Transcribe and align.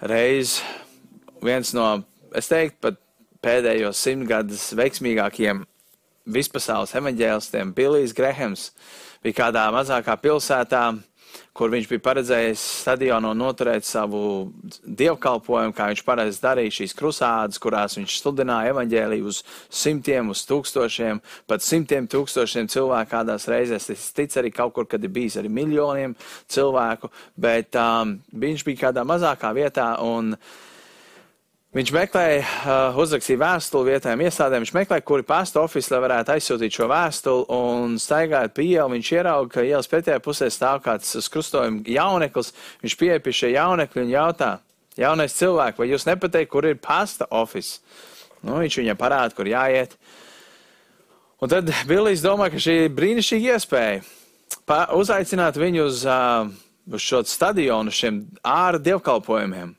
reiz 0.00 0.58
viens 1.42 1.72
no, 1.74 1.88
es 2.36 2.50
teiktu, 2.50 2.78
pat 2.82 3.00
pēdējos 3.44 4.00
simtgadus 4.02 4.70
veiksmīgākiem 4.78 5.64
vispasaules 6.28 6.94
evaņģēlistiem, 6.98 7.72
Bilijs 7.76 8.14
Grehems, 8.16 8.70
bija 9.24 9.44
kādā 9.44 9.68
mazākā 9.74 10.18
pilsētā, 10.20 10.82
kur 11.58 11.72
viņš 11.72 11.88
bija 11.90 12.02
paredzējis 12.04 12.62
stadionā 12.84 13.32
noturēt 13.34 13.86
savu 13.86 14.20
dievkalpojumu, 14.84 15.74
kā 15.74 15.88
viņš 15.90 16.04
parasti 16.06 16.44
darīja 16.44 16.76
šīs 16.76 16.94
krusādes, 16.98 17.58
kurās 17.62 17.98
viņš 17.98 18.18
sludināja 18.20 18.74
evaņģēliju 18.74 19.26
uz 19.26 19.42
simtiem, 19.66 20.30
uz 20.30 20.44
tūkstošiem, 20.46 21.18
pat 21.50 21.66
simtiem 21.66 22.06
tūkstošiem 22.10 22.70
cilvēku 22.70 23.10
kādās 23.16 23.48
reizēs. 23.50 23.90
Es 23.94 24.06
ticu 24.14 24.42
arī 24.42 24.54
kaut 24.54 24.76
kur, 24.76 24.86
kad 24.90 25.02
ir 25.02 25.12
bijis 25.14 25.40
arī 25.40 25.50
miljoniem 25.50 26.14
cilvēku, 26.46 27.10
bet 27.34 27.74
um, 27.78 28.18
viņš 28.30 28.66
bija 28.68 28.86
kādā 28.86 29.06
mazākā 29.08 29.52
vietā 29.56 29.90
un 30.04 30.36
Viņš 31.76 31.90
meklēja, 31.92 32.40
uh, 32.40 32.94
uzrakstīja 32.96 33.42
vēstuli 33.42 33.90
vietējiem 33.92 34.22
iestādēm, 34.24 34.62
viņš 34.64 34.70
meklēja, 34.72 35.04
kuri 35.04 35.24
pasta 35.28 35.60
ofici, 35.60 35.90
lai 35.92 35.98
varētu 36.00 36.32
aizsūtīt 36.32 36.72
šo 36.78 36.86
vēstuli, 36.88 37.42
un 37.52 37.98
staigājot 38.00 38.54
pa 38.56 38.62
ielu, 38.64 38.94
viņš 38.94 39.10
ierauga, 39.12 39.50
ka 39.52 39.64
ielas 39.68 39.90
pretējā 39.92 40.22
pusē 40.24 40.48
stāv 40.48 40.80
kāds 40.86 41.10
uz 41.20 41.28
krustojuma 41.28 41.82
jauneklis, 41.84 42.54
viņš 42.80 42.94
pieeja 42.96 43.20
pie 43.20 43.34
šie 43.36 43.50
jaunekļi 43.52 44.00
un 44.00 44.12
jautā, 44.14 44.48
jaunais 44.96 45.36
cilvēks, 45.36 45.76
vai 45.82 45.90
jūs 45.90 46.08
nepateikt, 46.08 46.50
kur 46.54 46.64
ir 46.70 46.80
pasta 46.80 47.28
ofici? 47.36 47.82
Nu, 48.40 48.56
viņš 48.62 48.78
viņam 48.80 49.00
parāda, 49.04 49.36
kur 49.36 49.50
jāiet. 49.50 49.98
Un 51.44 51.52
tad 51.52 51.68
Bilijs 51.90 52.24
domā, 52.24 52.48
ka 52.48 52.62
šī 52.62 52.78
ir 52.86 52.94
brīnišķīga 52.96 53.58
iespēja 53.58 54.88
uzaicināt 54.96 55.60
viņu 55.60 55.84
uz, 55.84 56.00
uh, 56.08 56.48
uz 56.88 57.04
šo 57.04 57.20
stadionu, 57.28 57.92
šiem 57.92 58.24
ārā 58.40 58.80
dievkalpojumiem. 58.80 59.74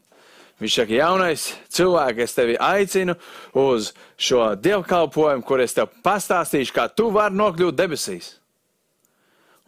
Viņš 0.59 0.76
saka, 0.76 0.91
jaunais 0.91 1.45
cilvēks, 1.72 2.23
es 2.26 2.36
tevi 2.36 2.58
aicinu 2.59 3.16
uz 3.55 3.93
šo 4.20 4.52
dievkalpojumu, 4.60 5.46
kur 5.48 5.63
es 5.63 5.76
tev 5.77 5.88
pastāstīšu, 6.04 6.76
kā 6.76 6.90
tu 6.91 7.07
vari 7.16 7.38
nokļūt 7.40 7.77
debesīs. 7.79 8.34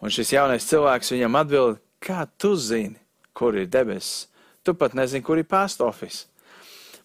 Un 0.02 0.12
šis 0.12 0.34
jaunais 0.34 0.66
cilvēks 0.68 1.14
viņam 1.14 1.38
atbild, 1.40 1.80
kā 2.02 2.26
tu 2.36 2.52
zini, 2.60 2.98
kur 3.32 3.56
ir 3.56 3.70
debesis. 3.72 4.28
Tu 4.62 4.74
pat 4.78 4.92
nezini, 4.94 5.24
kur 5.24 5.40
ir 5.40 5.48
pastofis. 5.48 6.26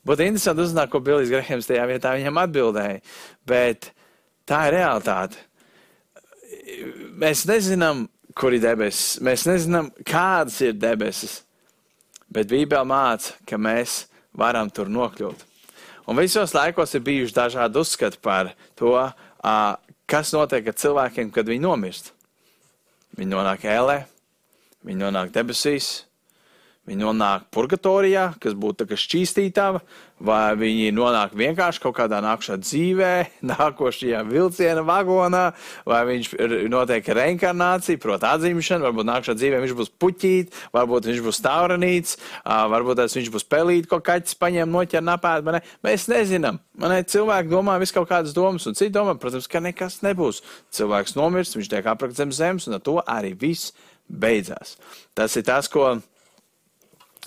Būtu 0.06 0.26
interesanti 0.26 0.64
uzzināt, 0.64 0.92
ko 0.92 1.02
Bilijs 1.04 1.32
Grahams 1.32 1.68
tajā 1.68 1.88
vietā 1.90 2.14
viņam 2.16 2.44
atbildēja, 2.44 3.00
bet 3.48 3.92
tā 4.48 4.68
ir 4.68 4.78
realitāte. 4.78 5.40
Mēs 7.18 7.48
nezinām, 7.50 8.06
kur 8.38 8.56
ir 8.56 8.64
debesis, 8.64 9.18
mēs 9.24 9.48
nezinām, 9.48 9.90
kādas 10.08 10.60
ir 10.64 10.78
debesis. 10.78 11.42
Bet 12.34 12.50
Bībele 12.52 12.88
māca, 12.88 13.36
ka 13.48 13.60
mēs 13.60 14.06
varam 14.38 14.70
tur 14.70 14.92
nokļūt. 14.92 15.46
Un 16.08 16.20
visos 16.20 16.54
laikos 16.56 16.94
ir 16.96 17.04
bijuši 17.04 17.36
dažādi 17.36 17.80
uzskati 17.82 18.20
par 18.24 18.54
to, 18.80 18.94
kas 20.08 20.32
notiek 20.36 20.68
ar 20.68 20.78
cilvēkiem, 20.80 21.32
kad 21.36 21.48
viņi 21.48 21.66
nomirst. 21.66 22.14
Viņi 23.18 23.34
nonāk 23.34 23.66
ēlē, 23.68 24.02
viņi 24.88 25.02
nonāk 25.02 25.34
debesīs, 25.36 26.07
Viņi 26.88 27.04
nonāk 27.04 27.50
purgatorijā, 27.52 28.30
kas 28.40 28.54
būtu 28.56 28.86
šķīstītava, 28.96 29.82
vai 30.24 30.56
viņi 30.56 30.94
nonāk 30.96 31.34
vienkārši 31.36 31.82
kaut 31.84 31.98
kādā 31.98 32.22
nākšā 32.24 32.56
dzīvē, 32.64 33.12
nākošajā 33.52 34.22
vilciena 34.30 34.86
vagonā, 34.88 35.44
vai 35.88 36.00
viņš 36.08 36.32
notiek 36.72 37.12
reinkarnācija, 37.20 38.00
proti 38.00 38.30
atzimšana, 38.30 38.88
varbūt 38.88 39.10
nākšā 39.12 39.36
dzīvē 39.36 39.60
viņš 39.66 39.76
būs 39.82 39.94
puķīt, 40.00 40.56
varbūt 40.78 41.12
viņš 41.12 41.22
būs 41.28 41.44
tauranīts, 41.44 42.18
varbūt 42.48 43.04
viņš 43.20 43.32
būs 43.36 43.48
pelīt, 43.52 43.92
ko 43.92 44.00
kaķis 44.00 44.40
paņem, 44.40 44.72
noķer 44.72 45.04
napēt, 45.04 45.52
ne? 45.58 45.64
Mēs 45.84 46.08
nezinām. 46.08 46.64
Man 46.80 46.96
ne, 46.96 47.04
cilvēki 47.04 47.52
domā 47.52 47.76
visu 47.84 48.00
kaut 48.00 48.08
kādas 48.14 48.36
domas, 48.38 48.64
un 48.70 48.80
citi 48.80 48.96
domā, 48.96 49.20
protams, 49.20 49.52
ka 49.52 49.60
nekas 49.60 50.00
nebūs. 50.08 50.40
Cilvēks 50.72 51.20
nomirst, 51.20 51.60
viņš 51.60 51.72
tiek 51.74 51.88
aprakts 51.92 52.22
zem 52.22 52.32
zemes, 52.32 52.68
un 52.70 52.80
ar 52.80 52.84
to 52.86 53.02
arī 53.04 53.36
viss 53.36 53.74
beidzās. 54.08 54.78
Tas 55.18 55.36
ir 55.36 55.44
tas, 55.48 55.68
ko 55.68 55.98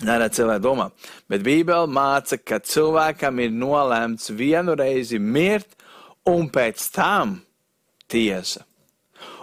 Nerad 0.05 0.33
cilvēki 0.33 0.63
domā, 0.63 0.87
bet 1.29 1.43
Bībele 1.45 1.89
māca, 1.91 2.39
ka 2.39 2.57
cilvēkam 2.65 3.37
ir 3.43 3.53
nolēmts 3.53 4.31
vienu 4.33 4.73
reizi 4.79 5.19
mirt, 5.21 5.75
un 6.25 6.49
pēc 6.49 6.87
tam 6.95 7.39
tiesa. 8.11 8.65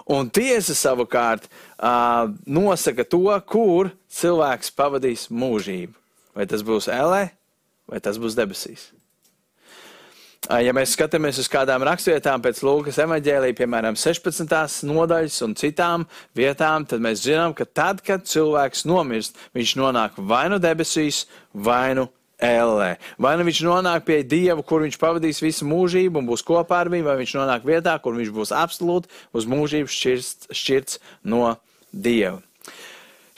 Un 0.09 0.31
tiesa 0.33 0.73
savukārt 0.75 1.45
uh, 1.47 2.31
nosaka 2.49 3.05
to, 3.05 3.29
kur 3.47 3.91
cilvēks 4.09 4.73
pavadīs 4.75 5.27
mūžību. 5.29 5.93
Vai 6.35 6.47
tas 6.49 6.63
būs 6.65 6.89
ellē, 6.91 7.29
vai 7.89 7.99
tas 8.03 8.17
būs 8.21 8.37
debesīs. 8.37 8.89
Ja 10.47 10.71
mēs 10.73 10.93
skatāmies 10.95 11.37
uz 11.41 11.49
kādām 11.51 11.83
rakstvietām 11.83 12.39
pēc 12.41 12.61
Lūkas 12.63 12.97
evaņģēlī, 13.03 13.51
piemēram, 13.57 13.97
16. 13.99 14.47
nodaļas 14.87 15.41
un 15.45 15.55
citām 15.59 16.05
vietām, 16.37 16.87
tad 16.87 17.03
mēs 17.03 17.25
zinām, 17.25 17.53
ka 17.57 17.67
tad, 17.67 17.99
kad 18.05 18.23
cilvēks 18.25 18.85
nomirst, 18.89 19.37
viņš 19.57 19.75
nonāk 19.81 20.17
vai 20.31 20.47
nu 20.49 20.57
debesīs, 20.63 21.25
vai 21.53 21.91
nu 21.99 22.07
ellē. 22.39 22.95
Vai 23.19 23.35
nu 23.37 23.45
viņš 23.45 23.61
nonāk 23.67 24.07
pie 24.07 24.23
Dieva, 24.23 24.63
kur 24.63 24.87
viņš 24.87 24.97
pavadīs 24.97 25.43
visu 25.43 25.67
mūžību 25.69 26.23
un 26.23 26.31
būs 26.31 26.45
kopā 26.47 26.81
ar 26.85 26.93
viņu, 26.95 27.09
vai 27.11 27.19
viņš 27.19 27.35
nonāk 27.41 27.67
vietā, 27.67 27.99
kur 27.99 28.15
viņš 28.17 28.33
būs 28.33 28.55
absolūti 28.55 29.11
uz 29.35 29.49
mūžību 29.49 29.91
šķirts, 29.91 30.53
šķirts 30.55 31.01
no 31.27 31.57
Dieva. 31.91 32.39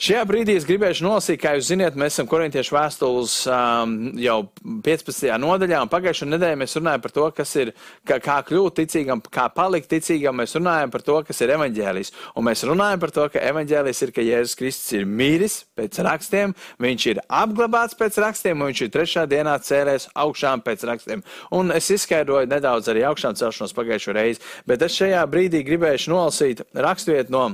Šajā 0.02 0.22
brīdī 0.26 0.56
es 0.58 0.64
gribēšu 0.66 1.04
nolasīt, 1.06 1.38
kā 1.38 1.52
jūs 1.54 1.68
zināt, 1.68 1.94
mēs 1.94 2.16
esam 2.16 2.26
korintiešu 2.26 2.74
vēstules 2.74 3.34
um, 3.46 3.92
jau 4.18 4.40
15. 4.82 5.28
nodaļā, 5.38 5.78
un 5.84 5.92
pagājušajā 5.92 6.26
nedēļā 6.32 6.58
mēs 6.58 6.74
runājam 6.74 7.04
par 7.04 7.14
to, 7.14 7.26
kas 7.36 7.52
ir, 7.62 7.70
kā, 8.10 8.18
kā 8.24 8.40
kļūt 8.48 8.80
ticīgam, 8.80 9.22
kā 9.22 9.44
palikt 9.54 9.92
ticīgam. 9.94 10.40
Mēs 10.42 10.56
runājam 10.58 10.90
par 10.90 11.06
to, 11.06 11.20
kas 11.30 11.44
ir 11.46 11.54
evaņģēlijs, 11.54 12.12
un 12.34 12.48
mēs 12.50 12.66
runājam 12.66 13.06
par 13.06 13.14
to, 13.14 13.28
ka 13.30 13.46
evaņģēlijs 13.52 14.02
ir, 14.02 14.14
ka 14.18 14.26
Jēzus 14.26 14.58
Kristus 14.58 14.98
ir 14.98 15.06
mīris 15.06 15.60
pēc 15.78 16.02
rakstiem, 16.10 16.58
viņš 16.82 17.10
ir 17.14 17.24
apglabāts 17.30 17.94
pēc 18.02 18.18
rakstiem, 18.26 18.58
un 18.58 18.74
viņš 18.74 18.86
ir 18.88 18.94
trešā 18.98 19.28
dienā 19.30 19.54
cēlēs 19.62 20.10
augšām 20.18 20.66
pēc 20.66 20.82
rakstiem. 20.90 21.22
Un 21.54 21.70
es 21.78 21.94
izskaidroju 21.94 22.50
nedaudz 22.50 22.90
arī 22.90 23.06
augšām 23.06 23.38
celšanos 23.38 23.78
pagājušo 23.78 24.18
reizi, 24.18 24.42
bet 24.66 24.82
es 24.82 24.98
šajā 24.98 25.22
brīdī 25.30 25.62
gribēšu 25.70 26.10
nolasīt 26.10 26.66
rakstvietu 26.74 27.38
no 27.38 27.52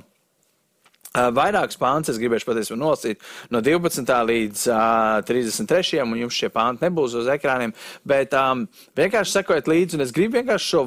Vairākas 1.17 1.79
pāns 1.81 2.11
es 2.13 2.19
gribēšu 2.21 2.47
patiesībā 2.51 2.77
nolasīt 2.79 3.23
no 3.51 3.63
12. 3.65 4.05
līdz 4.29 4.65
uh, 4.69 5.21
33. 5.27 6.03
un 6.05 6.17
jums 6.21 6.37
šie 6.37 6.51
pānti 6.53 6.85
nebūs 6.85 7.17
uz 7.19 7.31
ekrāniem, 7.33 7.73
bet 8.07 8.35
um, 8.37 8.67
vienkārši 8.99 9.39
sekojiet 9.39 9.71
līdzi, 9.73 9.97
un 9.97 10.05
es 10.05 10.13
gribu 10.15 10.37
vienkārši 10.39 10.69
šo, 10.69 10.83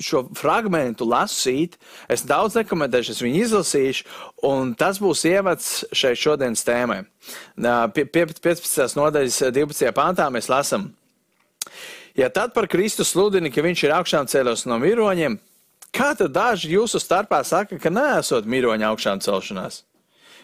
šo 0.00 0.22
fragmentu 0.38 1.06
lasīt. 1.08 1.76
Es 2.08 2.24
daudz 2.26 2.56
nekomentēšu, 2.56 3.12
es 3.12 3.22
viņu 3.22 3.42
izlasīšu, 3.44 4.06
un 4.48 4.72
tas 4.80 5.00
būs 5.02 5.26
ievads 5.28 5.72
šai 5.92 6.14
šodienas 6.16 6.64
tēmai. 6.66 7.02
Uh, 7.60 7.84
pie, 7.92 8.06
pie 8.08 8.24
15. 8.32 8.96
nodaļas 8.96 9.42
12. 9.52 9.92
pāntā 9.96 10.30
mēs 10.32 10.48
lasam. 10.52 10.88
Ja 12.16 12.30
tad 12.32 12.56
par 12.56 12.64
Kristu 12.72 13.04
sludini, 13.04 13.52
ka 13.52 13.60
viņš 13.60 13.84
ir 13.84 13.92
augšām 13.98 14.28
cēlos 14.32 14.64
no 14.64 14.80
miroņiem, 14.80 15.36
Kā 15.96 16.12
tad 16.12 16.34
daži 16.34 16.74
jūsu 16.74 17.00
starpā 17.00 17.40
saka, 17.46 17.78
ka 17.80 17.88
neesot 17.92 18.44
miroņa 18.44 18.90
augšām 18.90 19.20
celšanās? 19.24 19.80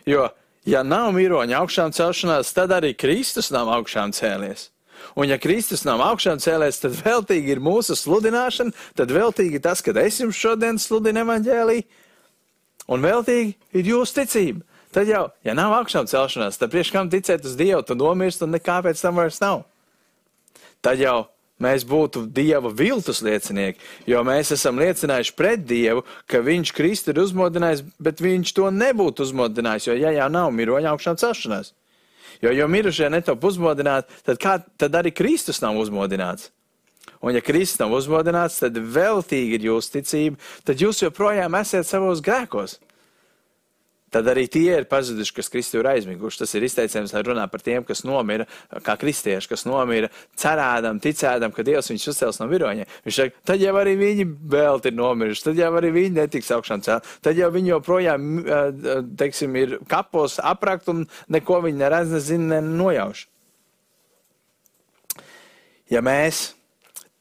Jo, 0.09 0.31
ja 0.65 0.81
nav 0.83 1.11
miroņa 1.13 1.59
augšām 1.61 1.93
celšanās, 1.93 2.55
tad 2.57 2.73
arī 2.73 2.95
Kristus 2.97 3.51
nav 3.53 3.69
augšām 3.77 4.15
cēlies. 4.17 4.71
Un 5.19 5.29
ja 5.29 5.37
Kristus 5.37 5.85
nav 5.85 6.01
augšām 6.07 6.41
cēlies, 6.41 6.81
tad 6.81 6.97
veltīgi 6.97 7.53
ir 7.53 7.61
mūsu 7.61 7.97
sludināšana, 7.99 8.73
tad 8.97 9.13
veltīgi 9.13 9.61
tas, 9.61 9.83
ka 9.85 9.93
es 10.01 10.21
jums 10.23 10.39
šodien 10.39 10.81
sludinu 10.81 11.27
evaņģēlī, 11.27 11.79
un 12.89 13.05
veltīgi 13.05 13.57
ir 13.77 13.93
jūsu 13.93 14.23
ticība. 14.23 14.65
Tad 14.93 15.09
jau, 15.09 15.27
ja 15.45 15.57
nav 15.57 15.73
augšām 15.83 16.09
celšanās, 16.09 16.59
tad 16.61 16.73
priekš 16.73 16.93
kam 16.93 17.13
ticēt 17.13 17.45
uz 17.49 17.57
Dievu, 17.57 17.81
tu 17.85 17.97
nomirst 17.97 18.45
un 18.45 18.53
nekā 18.53 18.81
pēc 18.85 19.01
tam 19.01 19.21
vairs 19.21 19.41
nav. 19.41 19.63
Tad 20.85 21.01
jau 21.01 21.32
mēs 21.63 21.87
būtu 21.89 22.25
Dieva 22.35 22.73
viltus 22.75 23.23
liecinieki, 23.25 23.81
jo 24.11 24.23
mēs 24.27 24.53
esam 24.57 24.81
liecinājuši 24.83 25.37
pret 25.39 25.67
Dievu, 25.69 26.05
ka 26.27 26.43
Viņš 26.45 26.75
Kristu 26.77 27.15
ir 27.15 27.23
uzmodinājis, 27.25 27.85
bet 28.03 28.23
Viņš 28.25 28.55
to 28.59 28.71
nebūtu 28.75 29.27
uzmodinājis, 29.27 29.89
jo 29.91 29.97
ja 29.99 30.13
jau 30.19 30.29
nav 30.33 30.53
miroņa 30.57 30.93
augšām 30.93 31.21
celšanās. 31.23 31.73
Jo, 32.43 32.51
jo 32.51 32.67
mirušie 32.69 33.11
netop 33.13 33.45
uzmodināti, 33.47 34.11
tad, 34.27 34.41
kā, 34.43 34.57
tad 34.81 34.97
arī 34.99 35.13
Kristus 35.15 35.63
nav 35.63 35.79
uzmodināts. 35.79 36.51
Un 37.23 37.37
ja 37.37 37.43
Kristus 37.45 37.79
nav 37.79 37.93
uzmodināts, 37.95 38.59
tad 38.65 38.75
veltīgi 38.75 39.61
ir 39.61 39.69
jūsu 39.69 39.99
ticība, 39.99 40.41
tad 40.67 40.83
jūs 40.83 41.05
joprojām 41.05 41.55
esat 41.61 41.87
savos 41.87 42.23
grēkos 42.25 42.81
tad 44.13 44.29
arī 44.31 44.45
tie 44.53 44.79
ir 44.79 44.87
pazuduši, 44.91 45.35
kas 45.39 45.51
Kristu 45.53 45.81
ir 45.81 45.89
aizmiguši. 45.93 46.43
Tas 46.43 46.55
ir 46.59 46.67
izteiciens, 46.67 47.15
lai 47.15 47.25
runā 47.27 47.47
par 47.51 47.65
tiem, 47.65 47.85
kas 47.89 48.05
nomira, 48.07 48.47
kā 48.85 48.97
kristieši, 49.01 49.51
kas 49.51 49.67
nomira, 49.69 50.11
cerēdam, 50.39 51.01
ticēdam, 51.03 51.55
ka 51.55 51.65
Dievs 51.67 51.91
viņus 51.93 52.09
uzcels 52.13 52.41
no 52.43 52.49
viroņiem. 52.53 52.91
Viņš 53.07 53.19
saka, 53.19 53.45
tad 53.53 53.65
jau 53.65 53.75
arī 53.81 53.97
viņi 54.01 54.29
vēl 54.53 54.83
ir 54.89 54.97
nomiruši, 54.99 55.47
tad 55.49 55.61
jau 55.63 55.73
arī 55.81 55.93
viņi 55.97 56.15
netiks 56.21 56.53
augšām 56.55 56.85
celt, 56.85 57.09
tad 57.25 57.41
jau 57.41 57.51
viņi 57.55 57.73
joprojām, 57.75 58.31
teiksim, 59.21 59.57
ir 59.61 59.77
kapos 59.91 60.39
aprakt 60.43 60.91
un 60.93 61.07
neko 61.33 61.63
viņi 61.67 61.83
neredz, 61.85 62.17
nezina, 62.17 62.61
nenojauš. 62.61 63.27
Ja 65.93 66.01
mēs 66.05 66.53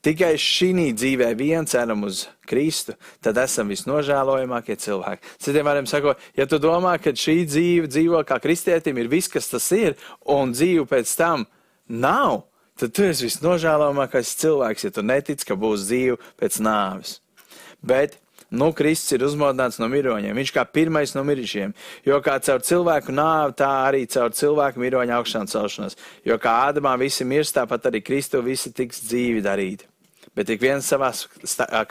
tikai 0.02 0.34
šī 0.40 0.92
dzīvē 0.96 1.32
vien 1.38 1.66
ceram 1.68 2.06
uz 2.08 2.24
Kristu, 2.52 2.94
tad 3.24 3.40
esam 3.40 3.72
visnožēlojamākie 3.72 4.76
cilvēki. 4.84 5.34
Citiem 5.42 5.68
vārdiem 5.68 5.88
sakot, 5.90 6.22
ja 6.38 6.46
tu 6.48 6.60
domā, 6.62 6.98
ka 7.02 7.14
šī 7.16 7.42
dzīve 7.48 7.90
dzīvo 7.90 8.22
kā 8.28 8.38
kristietim 8.44 9.00
ir 9.00 9.10
viss, 9.12 9.32
kas 9.32 9.48
tas 9.50 9.68
ir, 9.76 9.96
un 10.28 10.52
dzīve 10.52 10.84
pēc 10.90 11.16
tam 11.18 11.46
nav, 11.88 12.44
tad 12.78 12.94
tu 12.96 13.08
esi 13.08 13.28
visnožēlojamākais 13.28 14.36
cilvēks, 14.44 14.88
ja 14.88 14.94
tu 14.94 15.06
netici, 15.06 15.48
ka 15.48 15.58
būs 15.58 15.88
dzīve 15.88 16.20
pēc 16.40 16.60
nāves. 16.64 17.20
Bet 17.82 18.20
Nu, 18.52 18.68
Kristus 18.76 19.14
ir 19.16 19.22
uzmodināts 19.24 19.78
no 19.80 19.86
miroņiem. 19.88 20.36
Viņš 20.36 20.50
kā 20.52 20.66
pirmais 20.68 21.14
no 21.16 21.22
mirušiem. 21.24 21.72
Jo 22.04 22.18
kā 22.20 22.34
caur 22.44 22.60
cilvēku 22.60 23.14
nāvi, 23.16 23.54
tā 23.56 23.70
arī 23.86 24.02
caur 24.12 24.34
cilvēku 24.36 24.82
miroņa 24.82 25.16
augšām 25.16 25.48
celšanos. 25.48 25.96
Jo 26.28 26.36
kā 26.36 26.52
Ādamā 26.68 26.92
visi 27.00 27.24
mirst, 27.24 27.56
tāpat 27.56 27.88
arī 27.88 28.02
Kristu 28.04 28.44
visi 28.44 28.74
tiks 28.76 29.00
dzīvi 29.06 29.40
darīti. 29.46 29.88
Bet 30.36 30.48
ik 30.48 30.62
viens 30.62 30.86
savā 30.88 31.10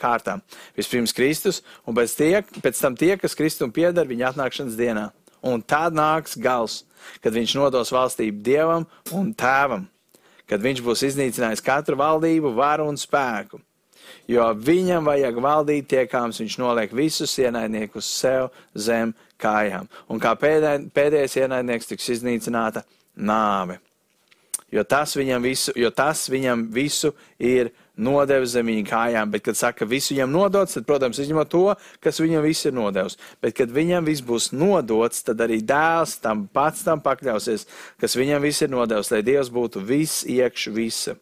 kārtā. 0.00 0.38
Vispirms 0.78 1.14
Kristus, 1.14 1.60
un 1.86 1.94
pēc, 1.94 2.14
tie, 2.18 2.32
pēc 2.64 2.80
tam 2.82 2.96
tie, 2.98 3.14
kas 3.20 3.36
Kristum 3.38 3.70
pieder 3.74 4.08
viņa 4.08 4.32
atnākšanas 4.32 4.78
dienā. 4.78 5.08
Un 5.46 5.62
tad 5.62 5.94
nāks 5.94 6.34
gals, 6.38 6.82
kad 7.22 7.34
viņš 7.34 7.56
nodos 7.58 7.90
valstību 7.94 8.42
Dievam 8.46 8.86
un 9.14 9.32
Tēvam, 9.34 9.88
kad 10.50 10.62
viņš 10.62 10.82
būs 10.86 11.06
iznīcinājis 11.10 11.64
katru 11.64 11.98
valdību, 11.98 12.54
varu 12.58 12.90
un 12.90 12.98
spēku 12.98 13.62
jo 14.30 14.46
viņam 14.54 15.06
vajag 15.10 15.38
valdīt 15.42 15.88
tiekāms, 15.92 16.40
viņš 16.42 16.58
noliek 16.60 16.92
visus 16.94 17.34
ienaidniekus 17.40 18.08
sev 18.20 18.50
zem 18.74 19.14
kājām. 19.42 19.88
Un 20.08 20.20
kā 20.22 20.34
pēdē, 20.38 20.76
pēdējais 20.94 21.38
ienaidnieks 21.42 21.90
tiks 21.90 22.10
iznīcināta 22.16 22.84
nāve. 23.16 23.78
Jo 24.72 24.84
tas 24.88 25.12
viņam 25.18 25.44
visu, 25.44 25.74
tas 25.92 26.26
viņam 26.32 26.64
visu 26.72 27.12
ir 27.36 27.72
nodevis 27.96 28.54
zem 28.54 28.68
viņa 28.70 28.84
kājām, 28.88 29.32
bet, 29.32 29.44
kad 29.46 29.58
saka, 29.58 29.88
visu 29.88 30.14
viņam 30.14 30.32
nodots, 30.32 30.76
tad, 30.76 30.86
protams, 30.88 31.20
izņemot 31.22 31.50
to, 31.52 31.64
kas 32.02 32.20
viņam 32.22 32.46
viss 32.46 32.68
ir 32.68 32.76
nodevis. 32.76 33.18
Bet, 33.42 33.56
kad 33.58 33.72
viņam 33.72 34.06
viss 34.08 34.24
būs 34.24 34.52
nodots, 34.56 35.24
tad 35.26 35.42
arī 35.44 35.60
dēls 35.66 36.16
tam 36.22 36.46
pats 36.52 36.86
tam 36.86 37.02
pakļausies, 37.04 37.66
kas 38.00 38.16
viņam 38.16 38.42
viss 38.44 38.64
ir 38.64 38.72
nodevis, 38.72 39.12
lai 39.12 39.22
Dievs 39.26 39.52
būtu 39.52 39.84
viss 39.84 40.24
iekš 40.28 40.70
visa. 40.72 41.18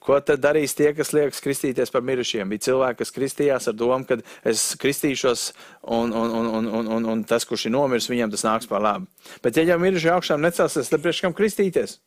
Ko 0.00 0.16
tad 0.24 0.40
darīs 0.40 0.72
tie, 0.72 0.94
kas 0.96 1.10
liekas 1.12 1.42
kristīties 1.44 1.92
par 1.92 2.00
mirušiem? 2.08 2.48
Bija 2.48 2.64
cilvēki, 2.70 3.02
kas 3.02 3.12
kristījās 3.12 3.68
ar 3.68 3.74
domu, 3.76 4.06
ka 4.08 4.16
es 4.48 4.70
kristīšos, 4.80 5.50
un, 5.92 6.14
un, 6.16 6.36
un, 6.38 6.46
un, 6.56 6.68
un, 6.78 6.88
un, 6.96 7.08
un 7.12 7.24
tas, 7.28 7.44
kurš 7.44 7.66
ir 7.68 7.74
nomiris, 7.74 8.08
viņam 8.08 8.32
tas 8.32 8.46
nāks 8.46 8.70
par 8.70 8.80
labu. 8.80 9.10
Bet, 9.44 9.60
ja 9.60 9.66
jau 9.68 9.76
mirušie 9.82 10.14
augšām 10.14 10.40
necelsies, 10.40 10.88
tad 10.88 11.04
priekš 11.04 11.20
kam 11.26 11.36
kristīties? 11.36 11.98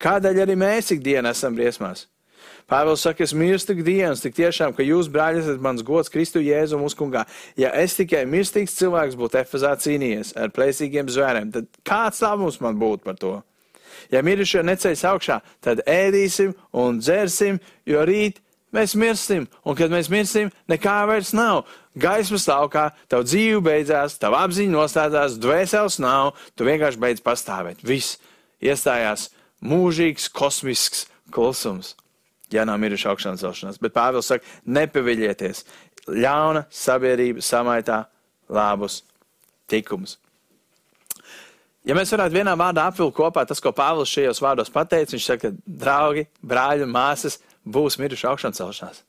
Kādēļ 0.00 0.46
arī 0.46 0.56
mēs 0.56 0.94
ikdienā 0.96 1.36
esam 1.36 1.58
briesmās? 1.58 2.06
Pāvils 2.68 3.00
saka, 3.00 3.24
es 3.24 3.32
mirstu 3.32 3.72
tik 3.72 3.84
dienas, 3.86 4.20
tik 4.20 4.34
tiešām, 4.36 4.74
ka 4.76 4.84
jūs, 4.84 5.06
brāļi, 5.12 5.40
esat 5.40 5.62
mans 5.64 5.80
gods 5.86 6.10
Kristu 6.12 6.42
Jēzu 6.44 6.76
mūsu 6.76 6.98
kungā. 6.98 7.22
Ja 7.56 7.70
es 7.72 7.94
tikai 7.96 8.26
mirstīgs 8.28 8.74
cilvēks 8.76 9.16
būtu 9.16 9.38
Efezā 9.40 9.70
cīnījies 9.80 10.34
ar 10.36 10.52
plēsīgiem 10.52 11.08
zvēriem, 11.08 11.52
tad 11.54 11.70
kāds 11.88 12.20
labums 12.20 12.60
man 12.60 12.76
būtu 12.80 13.06
par 13.06 13.16
to? 13.16 13.38
Ja 14.12 14.20
mirušie 14.24 14.60
neceļas 14.68 15.04
augšā, 15.08 15.38
tad 15.64 15.80
ēdīsim 15.88 16.52
un 16.76 17.00
dzersim, 17.00 17.56
jo 17.88 18.02
rīt 18.04 18.42
mēs 18.76 18.92
mirsim. 19.00 19.46
Un 19.64 19.78
kad 19.78 19.92
mēs 19.92 20.10
mirsim, 20.12 20.52
nekā 20.68 20.98
vairs 21.08 21.32
nav. 21.36 21.64
Gaismas 21.98 22.46
laukā, 22.50 22.90
tavu 23.10 23.24
dzīve 23.26 23.62
beidzās, 23.64 24.18
tavu 24.20 24.36
apziņu 24.38 24.76
nostādās, 24.76 25.38
dvēseles 25.40 25.98
nav, 26.04 26.36
tu 26.54 26.68
vienkārši 26.68 27.00
beidz 27.00 27.24
pastāvēt. 27.24 27.80
Viss 27.80 28.20
iestājās 28.60 29.30
mūžīgs, 29.64 30.28
kosmisks 30.30 31.06
klusums. 31.34 31.96
Ja 32.54 32.64
nav 32.64 32.78
miruši 32.80 33.10
augšanas 33.10 33.42
celšanās, 33.44 33.80
bet 33.82 33.92
Pāvils 33.96 34.30
saka, 34.30 34.46
nepaviļieties. 34.64 35.64
Ļauna 36.08 36.64
sabiedrība 36.72 37.44
samaitā 37.44 38.06
labus 38.48 39.02
tikumus. 39.68 40.16
Ja 41.88 41.96
mēs 41.96 42.10
varētu 42.12 42.36
vienā 42.36 42.54
vārdā 42.58 42.86
apvilkt 42.88 43.16
kopā 43.16 43.44
tas, 43.48 43.60
ko 43.64 43.72
Pāvils 43.76 44.12
šajos 44.12 44.40
vārdos 44.44 44.72
pateica, 44.72 45.14
viņš 45.14 45.28
saka, 45.28 45.52
draugi, 45.64 46.26
brāļi 46.44 46.84
un 46.84 46.92
māsas 46.92 47.38
būs 47.68 47.96
miruši 48.00 48.26
augšām 48.28 48.56
celšanās. 48.56 49.04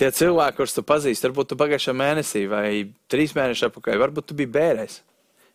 Tie 0.00 0.08
cilvēki, 0.08 0.56
kurus 0.56 0.72
tu 0.76 0.84
pazīsti, 0.88 1.28
varbūt 1.28 1.50
tu 1.52 1.58
pagājušā 1.60 1.92
mēnesī 1.96 2.46
vai 2.48 2.66
trīs 3.12 3.34
mēnešu 3.36 3.68
atpakaļ, 3.68 4.00
varbūt 4.00 4.30
tu 4.30 4.36
biji 4.38 4.52
bērēs. 4.54 5.00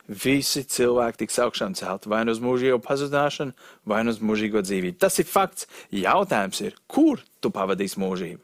Visi 0.07 0.63
cilvēki 0.63 1.25
tiks 1.25 1.39
augšām 1.43 1.73
celti 1.75 2.07
vai 2.07 2.21
nu 2.23 2.31
uz 2.31 2.39
mūžīgo 2.39 2.79
pazudināšanu, 2.83 3.51
vai 3.83 4.05
nu 4.07 4.13
uz 4.15 4.21
mūžīgo 4.23 4.63
dzīvību. 4.63 4.99
Tas 5.03 5.19
ir 5.19 5.27
fakts. 5.27 5.67
Jautājums 5.91 6.61
ir, 6.63 6.77
kur 6.87 7.19
tu 7.43 7.51
pavadīsi 7.51 7.99
mūžību? 7.99 8.39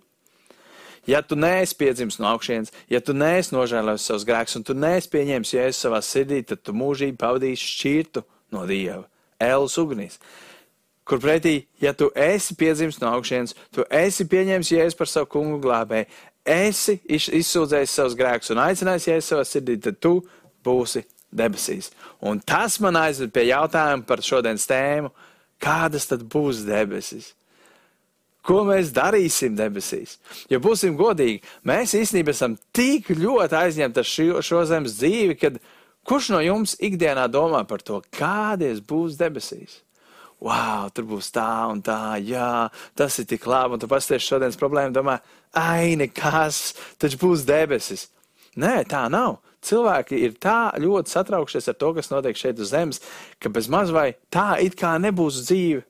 Ja 1.07 1.21
tu 1.21 1.36
neesi 1.36 1.75
piedzimis 1.75 2.19
no 2.19 2.30
augšas, 2.31 2.71
ja 2.88 3.00
tu 3.04 3.15
neesi 3.15 3.51
nožēlojis 3.56 4.06
savus 4.07 4.24
grēkus, 4.27 4.56
un 4.60 4.63
tu 4.63 4.75
neesi 4.75 5.12
pieņēmis 5.12 5.51
jēzu 5.56 5.75
savā 5.75 6.00
sirdī, 6.04 6.39
tad 6.48 6.62
tu 6.63 6.75
mūžīgi 6.75 7.18
pavadīsi 7.19 7.71
šķirtu 7.74 8.24
no 8.56 8.63
Dieva, 8.68 9.04
ēlas 9.39 9.75
ugunīs. 9.80 10.19
Kur 11.04 11.19
pretī, 11.19 11.66
ja 11.83 11.92
tu 11.92 12.07
esi 12.16 12.56
piedzimis 12.56 13.01
no 13.01 13.12
augšas, 13.18 13.51
tu 13.75 13.83
esi 13.92 14.27
pieņēmis 14.31 14.71
jēzu 14.71 15.00
par 15.00 15.12
savu 15.12 15.27
kungu 15.36 15.59
glābēju, 15.66 16.07
esi 16.48 16.95
izsūdzējis 17.12 17.98
savus 18.00 18.16
grēkus 18.19 18.56
un 18.56 18.63
aicinājis 18.63 19.09
jēzu 19.12 19.27
savā 19.27 19.44
sirdī, 19.48 19.75
tad 19.83 20.00
tu 20.00 20.21
būsi 20.63 21.04
debesīs. 21.35 21.91
Un 22.21 22.39
tas 22.39 22.80
man 22.83 22.97
aizved 23.00 23.33
pie 23.33 23.47
jautājuma 23.50 24.06
par 24.07 24.24
šodienas 24.24 24.68
tēmu, 24.69 25.12
kādas 25.63 26.07
tad 26.09 26.25
būs 26.30 26.63
debesis? 26.68 27.33
Ko 28.44 28.65
mēs 28.68 28.91
darīsim 28.91 29.56
debesīs? 29.56 30.18
Ja 30.51 30.59
būsim 30.59 30.97
godīgi, 31.00 31.39
mēs 31.63 31.95
īstenībā 31.95 32.33
esam 32.33 32.57
tik 32.75 33.13
ļoti 33.15 33.56
aizņemti 33.56 34.01
ar 34.01 34.09
šo, 34.09 34.41
šo 34.44 34.65
zemes 34.68 34.97
dzīvi, 34.97 35.38
kad 35.39 35.62
kurš 36.03 36.33
no 36.33 36.41
jums 36.44 36.75
ikdienā 36.83 37.30
domā 37.31 37.63
par 37.68 37.85
to, 37.88 38.01
kādies 38.12 38.83
būs 38.83 39.15
debesīs? 39.19 39.80
Wow, 40.44 40.89
tur 40.91 41.07
būs 41.07 41.30
tā 41.31 41.47
un 41.71 41.80
tā, 41.80 42.18
jā, 42.19 42.68
tas 43.00 43.15
ir 43.21 43.30
tik 43.30 43.45
labi, 43.47 43.77
un 43.77 43.80
tu 43.80 43.88
pasties 43.88 44.25
šodienas 44.27 44.59
problēmu, 44.59 44.91
domā, 44.91 45.21
ai, 45.56 45.95
nekas, 45.95 46.74
taču 47.00 47.21
būs 47.21 47.45
debesis. 47.47 48.09
Nē, 48.59 48.81
tā 48.91 49.06
nav. 49.07 49.39
Cilvēki 49.63 50.19
ir 50.25 50.36
tā 50.44 50.74
ļoti 50.81 51.13
satraukšies 51.13 51.71
ar 51.71 51.80
to, 51.80 51.94
kas 51.98 52.12
notiek 52.12 52.39
šeit 52.39 52.60
uz 52.60 52.74
zemes, 52.74 53.01
ka 53.39 53.51
bez 53.54 53.69
maz 53.71 53.94
vai 53.95 54.12
tā 54.33 54.57
it 54.63 54.75
kā 54.80 54.95
nebūs 55.00 55.44
dzīve 55.48 55.86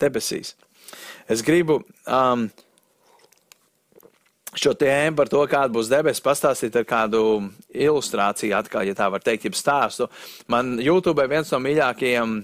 debesīs. 0.00 0.54
Es 1.32 1.42
gribu 1.42 1.80
um, 2.06 2.46
šo 4.60 4.72
tēmu 4.78 5.16
par 5.18 5.30
to, 5.30 5.42
kāda 5.50 5.72
būs 5.74 5.90
debesis, 5.90 6.22
pastāstīt 6.24 6.76
ar 6.78 6.86
kādu 6.88 7.22
ilustrāciju, 7.74 8.54
atkal, 8.56 8.86
ja 8.88 8.96
tā 8.96 9.08
var 9.12 9.24
teikt, 9.24 9.48
jeb 9.48 9.56
stāstu. 9.58 10.08
Man 10.52 10.76
YouTube 10.82 11.24
viens 11.30 11.52
no 11.52 11.60
mīļākajiem 11.64 12.36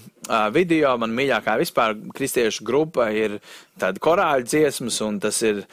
video, 0.55 0.95
man 1.01 1.15
mīļākā 1.17 1.57
vispār 1.61 1.97
kristiešu 2.15 2.67
grupa 2.69 3.09
ir 3.17 3.39
tāda 3.81 4.03
korāļu 4.03 4.49
dziesmas, 4.49 5.01
un 5.05 5.21
tas 5.23 5.41
ir 5.47 5.65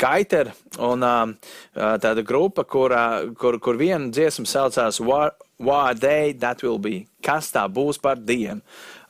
Gaiter, 0.00 0.52
un 0.78 1.06
tāda 1.74 2.26
grupa, 2.26 2.64
kur, 2.64 2.94
kur, 3.40 3.60
kur 3.62 3.80
viena 3.80 4.10
dziesma 4.10 4.48
saucās 4.50 5.00
What, 5.00 5.40
what 5.58 6.00
Day 6.00 6.34
That 6.34 6.64
Will 6.66 6.78
Be. 6.78 7.04
Kas 7.24 7.52
tā 7.54 7.66
būs 7.70 8.00
par 8.00 8.20
dienu? 8.20 8.60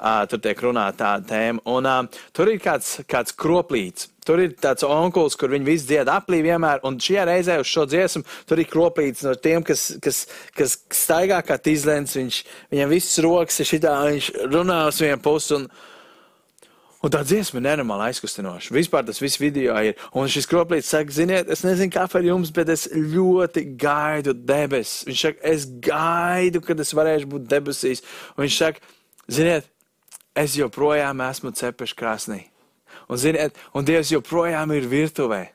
Uh, 0.01 0.25
tur 0.31 0.41
tiek 0.43 0.65
runāta 0.65 1.05
tāda 1.05 1.29
tēma. 1.31 1.63
Un 1.71 1.89
uh, 1.89 2.23
tur 2.37 2.51
ir 2.51 2.61
kāds, 2.63 2.99
kāds 3.11 3.37
kroplīts. 3.37 4.09
Tur 4.27 4.43
ir 4.45 4.55
tāds 4.61 4.85
onkulis, 4.87 5.37
kur 5.39 5.53
viņi 5.53 5.67
visi 5.67 5.89
dzied 5.89 6.09
aplī 6.13 6.43
vienmēr, 6.45 6.83
un 6.87 6.99
šajā 7.01 7.27
reizē 7.27 7.57
uz 7.61 7.71
šo 7.71 7.87
dziesmu 7.89 8.21
tur 8.47 8.61
ir 8.61 8.69
kroplīts 8.71 9.25
no 9.27 9.33
tiem, 9.35 9.65
kas, 9.67 9.89
kas, 10.03 10.27
kas 10.57 10.77
staigā 10.95 11.41
kā 11.47 11.57
tīzlens, 11.59 12.15
viņš, 12.19 12.43
viņam 12.75 12.93
viss 12.93 13.23
rokas 13.25 13.63
ir 13.63 13.71
šitā, 13.71 13.95
viņš 14.11 14.29
runā 14.53 14.83
uz 14.91 15.01
vienu 15.03 15.19
pusi, 15.25 15.57
un, 15.57 15.67
un 17.01 17.15
tā 17.17 17.25
dziesma 17.27 17.59
ir 17.59 17.67
nenormāli 17.71 18.11
aizkustinoša. 18.11 18.77
Vispār 18.77 19.09
tas 19.09 19.23
viss 19.25 19.41
video 19.41 19.75
ir, 19.89 19.99
un 20.13 20.31
šis 20.31 20.49
kroplīts 20.53 20.93
saka, 20.93 21.17
ziniet, 21.17 21.51
es 21.51 21.65
nezinu, 21.67 21.91
kā 21.97 22.05
par 22.13 22.27
jums, 22.27 22.53
bet 22.55 22.71
es 22.77 22.87
ļoti 22.93 23.65
gaidu 23.81 24.37
debesis. 24.37 25.09
Viņš 25.09 25.27
saka, 25.27 25.45
es 25.57 25.67
gaidu, 25.89 26.63
kad 26.69 26.85
es 26.85 26.95
varēšu 26.95 27.35
būt 27.35 27.51
debesīs, 27.51 28.05
un 28.37 28.45
viņš 28.45 28.63
saka, 28.63 28.97
ziniet, 29.33 29.73
es 30.41 30.59
joprojām 30.59 31.23
esmu 31.29 31.55
cepeša 31.57 31.99
krāsnī. 31.99 32.43
Un, 33.11 33.19
ziniet, 33.19 33.57
un 33.75 33.87
Dievs 33.87 34.13
joprojām 34.15 34.75
ir 34.77 34.87
virtuvē. 34.91 35.49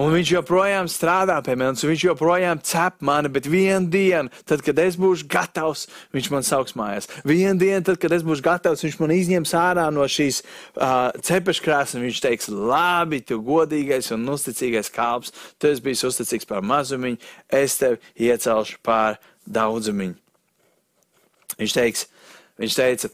Un 0.00 0.08
viņš 0.14 0.30
joprojām 0.32 0.88
strādā 0.88 1.36
pie 1.44 1.54
manis, 1.58 1.84
viņš 1.84 2.04
joprojām 2.06 2.60
cep 2.64 3.02
mani, 3.04 3.28
bet 3.32 3.46
vienā 3.50 3.84
dienā, 3.92 4.32
tad, 4.48 4.62
kad 4.64 4.78
es 4.80 4.96
būšu 5.00 5.28
gatavs, 5.30 5.84
viņš 6.16 6.30
man 6.32 6.46
sauks 6.46 6.76
mājās. 6.78 7.10
Vienā 7.28 7.52
dienā, 7.60 7.82
tad, 7.86 8.00
kad 8.00 8.14
es 8.16 8.24
būšu 8.24 8.44
gatavs, 8.46 8.84
viņš 8.86 8.98
man 9.02 9.12
izņems 9.14 9.52
ārā 9.58 9.84
no 9.92 10.06
šīs 10.08 10.40
uh, 10.42 11.12
cepeškrāsas, 11.20 11.98
un 11.98 12.06
viņš 12.06 12.22
teiks, 12.24 12.48
labi, 12.48 13.20
tu 13.20 13.38
godīgais 13.44 14.08
un 14.16 14.24
uzticīgais 14.32 14.90
kalps, 14.94 15.34
tu 15.60 15.68
esi 15.68 15.84
bijis 15.84 16.06
uzticīgs 16.08 16.48
par 16.48 16.64
mazumiņu, 16.64 17.20
es 17.52 17.76
tevi 17.82 18.00
iecelšu 18.30 18.80
pār 18.86 19.20
daudzumiņu. 19.44 20.16
Viņš 21.60 21.76
teiks, 21.76 22.08
viņš 22.62 22.80
teica, 22.80 23.12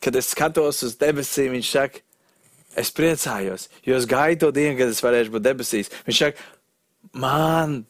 kad 0.00 0.16
es 0.16 0.32
skatos 0.34 0.82
uz 0.86 0.96
debesīm, 1.00 1.54
viņš 1.58 1.74
saka, 1.74 2.02
es 2.78 2.92
priecājos, 2.94 3.68
jo 3.86 3.98
es 3.98 4.08
gaidu 4.08 4.46
to 4.46 4.54
dienu, 4.56 4.78
kad 4.78 4.92
es 4.92 5.02
varēšu 5.04 5.34
būt 5.34 5.46
debesīs. 5.46 5.92
Viņš 6.06 6.24
saka, 6.24 6.50
man 7.18 7.80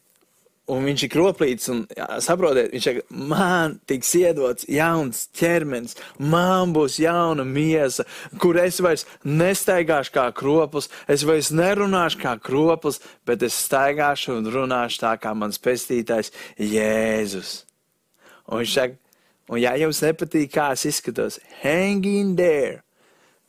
un 0.70 0.86
viņš 0.86 1.04
ir 1.04 1.10
kroplīts, 1.12 1.68
un 1.72 1.82
jā, 1.96 2.06
saprotiet, 2.22 2.70
viņš 2.74 2.86
saka, 2.86 3.04
man 3.30 3.76
tiks 3.90 4.12
iedots 4.18 4.66
jauns 4.70 5.24
ķermenis, 5.36 5.96
man 6.18 6.74
būs 6.76 7.00
jauna 7.02 7.44
miesa, 7.46 8.06
kur 8.42 8.58
es 8.60 8.80
vairs 8.84 9.06
nestaigāšu 9.26 10.14
kā 10.14 10.28
kroplis, 10.36 10.90
es 11.10 11.24
vairs 11.26 11.50
nerunāšu 11.54 12.22
kā 12.22 12.36
kroplis, 12.42 13.00
bet 13.26 13.42
es 13.46 13.58
staigāšu 13.66 14.38
un 14.38 14.50
runāšu 14.54 15.04
tā 15.04 15.16
kā 15.22 15.34
mans 15.36 15.60
pestītājs 15.62 16.32
Jēzus. 16.58 17.64
Un 18.50 18.62
viņš 18.62 18.76
saka, 18.76 18.98
un 19.50 19.60
ja 19.60 19.74
jums 19.78 20.00
nepatīk, 20.06 20.52
kā 20.54 20.70
es 20.76 20.86
izskatos, 20.88 21.40
hang 21.60 22.06
in 22.06 22.36
there. 22.38 22.80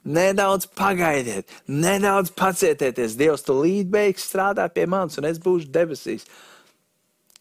Nedaudz 0.02 0.66
pagaidiet, 0.74 1.46
nedaudz 1.70 2.32
pacietieties. 2.34 3.14
Dievs, 3.20 3.44
tu 3.46 3.54
līdz 3.54 3.92
beigas 3.94 4.26
strādāt 4.26 4.74
pie 4.74 4.88
manis, 4.90 5.20
un 5.22 5.30
es 5.30 5.38
būšu 5.42 5.70
debesīs 5.70 6.26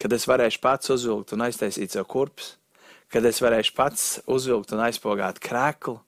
kad 0.00 0.14
es 0.16 0.24
varēšu 0.28 0.62
pats 0.64 0.92
uzvilkt 0.94 1.34
un 1.36 1.44
aiztaisīt 1.44 1.92
sev 1.92 2.06
kurpes, 2.08 2.54
kad 3.12 3.26
es 3.28 3.40
varēšu 3.44 3.74
pats 3.76 4.06
uzvilkt 4.30 4.72
un 4.72 4.84
aizpogāt 4.86 5.40
krēklu. 5.44 5.98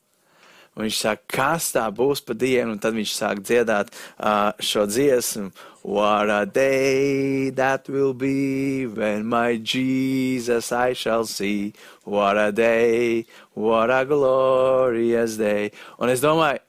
Un 0.72 0.86
viņš 0.86 0.98
saka, 1.04 1.22
kas 1.28 1.68
tā 1.74 1.84
būs 1.92 2.22
pa 2.24 2.32
dienu, 2.32 2.72
un 2.72 2.80
tad 2.80 2.96
viņš 2.96 3.12
sāk 3.12 3.42
dziedāt 3.44 3.92
uh, 3.92 4.56
šo 4.56 4.86
dziesmu. 4.88 5.50
What 5.82 6.30
a 6.30 6.46
day 6.46 7.50
that 7.50 7.88
will 7.88 8.14
be 8.14 8.86
when 8.86 9.26
my 9.26 9.58
Jesus 9.58 10.70
I 10.72 10.94
shall 10.94 11.26
see. 11.26 11.74
What 12.04 12.38
a 12.38 12.52
day, 12.52 13.26
what 13.54 13.90
a 13.90 14.04
glorious 14.04 15.36
day. 15.36 15.72
Un 15.98 16.08
es 16.08 16.22
domāju, 16.22 16.62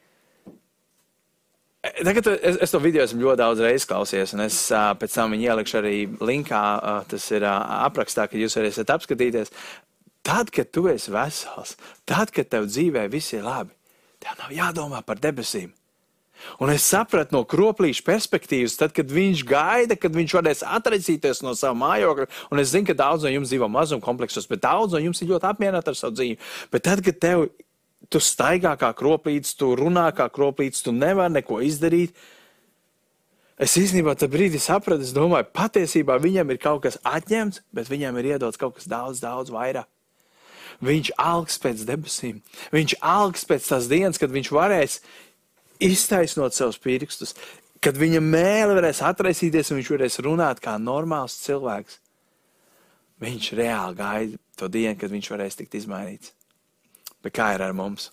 Tagad 1.84 2.28
es, 2.40 2.58
es 2.64 2.72
to 2.72 2.80
video 2.80 3.04
esmu 3.04 3.26
ļoti 3.26 3.40
daudz 3.42 3.60
reizes 3.60 3.88
klausījies, 3.90 4.32
un 4.38 4.46
es 4.46 4.58
uh, 4.72 4.94
pēc 4.96 5.18
tam 5.18 5.34
viņu 5.36 5.50
ielikšu 5.50 5.80
arī 5.82 5.98
linkā. 6.24 6.62
Uh, 6.80 7.02
tas 7.12 7.26
ir 7.36 7.44
uh, 7.44 7.58
aprakstā, 7.84 8.30
ka 8.32 8.40
jūs 8.40 8.56
varēsiet 8.56 8.94
apskatīties. 8.94 9.52
Tad, 10.24 10.52
kad 10.56 10.72
tu 10.72 10.86
esi 10.88 11.12
vesels, 11.12 11.76
tad, 12.08 12.32
kad 12.32 12.48
tev 12.48 12.70
dzīvē 12.72 13.04
viss 13.12 13.36
ir 13.36 13.44
labi, 13.44 13.76
tev 14.24 14.40
nav 14.40 14.54
jādomā 14.56 15.04
par 15.06 15.22
debesīm. 15.22 15.72
Un 16.60 16.72
es 16.74 16.84
sapratu 16.90 17.36
no 17.36 17.44
kroplīša 17.48 18.04
perspektīvas, 18.06 18.76
tad, 18.80 18.92
kad 18.96 19.12
viņš 19.12 19.44
gaida, 19.48 19.96
kad 20.00 20.16
viņš 20.16 20.34
varēs 20.38 20.64
atraisīties 20.66 21.44
no 21.46 21.54
sava 21.58 21.76
mājokļa. 21.80 22.28
Un 22.52 22.62
es 22.64 22.74
zinu, 22.74 22.88
ka 22.90 22.98
daudz 23.00 23.24
no 23.24 23.32
jums 23.32 23.52
dzīvo 23.52 23.70
mazumkompleksos, 23.72 24.50
bet 24.50 24.64
daudz 24.66 24.96
no 24.96 25.02
jums 25.04 25.22
ir 25.22 25.32
ļoti 25.32 25.50
apmierināti 25.50 25.94
ar 25.94 26.00
savu 26.00 26.18
dzīvi. 26.18 26.40
Bet 26.74 26.86
tad, 26.90 27.04
kad 27.06 27.20
tev 27.24 27.46
tu 28.12 28.20
staigā 28.20 28.76
kā 28.80 28.92
kropīts, 28.98 29.56
tu 29.58 29.72
runā 29.80 30.10
kā 30.18 30.28
kropīts, 30.34 30.84
tu 30.84 30.94
nevari 30.96 31.38
neko 31.40 31.62
izdarīt. 31.64 32.18
Es 33.64 33.78
īstenībā 33.80 34.18
tajā 34.18 34.34
brīdī 34.34 34.60
sapratu, 34.60 35.06
es 35.06 35.14
domāju, 35.16 35.48
patiesībā 35.56 36.18
viņam 36.20 36.52
ir 36.52 36.60
kaut 36.60 36.84
kas 36.88 36.98
atņemts, 37.08 37.64
bet 37.72 37.92
viņam 37.92 38.18
ir 38.20 38.34
iedots 38.34 38.60
kaut 38.60 38.80
kas 38.80 38.90
daudz, 38.90 39.22
daudz 39.24 39.54
vairāk. 39.54 39.88
Viņš 40.84 41.14
algs 41.22 41.60
pēc 41.64 41.84
debesīm, 41.88 42.40
viņš 42.74 42.98
algs 43.00 43.46
pēc 43.48 43.68
tās 43.70 43.90
dienas, 43.92 44.20
kad 44.20 44.34
viņš 44.34 44.50
varēs 44.52 44.98
iztaisnot 45.84 46.56
savus 46.56 46.80
pirkstus, 46.82 47.36
kad 47.84 47.98
viņa 48.00 48.22
mēlē 48.24 48.78
varēs 48.80 49.04
atraisīties 49.06 49.72
un 49.72 49.80
viņš 49.80 49.92
varēs 49.94 50.20
runāt 50.26 50.64
kā 50.64 50.76
normāls 50.82 51.38
cilvēks. 51.44 52.00
Viņš 53.24 53.52
reāli 53.56 54.00
gaida 54.00 54.40
to 54.60 54.68
dienu, 54.72 54.98
kad 55.00 55.12
viņš 55.14 55.30
varēs 55.32 55.60
tikt 55.60 55.78
izmainīts. 55.80 56.34
Bet 57.24 57.36
kā 57.38 57.54
ir 57.56 57.64
ar 57.64 57.76
mums? 57.76 58.10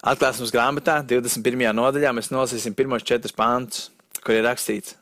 Atklāsmes 0.00 0.52
grāmatā, 0.54 1.02
21. 1.04 1.66
nodaļā, 1.76 2.14
mēs 2.16 2.30
nolasīsim 2.32 2.74
pirmos 2.74 3.04
četrus 3.06 3.36
pantus, 3.36 3.90
kur 4.24 4.38
ir 4.38 4.46
rakstīts. 4.48 4.96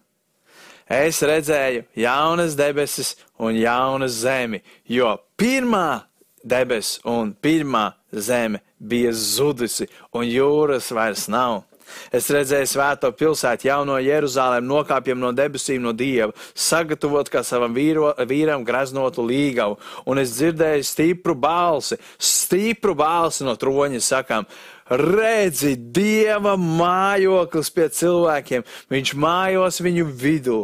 Es 0.89 1.21
redzēju 1.23 1.85
jaunas 2.01 2.57
debesis 2.59 3.13
un 3.39 3.57
jaunas 3.57 4.21
zemi, 4.25 4.63
jo 4.87 5.15
pirmā 5.39 6.03
debesis 6.45 7.01
un 7.05 7.35
pirmā 7.35 7.93
zeme 8.13 8.63
bija 8.79 9.13
zudusi, 9.13 9.89
un 10.15 10.29
jūras 10.29 10.93
vairs 10.95 11.27
nav. 11.29 11.65
Es 12.13 12.29
redzēju 12.33 12.69
svēto 12.69 13.11
pilsētu, 13.17 13.69
jauno 13.69 13.99
Jeruzalem, 14.03 14.67
nokāpjam 14.69 15.21
no 15.21 15.31
debesīm 15.33 15.81
no 15.85 15.95
Dieva, 15.97 16.35
sagatavot 16.53 17.31
kā 17.33 17.41
savam 17.47 17.73
vīro, 17.77 18.11
vīram 18.29 18.65
graznotu 18.67 19.25
līgavu. 19.25 19.79
Un 20.09 20.21
es 20.23 20.35
dzirdēju 20.37 20.85
stipru 20.85 21.37
balsi, 21.39 21.97
stipru 22.21 22.97
balsi 22.99 23.47
no 23.49 23.57
troņa 23.57 24.03
sakām, 24.05 24.49
redzi, 24.89 25.77
Dieva 25.77 26.59
mājoklis 26.61 27.73
pie 27.73 27.89
cilvēkiem, 28.01 28.69
viņš 28.93 29.17
mājos 29.17 29.83
viņu 29.85 30.09
vidū 30.13 30.63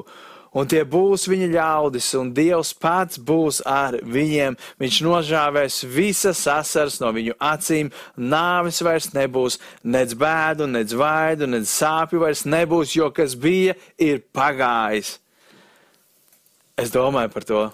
un 0.55 0.71
tie 0.71 0.85
būs 0.87 1.27
viņa 1.31 1.51
ļaudis, 1.53 2.09
un 2.21 2.33
Dievs 2.37 2.73
pats 2.79 3.19
būs 3.19 3.61
ar 3.69 3.99
viņiem. 4.01 4.57
Viņš 4.81 5.01
nožāvēs 5.07 5.83
visas 5.91 6.45
asaras 6.51 7.01
no 7.03 7.13
viņu 7.15 7.37
acīm, 7.43 7.93
nāvis 8.17 8.81
vairs 8.87 9.13
nebūs, 9.17 9.59
nec 9.85 10.15
bēdu, 10.19 10.71
nec 10.71 10.95
vaidu, 10.97 11.51
nec 11.51 11.69
sāpju 11.71 12.23
vairs 12.25 12.47
nebūs, 12.47 12.97
jo 12.97 13.11
kas 13.15 13.37
bija, 13.37 13.77
ir 13.99 14.23
pagājis. 14.35 15.19
Es 16.81 16.91
domāju 16.95 17.31
par 17.35 17.51
to. 17.51 17.65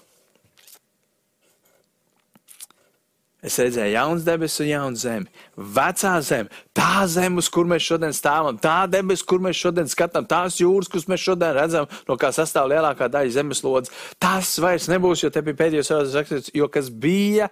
Es 3.40 3.56
redzēju 3.56 3.94
jaunas 3.94 4.25
debesis 4.26 4.61
un 4.61 4.68
jaunu 4.68 4.99
zemi. 5.00 5.30
Vecā 5.56 6.12
zeme, 6.25 6.50
tā 6.76 7.06
zeme, 7.09 7.40
uz 7.40 7.49
kur 7.52 7.64
mēs 7.68 7.87
šodien 7.87 8.12
stāvam, 8.12 8.59
tā 8.61 8.82
debesis, 8.92 9.25
kur 9.25 9.40
mēs 9.40 9.56
šodien 9.56 9.88
skatām, 9.88 10.26
tās 10.28 10.59
jūras, 10.61 10.90
kuras 10.92 11.09
mēs 11.09 11.25
šodien 11.25 11.56
redzam, 11.56 11.88
no 12.09 12.18
kā 12.20 12.28
sastāv 12.37 12.68
lielākā 12.68 13.09
daļa 13.09 13.32
zemeslodes. 13.38 13.94
Tas 14.20 14.52
vairs 14.61 14.90
nebūs, 14.92 15.25
jo 15.25 15.32
te 15.32 15.40
bija 15.47 15.56
pēdējos 15.62 15.92
rakstos 15.94 16.18
rakstīts, 16.20 16.52
jo 16.61 16.68
kas 16.68 16.92
bija, 16.92 17.49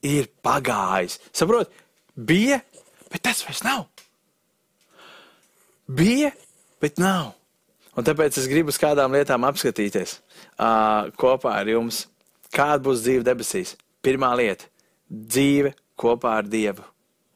ir 0.00 0.32
pagājis. 0.44 1.20
Saprot, 1.36 1.68
bija, 2.16 2.62
bet 3.12 3.26
tas 3.28 3.44
vairs 3.44 3.62
nav. 3.68 3.84
Bija, 5.92 6.32
bet 6.80 6.96
nav. 7.02 7.34
Un 7.92 8.08
tāpēc 8.08 8.40
es 8.40 8.48
gribu 8.48 8.72
uz 8.72 8.80
kādām 8.80 9.12
lietām 9.12 9.44
apskatīties 9.44 10.16
uh, 10.56 11.12
kopā 11.20 11.58
ar 11.60 11.68
jums. 11.68 12.06
Kāda 12.52 12.80
būs 12.88 13.04
dzīve 13.04 13.28
debesīs? 13.28 13.76
Pirmā 14.02 14.32
lieta 14.40 14.71
dzīve 15.12 15.74
kopā 16.00 16.38
ar 16.40 16.48
Dievu 16.48 16.88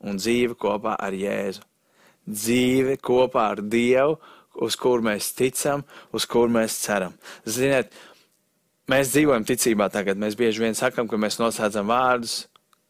un 0.06 0.18
dzīve 0.20 0.56
kopā 0.60 0.96
ar 1.00 1.14
Jēzu. 1.16 1.62
Dzīve 2.26 2.96
kopā 3.04 3.50
ar 3.52 3.62
Dievu, 3.62 4.16
uz 4.64 4.76
kur 4.80 5.04
mēs 5.04 5.30
ticam, 5.36 5.84
uz 6.16 6.26
kur 6.26 6.50
mēs 6.52 6.78
ceram. 6.82 7.14
Ziniet, 7.46 7.92
mēs 8.90 9.12
dzīvojam 9.12 9.46
ticībā 9.46 9.90
tagad. 9.92 10.18
Mēs 10.18 10.36
bieži 10.38 10.64
vien 10.64 10.76
sakam, 10.78 11.08
ka 11.08 11.20
mēs 11.20 11.38
nosaucam 11.42 11.92
vārdus, 11.92 12.46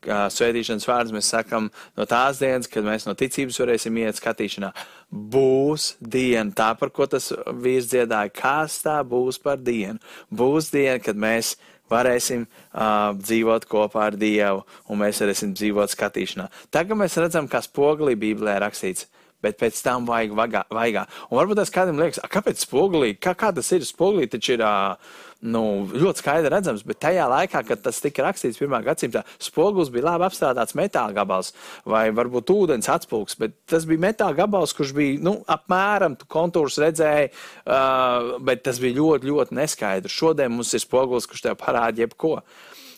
svētīšanas 0.07 0.87
vārdus. 0.88 1.14
Mēs 1.16 1.31
sakam 1.35 1.71
no 1.99 2.07
tās 2.09 2.40
dienas, 2.40 2.71
kad 2.71 2.87
mēs 2.87 3.09
no 3.09 3.16
ticības 3.19 3.61
varēsim 3.62 4.00
iet 4.00 4.21
skatīšanā. 4.21 4.73
Būs 5.11 5.95
diena, 6.00 6.52
tā 6.57 6.73
par 6.78 6.93
ko 6.95 7.09
tas 7.11 7.33
vīrs 7.33 7.90
dziedāja. 7.93 8.33
Kas 8.35 8.81
tā 8.85 9.00
būs 9.05 9.40
par 9.43 9.61
dienu? 9.61 9.99
Būs 10.31 10.71
diena, 10.75 11.00
kad 11.02 11.19
mēs 11.19 11.57
varēsim 11.93 12.47
uh, 12.47 13.12
dzīvot 13.19 13.66
kopā 13.71 14.09
ar 14.11 14.19
Dievu, 14.19 14.64
un 14.90 15.02
mēs 15.02 15.23
varēsim 15.23 15.55
dzīvot 15.57 15.93
skatīšanā. 15.95 16.49
Tagad 16.75 16.99
mēs 17.00 17.19
redzam, 17.21 17.49
kā 17.50 17.62
spogulī 17.64 18.16
Bībelē 18.19 18.59
rakstīts, 18.64 19.09
bet 19.45 19.61
pēc 19.61 19.78
tam 19.85 20.09
vajag 20.09 20.35
vagā, 20.38 20.64
vaigā. 20.73 21.07
Un 21.31 21.40
varbūt 21.40 21.62
tas 21.62 21.73
kādam 21.75 22.00
liekas, 22.00 22.23
kāpēc 22.33 22.64
spogulī, 22.64 23.14
kā, 23.19 23.37
kā 23.38 23.52
tas 23.57 23.73
ir 23.76 23.87
spogulī, 23.87 24.28
taču 24.31 24.57
ir. 24.57 24.66
Uh, 24.66 25.23
nu, 25.45 25.62
ļoti 25.93 26.23
skaidri 26.23 26.50
redzams, 26.52 26.83
bet 26.87 27.00
tajā 27.05 27.26
laikā, 27.31 27.61
kad 27.69 27.83
tas 27.85 28.00
tika 28.02 28.25
rakstīts 28.25 28.59
pirmā 28.61 28.81
gadsimtā, 28.87 29.23
spogulis 29.43 29.90
bija 29.93 30.09
labi 30.09 30.26
apstrādāts 30.28 30.76
metāla 30.78 31.14
gabals 31.16 31.52
vai 31.88 32.07
varbūt 32.14 32.52
ūdens 32.55 32.88
atspūgs, 32.93 33.37
bet 33.40 33.57
tas 33.69 33.87
bija 33.88 34.02
metāla 34.09 34.37
gabals, 34.38 34.75
kurš 34.76 34.95
bija 34.97 35.21
nu, 35.25 35.37
apmēram 35.52 36.16
kontūrs 36.33 36.81
redzēja, 36.83 37.28
uh, 37.66 38.37
bet 38.47 38.64
tas 38.66 38.81
bija 38.83 38.99
ļoti, 38.99 39.31
ļoti 39.31 39.61
neskaidrs. 39.61 40.16
Šodien 40.16 40.57
mums 40.57 40.73
ir 40.75 40.83
spogulis, 40.83 41.28
kurš 41.28 41.47
tev 41.49 41.61
parāda 41.61 42.07
jebko. 42.07 42.38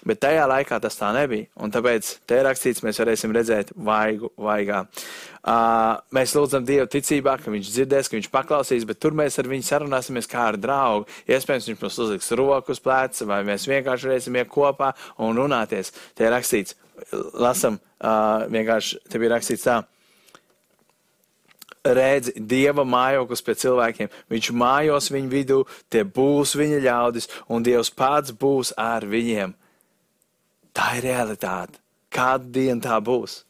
Bet 0.07 0.21
tajā 0.23 0.45
laikā 0.47 0.79
tas 0.83 0.97
tā 0.99 1.09
nebija. 1.17 1.49
Un 1.59 1.73
tāpēc 1.75 2.11
te 2.29 2.39
rakstīts, 2.47 2.85
mēs 2.87 3.01
varēsim 3.03 3.35
redzēt 3.35 3.73
vaigu, 3.75 4.31
vaigā. 4.39 4.85
Uh, 5.49 5.99
mēs 6.15 6.35
lūdzam 6.37 6.67
Dievu 6.67 6.87
ticībā, 6.93 7.39
ka 7.43 7.51
Viņš 7.51 7.73
dzirdēs, 7.73 8.11
ka 8.11 8.19
Viņš 8.19 8.31
paklausīs, 8.31 8.87
bet 8.87 9.01
tur 9.03 9.17
mēs 9.19 9.39
ar 9.41 9.49
viņu 9.51 9.67
sarunāsimies 9.67 10.31
kā 10.31 10.49
ar 10.53 10.59
draugu. 10.61 11.09
Iespējams, 11.27 11.71
Viņš 11.73 11.83
mums 11.83 12.01
uzliks 12.05 12.33
roku 12.39 12.75
uz 12.75 12.83
pleca, 12.85 13.27
vai 13.27 13.43
mēs 13.49 13.67
vienkārši 13.71 14.11
varēsim 14.11 14.39
iet 14.39 14.51
kopā 14.53 14.93
un 15.25 15.39
runāties. 15.41 15.95
Te 16.15 16.29
ir 16.29 16.35
rakstīts, 16.37 16.79
lasam, 17.35 17.81
uh, 17.99 18.47
vienkārši 18.53 19.03
te 19.09 19.23
bija 19.23 19.35
rakstīts 19.37 19.67
tā 19.67 19.81
redzi 21.95 22.35
Dieva 22.37 22.85
mājoklis 22.85 23.45
pie 23.45 23.55
cilvēkiem. 23.59 24.11
Viņš 24.31 24.51
mājos 24.53 25.11
viņu 25.15 25.33
vidū, 25.33 25.63
tie 25.91 26.05
būs 26.05 26.55
viņa 26.59 26.83
ļaudis, 26.85 27.31
un 27.49 27.65
Dievs 27.65 27.91
pats 27.95 28.35
būs 28.35 28.75
ar 28.77 29.07
viņiem. 29.09 29.55
Tā 30.79 30.93
ir 30.95 31.09
realitāte. 31.09 31.81
Kāda 32.15 32.47
diena 32.55 32.79
tā 32.85 33.01
būs? 33.03 33.41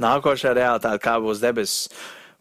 Nākošā 0.00 0.54
realitāte, 0.54 1.02
kā 1.02 1.16
būs 1.20 1.42
debesis, 1.42 1.88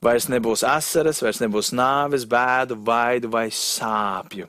vairs 0.06 0.30
nebūs 0.30 0.62
asaras, 0.64 1.24
vairs 1.26 1.42
nebūs 1.42 1.74
nāves, 1.74 2.28
bēdu, 2.30 2.78
baidu 2.78 3.32
vai 3.34 3.48
sāpju. 3.50 4.46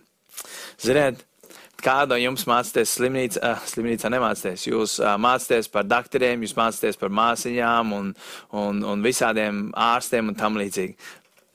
Ziniet, 0.84 1.24
kāda 1.80 2.12
no 2.12 2.20
jums 2.20 2.44
mācāties 2.48 2.92
slimnīcā, 2.98 3.40
uh, 3.40 3.64
slimnīcā 3.72 4.12
nemācāties? 4.12 4.68
Jūs 4.68 4.98
uh, 5.00 5.16
mācāties 5.20 5.72
par 5.72 5.88
doktoriem, 5.88 6.44
jūs 6.44 6.54
mācāties 6.60 7.00
par 7.00 7.16
māsiņām 7.16 7.96
un, 7.96 8.12
un, 8.52 8.84
un 8.92 9.06
visādiem 9.06 9.70
ārstiem 9.72 10.28
un 10.28 10.38
tam 10.38 10.60
līdzīgi. 10.60 10.98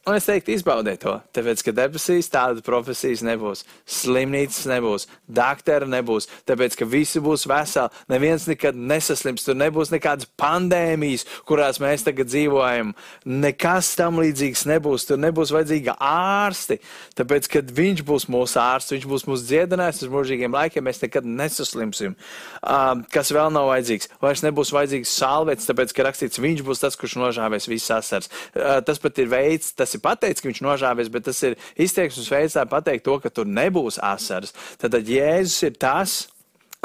Un 0.06 0.14
es 0.14 0.28
teiktu, 0.30 0.52
izbaudiet 0.54 1.00
to, 1.02 1.16
tāpēc, 1.34 1.64
ka 1.66 1.72
debesīs 1.74 2.28
tādas 2.30 2.62
profesijas 2.62 3.24
nebūs, 3.26 3.64
slimnīcas 3.90 4.68
nebūs, 4.70 5.08
doktora 5.26 5.88
nebūs, 5.90 6.28
tāpēc, 6.46 6.76
ka 6.78 6.86
visi 6.86 7.18
būs 7.26 7.48
veseli, 7.50 7.90
neviens 8.14 8.46
nekad 8.46 8.78
nesaslims, 8.78 9.42
tur 9.48 9.58
nebūs 9.58 9.90
nekādas 9.90 10.30
pandēmijas, 10.38 11.26
kurās 11.50 11.82
mēs 11.82 12.06
tagad 12.06 12.30
dzīvojam, 12.30 12.92
nekas 13.26 13.90
tam 13.98 14.20
līdzīgs 14.22 14.68
nebūs, 14.70 15.08
tur 15.10 15.18
nebūs 15.24 15.56
vajadzīga 15.56 15.98
ārsti, 15.98 16.78
tāpēc, 17.18 17.50
kad 17.56 17.74
viņš 17.82 18.06
būs 18.06 18.28
mūsu 18.30 18.62
ārsts, 18.62 18.94
viņš 18.94 19.10
būs 19.10 19.26
mūsu 19.32 19.50
dziedinājs 19.50 20.04
uz 20.06 20.14
mūžīgiem 20.14 20.54
laikiem, 20.54 20.86
mēs 20.86 21.02
nekad 21.02 21.26
nesaslimsim. 21.26 22.14
Um, 22.62 23.02
kas 23.10 23.34
vēl 23.34 23.50
nav 23.58 23.72
vajadzīgs? 23.72 24.14
Vairs 24.22 24.46
nebūs 24.46 24.76
vajadzīgs 24.78 25.18
salvets, 25.18 25.66
tāpēc, 25.66 25.98
ka 25.98 26.06
rakstīts, 26.12 26.44
viņš 26.46 26.64
būs 26.70 26.86
tas, 26.86 27.02
kurš 27.02 27.18
nožāvēs 27.24 27.70
visas 27.74 27.98
asars. 27.98 28.34
Uh, 28.54 28.78
tas 28.86 29.02
pat 29.02 29.26
ir 29.26 29.34
veids, 29.34 29.74
tas 29.74 29.95
ir 29.96 30.04
pateicis, 30.04 30.44
ka 30.44 30.52
viņš 30.52 30.62
nožāvies, 30.66 31.12
bet 31.12 31.28
tas 31.28 31.42
ir 31.48 31.58
izteiksmes 31.80 32.30
veids, 32.32 32.58
lai 32.60 32.68
pateikt 32.70 33.06
to, 33.08 33.18
ka 33.24 33.32
tur 33.34 33.50
nebūs 33.50 34.00
asaras. 34.04 34.56
Tad 34.82 34.98
Jēzus 35.00 35.66
ir 35.68 35.80
tas, 35.82 36.18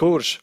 kurš 0.01 0.39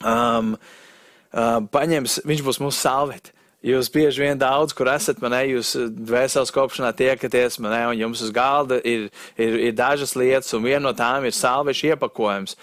um, 0.00 0.56
uh, 0.56 1.60
paņems, 1.74 2.22
viņš 2.28 2.44
būs 2.46 2.60
mūsu 2.62 2.78
salveti. 2.78 3.34
Jūs 3.62 3.92
bieži 3.94 4.24
vien 4.24 4.38
daudz, 4.38 4.74
kur 4.74 4.88
esat, 4.90 5.20
man 5.22 5.36
ne, 5.36 5.44
jūs 5.52 5.76
dvēseles 5.94 6.50
kopšanā 6.50 6.88
tiekaties, 6.98 7.60
man 7.62 7.70
ne, 7.70 7.82
un 7.92 8.00
jums 8.00 8.24
uz 8.26 8.32
galda 8.34 8.80
ir, 8.82 9.04
ir, 9.38 9.58
ir 9.68 9.76
dažas 9.78 10.16
lietas, 10.18 10.50
un 10.56 10.64
viena 10.66 10.88
no 10.88 10.92
tām 10.98 11.28
ir 11.28 11.36
salvešu 11.36 11.92
iepakojums. 11.92 12.56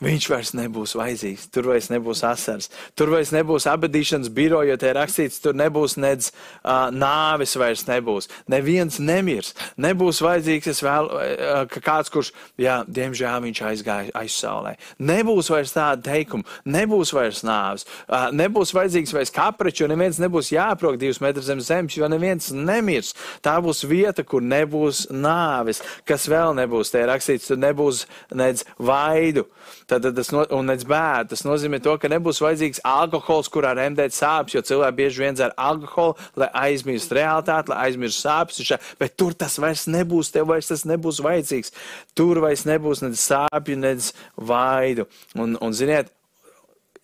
Viņš 0.00 0.28
vairs 0.30 0.52
nebūs 0.56 0.94
vajadzīgs, 0.96 1.48
tur 1.52 1.68
vairs 1.72 1.90
nebūs 1.92 2.22
asars, 2.26 2.70
tur 2.98 3.12
vairs 3.12 3.32
nebūs 3.34 3.66
abadīšanas 3.70 4.30
biroja, 4.34 4.72
jo 4.72 4.78
te 4.80 4.92
rakstīts, 4.96 5.40
tur 5.42 5.56
nebūs 5.58 5.98
nedz 6.00 6.30
uh, 6.32 6.88
nāvis 6.94 7.54
vairs 7.60 7.84
nebūs, 7.88 8.30
neviens 8.50 8.98
nemirs, 9.02 9.52
nebūs 9.80 10.22
vajadzīgs, 10.24 10.70
es 10.72 10.82
vēl, 10.84 11.10
uh, 11.12 11.62
ka 11.70 11.82
kāds, 11.84 12.12
kurš, 12.12 12.32
jā, 12.60 12.80
diemžēl 12.88 13.44
viņš 13.44 13.62
aizgāja 13.72 14.14
aizsaulē. 14.22 14.74
Nebūs 15.02 15.50
vairs 15.52 15.74
tāda 15.76 16.02
teikuma, 16.08 16.46
nebūs 16.64 17.12
vairs 17.16 17.44
nāvis, 17.46 17.86
uh, 18.08 18.30
nebūs 18.34 18.74
vajadzīgs 18.76 19.14
vairs 19.16 19.34
kapreču, 19.34 19.84
jo 19.84 19.92
neviens 19.92 20.20
nebūs 20.22 20.52
jāprok 20.54 20.98
divus 21.00 21.20
metrus 21.22 21.50
zem 21.50 21.62
zemes, 21.62 21.98
jo 21.98 22.08
neviens 22.10 22.50
nemirs. 22.54 23.12
Tā 23.44 23.58
būs 23.62 23.84
vieta, 23.88 24.24
kur 24.24 24.44
nebūs 24.44 25.08
nāvis, 25.12 25.82
kas 26.08 26.28
vēl 26.30 26.56
nebūs, 26.58 26.92
te 26.94 27.04
rakstīts, 27.08 27.50
tur 27.50 27.60
nebūs 27.60 28.06
nedz 28.34 28.66
vaidu. 28.78 29.46
Tad, 29.92 30.06
tas 30.16 30.30
no, 30.32 30.44
un 30.56 30.70
nec 30.70 30.84
bēda. 30.88 31.26
Tas 31.32 31.44
nozīmē 31.44 31.82
to, 31.84 31.92
ka 32.00 32.08
nebūs 32.08 32.40
vajadzīgs 32.40 32.80
alkohols, 32.88 33.50
kurā 33.52 33.74
remdēt 33.76 34.16
sāpes, 34.16 34.54
jo 34.56 34.62
cilvēki 34.64 34.98
bieži 35.02 35.24
vien 35.24 35.36
dzer 35.36 35.52
alkoholu, 35.60 36.16
lai 36.40 36.48
aizmirst 36.62 37.12
realitāti, 37.12 37.72
lai 37.72 37.90
aizmirst 37.90 38.24
sāpes. 38.24 38.72
Bet 39.00 39.18
tur 39.20 39.36
tas 39.36 39.58
vairs 39.60 39.84
nebūs, 39.92 40.32
tev 40.32 40.48
vairs 40.52 40.72
tas 40.72 40.86
nebūs 40.88 41.20
vajadzīgs. 41.24 41.74
Tur 42.16 42.40
vairs 42.44 42.64
nebūs 42.68 43.04
nec 43.04 43.20
sāpju, 43.20 43.78
nec 43.84 44.12
vaidu. 44.40 45.08
Un, 45.36 45.58
un 45.60 45.76
ziniet, 45.76 46.08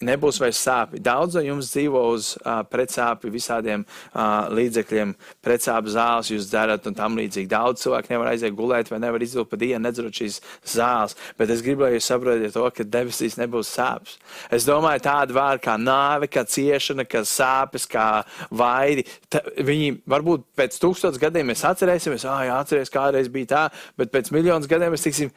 nebūs 0.05 0.39
vairs 0.43 0.61
sāpju. 0.63 1.01
Daudz 1.03 1.37
no 1.39 1.43
jums 1.43 1.73
dzīvo 1.73 2.03
uz 2.13 2.31
uh, 2.39 2.61
pretsāpju 2.71 3.33
visādiem 3.35 3.85
uh, 3.85 4.47
līdzekļiem, 4.55 5.15
pretsāpju 5.45 5.95
zāles 5.95 6.31
jūs 6.33 6.49
dzerat 6.51 6.87
un 6.87 6.97
tam 6.99 7.19
līdzīgi. 7.19 7.51
Daudz 7.51 7.83
cilvēku 7.83 8.13
nevar 8.13 8.33
aiziet 8.33 8.55
gulēt 8.59 8.93
vai 8.93 9.01
nevar 9.03 9.23
izdot 9.25 9.51
pa 9.51 9.59
dienu, 9.59 9.83
nedzerot 9.83 10.15
šīs 10.15 10.41
zāles. 10.75 11.17
Bet 11.39 11.51
es 11.55 11.65
gribu, 11.67 11.87
lai 11.87 11.97
jūs 11.97 12.11
saprotat 12.13 12.55
to, 12.55 12.65
ka 12.75 12.87
debesīs 12.87 13.39
nebūs 13.41 13.75
sāpes. 13.75 14.19
Es 14.55 14.69
domāju 14.69 15.05
tādu 15.09 15.39
vārdu 15.39 15.67
kā 15.67 15.77
nāve, 15.81 16.31
kā 16.31 16.47
ciešana, 16.47 17.07
kā 17.09 17.25
sāpes, 17.27 17.89
kā 17.91 18.09
vaidi. 18.55 19.07
Ta, 19.33 19.43
viņi 19.59 19.99
varbūt 20.09 20.47
pēc 20.59 20.79
tūkstotis 20.83 21.23
gadiem 21.23 21.51
mēs 21.51 21.67
atcerēsimies, 21.67 22.27
ah, 22.29 22.45
jā, 22.47 22.59
atceries, 22.63 22.93
kādreiz 22.93 23.31
bija 23.33 23.55
tā, 23.55 23.69
bet 23.99 24.15
pēc 24.15 24.31
miljonus 24.35 24.71
gadiem 24.71 24.95
mēs 24.95 25.07
tiksim 25.09 25.35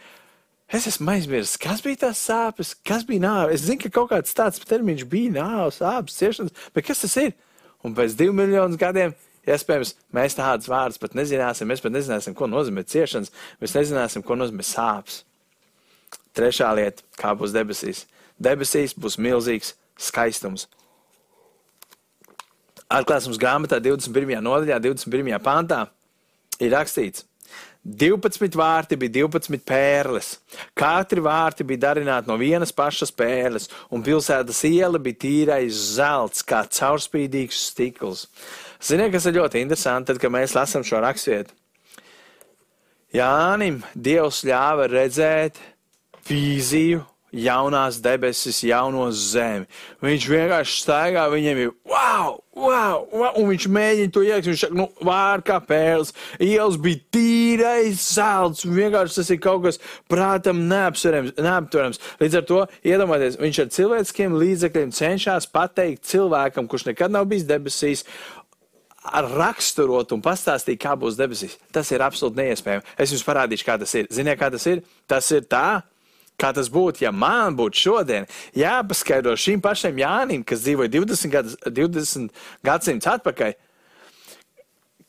Es 0.71 0.85
esmu 0.87 1.11
aizmirsis, 1.11 1.57
kas 1.59 1.81
bija 1.83 2.05
tās 2.05 2.19
sāpes, 2.23 2.71
kas 2.87 3.03
bija 3.07 3.25
nāve. 3.25 3.55
Es 3.55 3.65
zinu, 3.65 3.81
ka 3.83 3.89
kaut 3.97 4.13
kāds 4.13 4.35
tāds 4.35 4.61
termiņš 4.63 5.03
bija 5.11 5.33
nāves, 5.35 5.81
sāpes, 5.81 6.15
ciešanas, 6.15 6.53
bet 6.71 6.85
kas 6.87 7.03
tas 7.03 7.17
ir? 7.19 7.33
Un 7.83 7.95
pēc 7.97 8.15
diviem 8.15 8.39
miljoniem 8.39 8.79
gadiem, 8.79 9.15
iespējams, 9.51 9.95
mēs 10.15 10.37
tādus 10.37 10.69
vārdus 10.71 11.01
pat 11.01 11.17
nezināsim. 11.17 11.67
Mēs 11.67 11.83
pat 11.83 11.91
nezināsim, 11.91 12.35
ko 12.37 12.47
nozīmē 12.47 12.85
ciešanas, 12.87 13.33
mēs 13.59 13.75
nezināsim, 13.75 14.23
ko 14.23 14.37
nozīmē 14.39 14.63
sāpes. 14.63 15.25
Trešā 16.37 16.69
lieta, 16.77 17.03
kā 17.19 17.33
būs 17.35 17.51
debesīs. 17.55 18.05
Debesīs 18.39 18.95
būs 18.95 19.19
milzīgs 19.19 19.73
skaistums. 19.99 20.69
Atklāsmes 22.91 23.39
grāmatā 23.39 23.81
21. 23.83 24.39
nodaļā, 24.43 24.79
21. 24.83 25.35
pantā 25.43 25.83
ir 26.63 26.71
rakstīts, 26.71 27.25
12 27.81 28.53
vārti 28.57 28.97
bija 28.99 29.25
12 29.25 29.63
pērles. 29.65 30.35
Katri 30.77 31.21
vārti 31.25 31.65
bija 31.65 31.87
darināti 31.87 32.29
no 32.29 32.37
vienas 32.37 32.69
pašas 32.71 33.09
pērles, 33.11 33.69
un 33.89 34.03
pilsētas 34.05 34.61
iela 34.69 35.01
bija 35.01 35.17
tīrais 35.23 35.79
zelts, 35.97 36.45
kā 36.45 36.61
caurspīdīgs 36.69 37.63
stikls. 37.71 38.27
Ziniet, 38.81 39.11
kas 39.13 39.25
ir 39.25 39.39
ļoti 39.39 39.63
interesanti, 39.65 40.11
tad, 40.11 40.21
kad 40.21 40.33
mēs 40.33 40.53
lasām 40.57 40.85
šo 40.85 41.01
rakstvietu? 41.01 41.57
Jānim 43.17 43.81
Dievs 43.97 44.45
ļāva 44.47 44.85
redzēt 44.87 45.57
vīziju 46.29 47.01
jaunās 47.31 47.99
debesis, 48.03 48.61
jauno 48.67 49.07
zemi. 49.15 49.67
Viņš 50.03 50.27
vienkārši 50.31 50.79
staigā, 50.81 51.25
viņam 51.31 51.61
ir 51.61 51.71
wow, 51.87 52.35
wow, 52.57 53.05
wow, 53.07 53.31
un 53.39 53.47
viņš 53.51 53.67
mēģina 53.71 54.13
to 54.13 54.23
ielikt. 54.25 54.49
Viņš 54.51 54.65
nu, 54.75 54.87
vārds 55.07 55.47
kā 55.47 55.59
pērls, 55.63 56.13
ielas 56.43 56.79
bija 56.81 56.99
tīrais 57.15 58.03
zelts, 58.17 58.65
un 58.67 58.75
vienkārši 58.75 59.21
tas 59.21 59.31
ir 59.31 59.41
kaut 59.43 59.63
kas 59.67 59.79
prātam 60.11 60.65
neaptverams. 60.71 62.01
Līdz 62.21 62.41
ar 62.41 62.45
to 62.49 62.59
iedomājieties, 62.87 63.39
viņš 63.41 63.63
ar 63.63 63.71
cilvēciskiem 63.77 64.37
līdzekļiem 64.43 64.93
cenšas 64.95 65.49
pateikt 65.51 66.05
cilvēkam, 66.11 66.67
kurš 66.71 66.89
nekad 66.91 67.15
nav 67.15 67.29
bijis 67.31 67.47
debesīs, 67.49 68.05
raksturot 69.01 70.11
un 70.13 70.21
pastāstīt, 70.21 70.79
kā 70.81 70.93
būs 70.99 71.17
debesīs. 71.17 71.57
Tas 71.73 71.89
ir 71.91 72.03
absolūti 72.05 72.37
neiespējami. 72.37 72.85
Es 73.01 73.13
jums 73.13 73.25
parādīšu, 73.25 73.65
kā 73.65 73.79
tas 73.81 73.93
ir. 73.97 74.09
Ziniet, 74.13 74.37
kā 74.39 74.51
tas 74.53 74.67
ir? 74.69 74.83
Tas 75.09 75.31
ir 75.33 75.47
tā, 75.49 75.81
Kā 76.41 76.49
tas 76.57 76.71
būtu, 76.73 77.03
ja 77.05 77.11
man 77.13 77.55
būtu 77.57 77.77
šodien 77.77 78.27
jāpaskaidro 78.57 79.35
šim 79.37 79.61
pašam 79.61 79.99
Jānim, 80.01 80.45
kas 80.47 80.63
dzīvoja 80.65 80.89
20, 80.89 81.33
gadus, 81.33 81.57
20 81.67 82.31
gadsimtus 82.65 83.11
atpakaļ, 83.11 83.53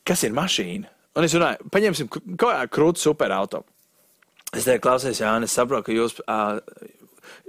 kas 0.09 0.27
ir 0.29 0.35
mašīna. 0.37 0.91
Un 1.17 1.29
es 1.29 1.37
runāju, 1.37 1.69
paņemsim 1.73 2.11
kaut 2.13 2.43
kādu 2.43 2.73
krūtu 2.73 3.05
superauto. 3.07 3.63
Es 4.53 4.67
teiktu, 4.67 4.85
klausies, 4.85 5.21
Jānis, 5.23 5.53
es 5.53 5.57
saprotu, 5.57 5.87
ka 5.89 5.97
jūs 5.97 6.19
uh, 6.27 6.59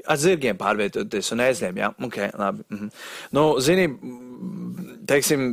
ar 0.08 0.20
zirgiem 0.20 0.56
pārvietoties 0.60 1.34
un 1.36 1.44
ēzliem, 1.44 1.80
jā, 1.84 1.92
ok, 2.08 2.20
labi. 2.40 2.64
Mm 2.70 2.80
-hmm. 2.80 3.06
Nu, 3.36 3.46
zini, 3.60 3.90
teiksim, 5.08 5.50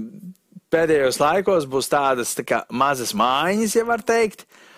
pēdējos 0.70 1.18
laikos 1.18 1.66
būs 1.66 1.90
tādas 1.90 2.36
tā 2.38 2.46
kā 2.46 2.62
mazas 2.70 3.14
mājiņas, 3.14 3.76
ja 3.76 3.84
var 3.84 4.02
teikt, 4.06 4.46
uh, 4.46 4.69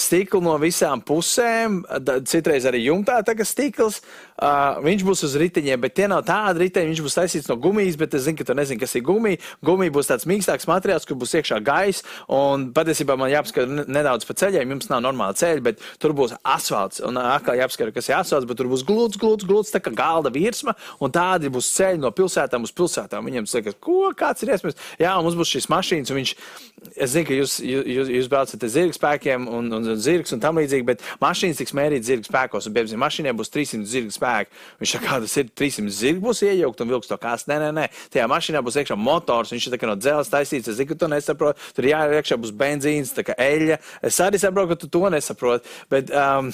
stiklu 0.00 0.40
no 0.44 0.56
visām 0.60 1.00
pusēm, 1.04 1.80
citreiz 2.28 2.66
arī 2.68 2.84
jumtā 2.86 3.20
tagad 3.26 3.48
stikls. 3.48 4.00
Uh, 4.40 4.78
viņš 4.80 5.02
būs 5.04 5.20
uz 5.26 5.34
riteņiem, 5.36 5.80
bet 5.82 5.92
tie 5.98 6.06
nav 6.08 6.22
tādi 6.24 6.62
riteņi. 6.62 6.94
Viņš 6.94 7.00
būs 7.04 7.16
taisīts 7.18 7.48
no 7.50 7.58
gumijas, 7.60 7.98
bet 8.00 8.14
es 8.16 8.24
zinu, 8.24 8.38
ka 8.38 8.46
tu 8.48 8.54
nezini, 8.56 8.80
kas 8.80 8.94
ir 8.96 9.02
gumija. 9.04 9.36
Gumija 9.60 9.92
būs 9.92 10.08
tāds 10.08 10.24
mīkstāks 10.30 10.64
materiāls, 10.70 11.04
kur 11.04 11.18
būs 11.20 11.34
iekšā 11.36 11.58
gaisa. 11.60 12.06
Un 12.32 12.70
patiesībā 12.72 13.18
man 13.20 13.28
jāpaskata 13.28 13.84
nedaudz 13.84 14.24
pa 14.24 14.36
ceļiem. 14.40 14.72
Jums 14.72 14.88
nav 14.88 15.02
normāla 15.04 15.36
ceļa, 15.36 15.60
bet 15.66 15.84
tur 16.00 16.14
būs 16.16 16.32
asfalts. 16.40 17.02
Un 17.04 17.20
atkal 17.20 17.60
jāpaskata, 17.60 17.92
kas 17.92 18.08
ir 18.08 18.16
asfalts, 18.16 18.48
bet 18.48 18.56
tur 18.56 18.70
būs 18.72 18.84
glūds, 18.88 19.20
glūds, 19.20 19.44
glūds, 19.44 19.74
tā 19.74 19.82
kā 19.84 19.92
galda 19.92 20.32
virsma. 20.32 20.72
Un 21.04 21.12
tādi 21.12 21.52
būs 21.52 21.68
ceļi 21.76 22.00
no 22.00 22.08
pilsētām 22.08 22.64
uz 22.64 22.72
pilsētām. 22.72 23.28
Viņiem 23.28 23.50
saka, 23.50 23.76
ko, 23.76 24.08
kāds 24.16 24.46
ir 24.46 24.54
iespējams? 24.56 24.80
Jā, 25.04 25.18
mums 25.20 25.36
būs 25.36 25.52
šīs 25.52 25.68
mašīnas, 25.68 26.14
viņš, 26.16 26.34
es 26.96 27.12
zinu, 27.12 27.28
ka 27.28 27.36
jūs, 27.42 27.58
jūs, 27.60 28.14
jūs 28.16 28.32
braucat 28.32 28.64
ar 28.64 28.72
zirga 28.72 28.96
spēkiem 28.96 29.44
un, 29.52 29.68
un, 29.68 29.92
un 29.92 30.00
zirgs 30.00 30.32
un 30.32 30.40
tam 30.40 30.56
līdzīgi, 30.62 30.88
bet 30.88 31.04
mašīnas 31.20 31.60
tiks 31.60 31.76
mērītas 31.76 32.08
zirga 32.08 32.30
spēkos. 32.30 32.70
Un, 32.70 32.78
piemēram, 32.78 33.04
mašīnai 33.04 33.36
būs 33.36 33.52
300 33.52 33.90
zirga 33.90 34.16
spēki 34.16 34.29
spēku. 34.30 34.56
Viņš 34.80 34.94
saka, 34.94 35.06
kā 35.06 35.18
tas 35.24 35.36
ir 35.40 35.50
300 35.58 35.94
zirgi 35.94 36.22
būs 36.24 36.42
iejaukt 36.46 36.80
un 36.82 36.92
vilks 36.94 37.10
to 37.10 37.18
kās. 37.20 37.46
Nē, 37.50 37.58
nē, 37.60 37.70
nē. 37.76 37.86
Tajā 38.12 38.26
mašīnā 38.30 38.62
būs 38.64 38.78
iekšā 38.80 38.96
motors, 38.98 39.52
viņš 39.52 39.68
ir 39.68 39.86
no 39.88 39.96
dzelzs 39.98 40.30
taisīts. 40.32 40.70
Es 40.70 40.78
zinu, 40.78 40.90
ka 40.92 40.98
tu 41.00 41.08
nesaproti. 41.10 41.60
Tur 41.76 41.88
jāiet 41.88 42.16
iekšā 42.20 42.38
būs 42.40 42.54
benzīns, 42.56 43.14
tā 43.16 43.24
kā 43.26 43.36
eļļa. 43.40 43.78
Es 44.06 44.20
arī 44.22 44.40
saprotu, 44.40 44.72
ka 44.72 44.80
tu 44.80 44.90
to 44.92 45.10
nesaproti. 45.12 45.68
Bet 45.90 46.12
um, 46.14 46.50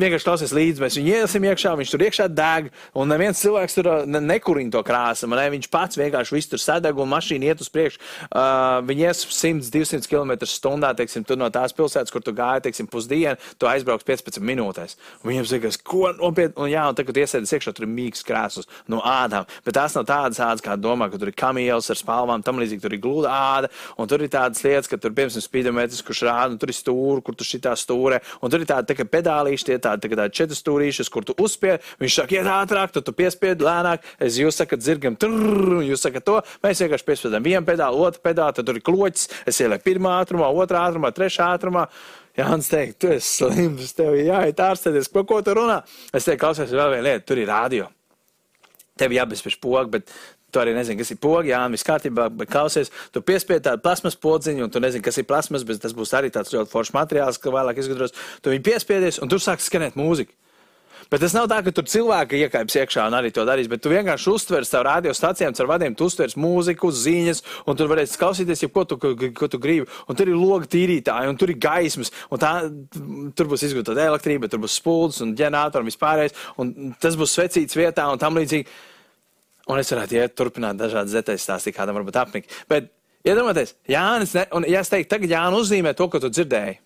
vienkārši 0.00 0.28
klausies 0.28 0.54
līdzi, 0.56 0.84
mēs 0.84 0.98
viņu 1.00 1.14
iesim 1.20 1.48
iekšā, 1.50 1.74
viņš 1.80 1.94
tur 1.94 2.06
iekšā 2.06 2.28
deg. 2.32 2.70
Un 2.98 3.10
neviens 3.10 3.40
cilvēks 3.40 3.78
tur 3.78 3.90
ne, 4.06 4.22
nekurina 4.22 4.74
to 4.74 4.84
krāsu. 4.86 5.30
Ne, 5.30 5.48
viņš 5.56 5.70
pats 5.72 6.00
vienkārši 6.00 6.36
viss 6.36 6.52
tur 6.52 6.62
sadeg 6.62 6.98
un 7.00 7.10
mašīna 7.12 7.50
iet 7.50 7.64
uz 7.64 7.70
priekšu. 7.72 8.02
Uh, 8.28 8.80
viņi 8.86 9.08
ies 9.08 9.24
100, 9.30 9.70
200 9.74 10.10
km/h, 10.10 10.94
teiksim, 11.00 11.26
tur 11.26 11.40
no 11.40 11.50
tās 11.54 11.74
pilsētas, 11.76 12.12
kur 12.14 12.22
tu 12.24 12.34
gāji, 12.36 12.66
teiksim, 12.68 12.88
pusdienu, 12.90 13.38
tu 13.58 13.68
aizbrauks 13.70 14.06
15 14.06 14.42
minūtēs. 14.44 14.96
Un 15.22 15.30
viņiem 15.30 15.48
liekas, 15.54 15.78
ko 15.80 16.10
nopietni, 16.18 16.73
jā, 16.74 16.84
un 16.90 16.98
tagad 16.98 17.20
iesēdies 17.22 17.54
iekšā, 17.56 17.74
tur 17.74 17.86
ir 17.86 17.92
mīgs 17.94 18.24
krēsls 18.26 18.68
no 18.90 19.00
ādām. 19.06 19.48
Bet 19.66 19.76
tās 19.78 19.96
nav 19.96 20.06
tādas 20.08 20.40
ādas, 20.42 20.64
kā 20.64 20.76
domā, 20.80 21.08
ka 21.12 21.20
tur 21.20 21.30
ir 21.30 21.38
kamielas 21.38 21.90
ar 21.92 22.00
spalvām, 22.00 22.42
tam 22.44 22.60
līdzīgi 22.62 22.84
tur 22.84 22.96
ir 22.96 23.02
glūda 23.04 23.32
āda, 23.34 23.70
un 24.00 24.10
tur 24.10 24.24
ir 24.24 24.32
tādas 24.32 24.62
lietas, 24.66 24.90
ka 24.90 24.98
tur, 25.00 25.14
piemēram, 25.16 25.44
spīdometrs, 25.44 26.02
kurš 26.06 26.24
rāda, 26.28 26.52
un 26.54 26.60
tur 26.60 26.72
ir 26.72 26.78
stūri, 26.78 27.24
kur 27.24 27.38
tu 27.38 27.46
šitā 27.46 27.74
stūrē, 27.78 28.20
un 28.42 28.52
tur 28.52 28.64
ir 28.64 28.70
tādi 28.70 28.94
tā, 28.94 29.08
pedālīši, 29.14 29.68
tie 29.70 29.78
tādi 29.82 30.08
tā, 30.08 30.18
tādi 30.22 30.38
četri 30.40 30.58
stūrīšas, 30.58 31.12
kur 31.12 31.26
tu 31.26 31.36
uzspied, 31.40 31.84
viņš 32.02 32.18
saka, 32.20 32.38
iet 32.38 32.50
ātrāk, 32.50 32.94
tad 32.94 33.06
tu 33.06 33.14
piespied 33.16 33.62
lēnāk, 33.64 34.04
es 34.22 34.40
jūs 34.40 34.60
sakat, 34.60 34.84
zirgam, 34.84 35.18
trrr, 35.20 35.80
jūs 35.88 36.04
sakat 36.06 36.26
to, 36.26 36.40
mēs 36.64 36.82
vienkārši 36.84 37.08
piespiedam 37.08 37.46
vienu 37.46 37.64
pedāli, 37.68 38.02
otru 38.08 38.24
pedāli, 38.24 38.58
tad 38.58 38.68
tur 38.68 38.80
ir 38.80 38.86
kloķis, 38.86 39.30
es 39.50 39.62
ielieku 39.62 39.88
pirmā 39.88 40.18
ātrumā, 40.22 40.50
otrā 40.64 40.86
ātrumā, 40.88 41.14
trešā 41.14 41.54
ātrumā. 41.54 41.88
Jānis 42.38 42.70
teikt, 42.70 42.96
tu 42.98 43.10
esi 43.14 43.44
slims, 43.44 43.92
tev 43.94 44.16
ir 44.18 44.30
jāiet 44.32 44.62
ārstēties, 44.62 45.10
ko, 45.12 45.22
ko 45.28 45.38
tu 45.46 45.54
runā. 45.54 45.80
Es 46.10 46.26
teiktu, 46.26 46.40
klausies, 46.42 46.72
vēl 46.74 46.96
viena 46.96 47.06
lieta, 47.06 47.26
tur 47.28 47.38
ir 47.38 47.50
rādio. 47.50 47.90
Tev 48.98 49.14
jābezpiež 49.14 49.60
pogu, 49.62 49.86
bet 49.92 50.10
tu 50.54 50.62
arī 50.62 50.74
nezini, 50.74 50.98
kas 51.00 51.10
ir 51.10 51.18
pogi, 51.22 51.50
jā, 51.50 51.60
viss 51.70 51.86
kārtībā, 51.86 52.28
bet 52.40 52.50
klausies, 52.50 52.90
tu 53.14 53.22
piespied 53.26 53.64
tādu 53.66 53.82
plasmas 53.82 54.18
podziņu, 54.18 54.66
un 54.66 54.74
tu 54.74 54.82
nezini, 54.82 55.02
kas 55.02 55.18
ir 55.18 55.26
plasmas, 55.30 55.66
bet 55.66 55.82
tas 55.82 55.94
būs 55.94 56.14
arī 56.18 56.30
tāds 56.34 56.54
ļoti 56.54 56.70
foršs 56.70 56.94
materiāls, 56.94 57.38
ka 57.42 57.54
vēlāk 57.54 57.78
izgudros. 57.82 58.14
Tu 58.42 58.54
viņu 58.54 58.66
piespiedies, 58.66 59.18
un 59.22 59.30
tur 59.30 59.42
sāks 59.42 59.70
skanēt 59.70 59.98
mūzika. 59.98 60.34
Bet 61.10 61.20
tas 61.22 61.34
nav 61.36 61.48
tā, 61.50 61.58
ka 61.64 61.72
tur 61.74 61.86
cilvēki 61.90 62.40
iekāps 62.46 62.76
iekšā 62.80 63.06
un 63.08 63.16
arī 63.18 63.30
to 63.34 63.44
darīs, 63.46 63.68
bet 63.70 63.82
tu 63.84 63.92
vienkārši 63.92 64.30
uztvers 64.32 64.70
savu 64.72 64.86
radiostacijām, 64.88 65.54
ar 65.60 65.70
vadiem, 65.70 65.96
tu 65.98 66.08
uztvers 66.08 66.36
mūziku, 66.40 66.90
ziņas, 66.94 67.42
un 67.68 67.78
tur 67.78 67.90
varēs 67.92 68.16
klausīties, 68.20 68.64
ja 68.64 68.70
ko 68.72 68.86
tu, 68.88 68.98
ko, 69.00 69.12
ko 69.36 69.48
tu 69.50 69.60
gribi. 69.62 69.88
Un 70.08 70.18
tur 70.18 70.30
ir 70.30 70.38
logi 70.38 70.70
tīrītāji, 70.74 71.30
un 71.30 71.38
tur 71.40 71.52
ir 71.52 71.60
gaismas, 71.62 72.12
un 72.32 72.42
tā, 72.42 72.54
tur 73.36 73.50
būs 73.52 73.66
izgudrota 73.68 74.08
elektrība, 74.08 74.50
tur 74.50 74.64
būs 74.64 74.78
spuldzes 74.80 75.24
un 75.26 75.36
ģenerātori 75.38 75.84
un 75.84 75.92
vispārējais, 75.92 76.42
un 76.62 76.74
tas 77.02 77.18
būs 77.20 77.36
svecīts 77.38 77.78
vietā 77.78 78.08
un 78.10 78.20
tam 78.22 78.40
līdzīgi. 78.40 78.68
Un 79.72 79.80
es 79.80 79.88
varētu 79.88 80.18
iet 80.18 80.34
turpināt 80.36 80.76
dažādas 80.76 81.14
detaļas 81.16 81.46
stāstīt, 81.46 81.76
kādam 81.76 81.96
varbūt 81.96 82.18
apnika. 82.20 82.50
Bet 82.68 82.90
iedomājieties, 83.24 83.78
Jānis, 83.88 84.34
ne, 84.36 84.44
un 84.52 84.66
ja 84.68 84.82
es 84.84 84.92
teiktu, 84.92 85.14
tagad 85.14 85.32
Jānis 85.32 85.64
uzzīmē 85.64 85.94
to, 85.96 86.08
ko 86.12 86.20
tu 86.20 86.28
dzirdēji. 86.32 86.76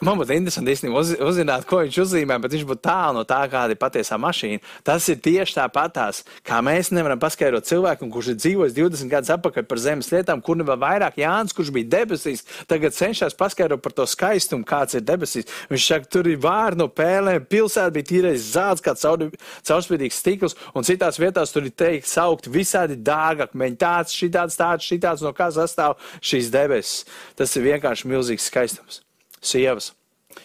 Man 0.00 0.16
būtu 0.16 0.32
interesanti 0.32 0.72
īstenībā 0.72 0.96
uz, 0.96 1.10
uzzināt, 1.20 1.66
ko 1.68 1.82
viņš 1.82 1.96
uzzīmē, 2.00 2.38
bet 2.40 2.54
viņš 2.54 2.62
būtu 2.70 2.80
tālu 2.86 3.18
no 3.18 3.24
tā, 3.28 3.42
kāda 3.52 3.74
ir 3.74 3.80
patiesā 3.80 4.16
mašīna. 4.16 4.62
Tas 4.86 5.04
ir 5.12 5.18
tieši 5.20 5.58
tāpatās, 5.58 6.22
kā 6.46 6.62
mēs 6.64 6.88
nevaram 6.96 7.20
paskaidrot 7.20 7.68
cilvēkam, 7.68 8.08
kurš 8.14 8.30
ir 8.32 8.38
dzīvojis 8.38 8.76
20 8.78 9.10
gadus 9.12 9.32
atpakaļ 9.34 9.66
par 9.68 9.82
zemes 9.82 10.08
lietām, 10.08 10.40
kur 10.40 10.56
vēl 10.56 10.78
vairāk 10.80 11.18
Jānis, 11.20 11.52
kurš 11.56 11.72
bija 11.76 11.90
debesīs, 11.98 12.46
tagad 12.70 12.96
cenšas 12.96 13.36
paskaidrot 13.36 13.82
par 13.84 13.92
to 13.98 14.06
skaistumu, 14.08 14.64
kāds 14.64 14.96
ir 14.96 15.04
debesīs. 15.04 15.52
Viņš 15.68 15.90
saka, 15.92 16.10
tur 16.16 16.32
ir 16.32 16.40
vārdi 16.40 16.80
no 16.80 16.88
pēlēm, 16.88 17.44
pilsēta 17.52 17.92
bija 17.98 18.08
tīrais 18.14 18.48
zelts, 18.54 18.80
kā 18.80 18.96
caurspīdīgs 18.96 20.22
stikls, 20.24 20.56
un 20.72 20.88
citās 20.88 21.20
vietās 21.20 21.52
tur 21.52 21.68
ir 21.68 21.76
teikt, 21.76 22.08
saukt 22.08 22.48
visādi 22.48 22.96
dārgakmeņi, 23.04 23.78
tāds, 23.84 24.16
šitāds, 24.16 24.56
tāds, 24.56 24.88
šitāds, 24.88 25.28
no 25.28 25.36
kā 25.36 25.52
sastāv 25.52 26.00
šīs 26.24 26.48
debesis. 26.56 27.04
Tas 27.36 27.52
ir 27.60 27.68
vienkārši 27.68 28.08
milzīgs 28.08 28.48
skaistums 28.48 29.02
sievas. 29.40 29.96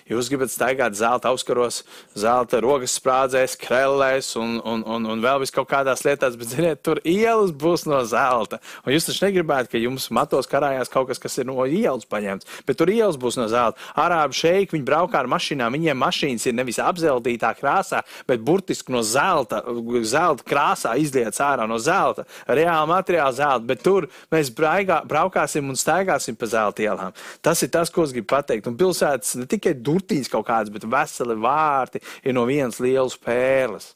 Jūs 0.05 0.27
gribat 0.29 0.51
staigāt 0.53 0.93
zelta 0.93 1.31
auskaros, 1.31 1.79
zelta 2.13 2.59
rokas 2.61 2.93
sprādzēs, 2.99 3.55
krellēs 3.57 4.27
un, 4.37 4.59
un, 4.61 4.83
un, 4.85 5.07
un 5.09 5.21
vēl 5.23 5.39
vis 5.41 5.49
kaut 5.49 5.65
kādās 5.71 6.03
lietās, 6.05 6.35
bet, 6.37 6.51
ziniet, 6.51 6.83
tur 6.85 6.99
ielas 7.01 7.49
būs 7.49 7.87
no 7.89 8.03
zelta. 8.05 8.59
Un 8.85 8.93
jūs 8.93 9.07
taču 9.07 9.23
negribētu, 9.25 9.71
ka 9.71 9.81
jums 9.81 10.05
matos 10.13 10.45
karājās 10.51 10.93
kaut 10.93 11.09
kas, 11.09 11.17
kas 11.23 11.39
ir 11.41 11.49
no 11.49 11.57
ielas 11.65 12.05
paņemts, 12.05 12.45
bet 12.67 12.77
tur 12.77 12.91
ielas 12.93 13.17
būs 13.17 13.39
no 13.39 13.47
zelta. 13.49 13.81
Arābu 13.97 14.37
šeiki, 14.37 14.75
viņi 14.75 14.85
braukā 14.85 15.23
ar 15.23 15.31
mašīnām, 15.33 15.73
viņiem 15.73 15.97
mašīnas 16.03 16.45
ir 16.45 16.57
nevis 16.59 16.77
apzeltītā 16.85 17.55
krāsā, 17.57 18.03
bet 18.29 18.45
burtiski 18.45 18.93
no 18.93 19.01
zelta, 19.01 19.63
zelta 20.05 20.45
krāsā 20.45 20.93
izlietas 21.01 21.41
ārā 21.41 21.65
no 21.65 21.81
zelta, 21.81 22.27
reāli 22.45 22.93
materiāli 22.93 23.39
zelta, 23.41 23.65
bet 23.73 23.81
tur 23.81 24.05
mēs 24.29 24.53
braigā, 24.53 25.01
braukāsim 25.09 25.73
un 25.73 25.81
staigāsim 25.81 26.37
pa 26.37 26.53
zelta 26.53 26.85
ielām. 26.85 27.17
Tas 27.41 27.65
ir 27.65 27.73
tas, 27.73 27.89
ko 27.89 28.05
es 28.05 28.13
gribu 28.13 28.29
pateikt. 28.35 28.69
Un 28.69 28.77
pilsētas 28.77 29.33
ne 29.41 29.49
tikai 29.49 29.73
durtiņas 29.95 30.31
kaut 30.31 30.47
kādas, 30.49 30.73
bet 30.73 30.87
veseli 30.89 31.37
vārti 31.39 32.01
ir 32.23 32.35
no 32.35 32.45
vienas 32.49 32.81
lielas 32.83 33.17
pērles. 33.17 33.93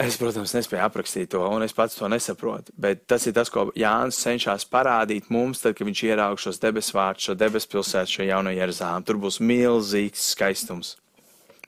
Es, 0.00 0.16
protams, 0.16 0.54
nespēju 0.56 0.82
aprakstīt 0.82 1.30
to, 1.34 1.42
un 1.52 1.62
es 1.62 1.74
pats 1.76 1.98
to 1.98 2.08
nesaprotu. 2.10 2.72
Bet 2.80 3.04
tas 3.06 3.26
ir 3.28 3.34
tas, 3.36 3.50
ko 3.52 3.68
Jānis 3.78 4.18
cenšas 4.24 4.64
parādīt 4.72 5.28
mums, 5.30 5.60
tad, 5.62 5.76
kad 5.76 5.86
viņš 5.86 6.04
ieraug 6.08 6.40
šos 6.40 6.58
debesu 6.62 6.96
vārdus, 6.96 7.28
šo 7.28 7.36
debesu 7.38 7.68
pilsētu, 7.74 8.16
šo 8.16 8.26
jauno 8.26 8.54
Jeruzalem. 8.56 9.04
Tur 9.06 9.20
būs 9.22 9.38
milzīgs 9.44 10.32
skaistums. 10.32 10.96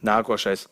Nākošais 0.04 0.66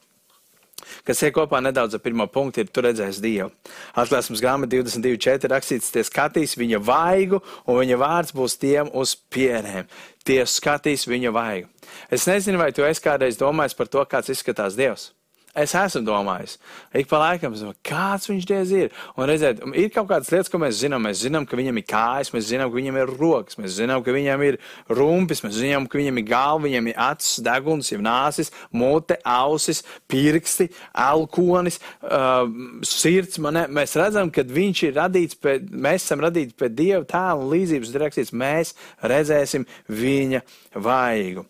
kas 1.07 1.23
iet 1.23 1.35
kopā 1.37 1.61
nedaudz 1.63 1.97
ar 1.97 2.03
pirmo 2.03 2.27
punktu, 2.31 2.63
ir 2.63 2.71
tur 2.73 2.87
redzēs 2.89 3.21
Dievu. 3.23 3.51
Atklāsmes 3.99 4.43
grāmata 4.43 4.75
22.4 4.75 5.51
rakstīts, 5.53 5.93
tie 5.95 6.05
skatīs 6.07 6.57
viņa 6.59 6.81
vaigu, 6.83 7.43
un 7.67 7.81
viņa 7.83 7.99
vārds 8.01 8.35
būs 8.37 8.59
tiem 8.63 8.91
uz 8.99 9.15
pierēm 9.33 9.89
tie 10.27 10.43
skatīs 10.49 11.07
viņa 11.09 11.33
vaigu. 11.35 11.69
Es 12.11 12.27
nezinu, 12.31 12.61
vai 12.61 12.71
tu 12.73 12.87
esi 12.87 13.03
kādreiz 13.05 13.39
domājis 13.41 13.77
par 13.79 13.91
to, 13.93 14.05
kāds 14.09 14.33
izskatās 14.33 14.79
Dievs. 14.79 15.11
Es 15.53 15.75
esmu 15.77 16.01
domājis, 16.07 16.55
ik 16.97 17.11
pa 17.11 17.19
laikam, 17.21 17.53
kāds 17.85 18.31
viņš 18.31 18.45
diez 18.49 18.71
ir. 18.73 18.95
Un 19.21 19.27
redziet, 19.29 19.59
ir 19.77 19.91
kaut 19.93 20.07
kādas 20.09 20.31
lietas, 20.33 20.49
ko 20.49 20.57
mēs 20.63 20.79
zinām. 20.81 21.05
Mēs 21.05 21.27
zinām, 21.27 21.45
ka 21.45 21.59
viņam 21.61 21.77
ir 21.77 21.85
kājas, 21.91 22.31
mēs 22.33 22.47
zinām, 22.49 22.71
ka 22.73 22.79
viņam 22.79 22.97
ir 23.03 23.13
rokas, 23.19 23.59
mēs 23.61 23.75
zinām, 23.77 24.01
ka 24.01 24.15
viņam 24.17 24.45
ir 24.47 24.57
rumpis, 24.89 25.45
mēs 25.45 25.59
zinām, 25.59 25.91
ka 25.93 26.01
viņam 26.01 26.23
ir 26.23 26.27
galva, 26.31 26.63
viņam 26.65 26.89
ir 26.89 27.03
acis, 27.05 27.45
deguns, 27.45 27.93
ir 27.93 28.01
nāsis, 28.01 28.49
mute, 28.73 29.21
ausis, 29.29 29.83
pirksti, 30.09 30.71
elkonis, 31.05 31.83
uh, 32.01 32.49
sirds. 32.89 33.37
Man, 33.45 33.61
mēs 33.77 33.93
redzam, 34.01 34.33
ka 34.33 34.49
viņš 34.49 34.85
ir 34.89 34.99
radīts, 35.03 35.37
pēc, 35.37 35.69
mēs 35.69 36.09
esam 36.09 36.25
radīti 36.25 36.57
pēc 36.57 36.81
Dieva 36.81 37.05
tēla 37.13 37.37
un 37.45 37.53
līdzības 37.53 37.93
direkcijas. 37.93 38.33
Mēs 38.33 38.73
redzēsim 39.05 39.69
viņa 40.01 40.47
vaigu. 40.81 41.45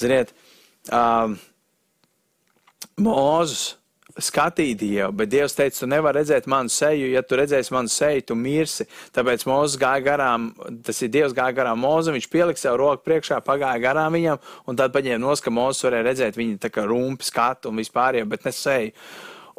Ziniet, 0.00 0.32
uh, 0.88 1.36
Mūzis 3.00 3.76
skatīja 4.20 4.76
Dievu, 4.76 5.12
bet 5.16 5.30
Dievs 5.32 5.54
teica, 5.56 5.78
tu 5.78 5.88
nevari 5.88 6.20
redzēt 6.20 6.46
manu 6.50 6.72
seju, 6.72 7.06
ja 7.14 7.22
tu 7.24 7.38
redzēsi 7.38 7.72
manu 7.72 7.88
seju, 7.88 8.24
tu 8.28 8.36
mirsi. 8.36 8.84
Tāpēc 9.16 9.46
Mūzis 9.48 9.78
gāja 9.80 10.04
garām, 10.04 10.50
tas 10.84 11.00
ir 11.00 11.12
Dievs 11.14 11.36
gāja 11.36 11.56
garām 11.56 11.80
Mūzim, 11.80 12.16
viņš 12.18 12.28
pielika 12.32 12.60
sev 12.60 12.76
roku 12.80 13.06
priekšā, 13.08 13.40
pagāja 13.46 13.80
garām 13.82 14.12
viņam, 14.16 14.42
un 14.68 14.80
tad 14.80 14.92
paņēma 14.92 15.22
nos, 15.22 15.40
ka 15.40 15.54
Mūzis 15.54 15.86
varēja 15.88 16.08
redzēt 16.10 16.40
viņa 16.40 16.58
tā 16.66 16.72
kā 16.74 16.84
rumpi, 16.88 17.28
skatu 17.28 17.72
un 17.72 17.80
vispārējo, 17.80 18.28
bet 18.28 18.44
ne 18.48 18.52
seju. 18.56 18.92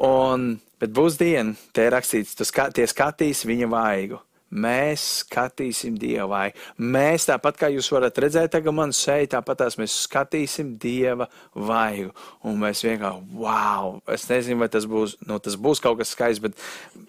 Un, 0.04 0.46
bet 0.82 0.94
būs 0.94 1.18
diena, 1.18 1.56
te 1.74 1.88
ir 1.88 1.94
rakstīts, 1.94 2.36
tu 2.38 2.46
ska, 2.46 2.68
tie 2.74 2.86
skatīs 2.90 3.42
viņa 3.48 3.70
vaigu 3.74 4.22
mēs 4.54 5.04
skatīsim 5.22 5.96
dievai. 5.98 6.52
Mēs 6.78 7.26
tāpat 7.28 7.58
kā 7.58 7.70
jūs 7.72 7.90
varat 7.92 8.18
redzēt, 8.22 8.52
tagad 8.54 8.76
man 8.76 8.92
seja, 8.94 9.26
tāpat 9.36 9.62
tās 9.64 9.78
mēs 9.80 9.96
skatīsim 10.04 10.74
dieva 10.80 11.28
vaigu. 11.54 12.12
Un 12.46 12.60
mēs 12.62 12.84
vienkārši, 12.86 13.24
wow, 13.40 13.98
es 14.14 14.28
nezinu, 14.30 14.60
vai 14.62 14.70
tas 14.72 14.86
būs, 14.90 15.16
nu, 15.26 15.40
tas 15.42 15.58
būs 15.58 15.82
kaut 15.82 15.98
kas 16.00 16.14
skaists, 16.14 16.42
bet 16.44 16.58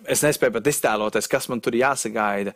es 0.09 0.23
nespēju 0.25 0.57
pat 0.57 0.71
iztēloties, 0.71 1.29
kas 1.31 1.49
man 1.51 1.61
tur 1.61 1.77
jāsagaida. 1.77 2.55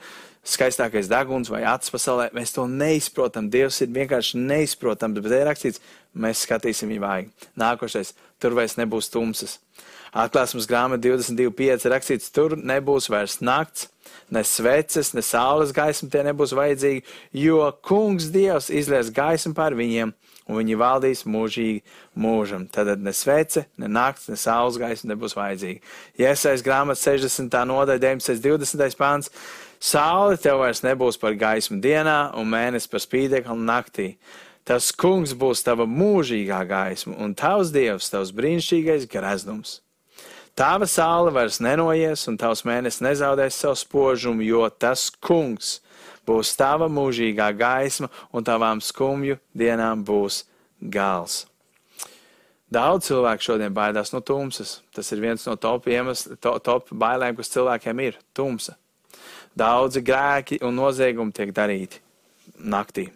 Skaistākais 0.50 1.10
deguns 1.12 1.52
vai 1.52 1.62
acis 1.68 1.92
pasaulē, 1.94 2.30
mēs 2.34 2.56
to 2.56 2.64
neizprotam. 2.72 3.50
Dievs 3.52 3.82
ir 3.84 3.92
vienkārši 3.94 4.40
neizprotams, 4.40 5.20
bet 5.22 5.36
ir 5.36 5.46
rakstīts, 5.50 5.84
mēs 6.16 6.46
skatīsim 6.48 6.90
viņu 6.90 7.04
vaigu. 7.04 7.50
Nākošais, 7.60 8.16
tur 8.42 8.56
vairs 8.58 8.78
nebūs 8.80 9.12
tumsas. 9.14 9.60
Atklāsmes 10.16 10.66
grāmata 10.66 11.04
22.5 11.06 11.92
rakstīts, 11.92 12.32
tur 12.34 12.56
nebūs 12.58 13.12
vairs 13.12 13.38
nakts 13.46 13.90
ne 14.32 14.44
sveces, 14.46 15.14
ne 15.14 15.24
saules 15.26 15.74
gaisma 15.76 16.10
tie 16.12 16.24
nebūs 16.28 16.54
vajadzīgi, 16.58 17.06
jo 17.42 17.62
kungs 17.86 18.30
Dievs 18.34 18.70
izlies 18.74 19.12
gaismu 19.14 19.54
pār 19.58 19.78
viņiem, 19.78 20.14
un 20.50 20.60
viņi 20.62 20.78
valdīs 20.80 21.26
mūžīgi 21.30 21.82
mūžam. 22.20 22.68
Tad 22.72 22.96
ne 23.02 23.14
svece, 23.16 23.66
ne 23.78 23.90
nakts, 23.92 24.30
ne 24.30 24.38
saules 24.40 24.80
gaisma 24.82 25.14
nebūs 25.14 25.38
vajadzīgi. 25.38 25.82
Iesais 26.22 26.66
grāmatas 26.66 27.06
60. 27.08 27.58
nodaļa 27.70 28.02
19. 28.06 28.44
20. 28.46 29.00
pāns. 29.00 29.34
Saule 29.80 30.36
tev 30.36 30.60
vairs 30.60 30.82
nebūs 30.84 31.16
par 31.20 31.38
gaismu 31.40 31.80
dienā, 31.80 32.34
un 32.36 32.50
mēnesis 32.52 32.90
par 32.92 33.00
spīdekli 33.00 33.56
naktī. 33.64 34.10
Tas 34.68 34.92
kungs 34.92 35.32
būs 35.34 35.64
tava 35.64 35.88
mūžīgā 35.90 36.60
gaisma, 36.68 37.16
un 37.24 37.32
tavs 37.34 37.72
dievs, 37.74 38.12
tavs 38.12 38.34
brīnišķīgais 38.36 39.08
greznums. 39.10 39.80
Tava 40.60 40.84
saule 40.84 41.32
vairs 41.32 41.62
nenoies, 41.64 42.26
un 42.28 42.36
tavs 42.36 42.66
mēnesis 42.68 43.00
nezaudēs 43.00 43.56
savu 43.62 43.78
spožumu, 43.80 44.44
jo 44.44 44.66
tas 44.68 45.06
kungs 45.24 45.78
būs 46.28 46.52
tava 46.60 46.90
mūžīgā 46.92 47.48
gaisma, 47.56 48.10
un 48.36 48.44
tavām 48.44 48.82
skumju 48.84 49.38
dienām 49.56 50.04
būs 50.04 50.42
gals. 50.82 51.46
Daudz 52.68 53.08
cilvēku 53.08 53.48
šodien 53.48 53.72
baidās 53.74 54.12
no 54.12 54.20
tumsas. 54.20 54.82
Tas 54.92 55.08
ir 55.16 55.24
viens 55.24 55.48
no 55.48 55.56
top, 55.56 55.88
iemesl, 55.88 56.36
to, 56.44 56.58
top 56.60 56.92
bailēm, 56.92 57.40
kas 57.40 57.56
cilvēkiem 57.56 58.04
ir- 58.04 58.20
tumsa. 58.36 58.76
Daudzi 59.56 60.04
grēki 60.04 60.60
un 60.62 60.76
noziegumi 60.76 61.34
tiek 61.34 61.56
darīti 61.56 62.04
naktī. 62.60 63.08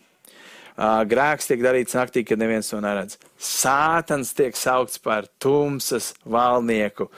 Grēks 0.78 1.46
tiek 1.50 1.62
darīts 1.62 1.94
naktī, 1.94 2.24
kad 2.26 2.42
neviens 2.42 2.72
to 2.72 2.80
neredz. 2.82 3.20
Sātans 3.38 4.32
tiek 4.34 4.56
saukts 4.58 4.98
par 4.98 5.28
tumsas 5.42 6.14
valnieku. 6.26 7.10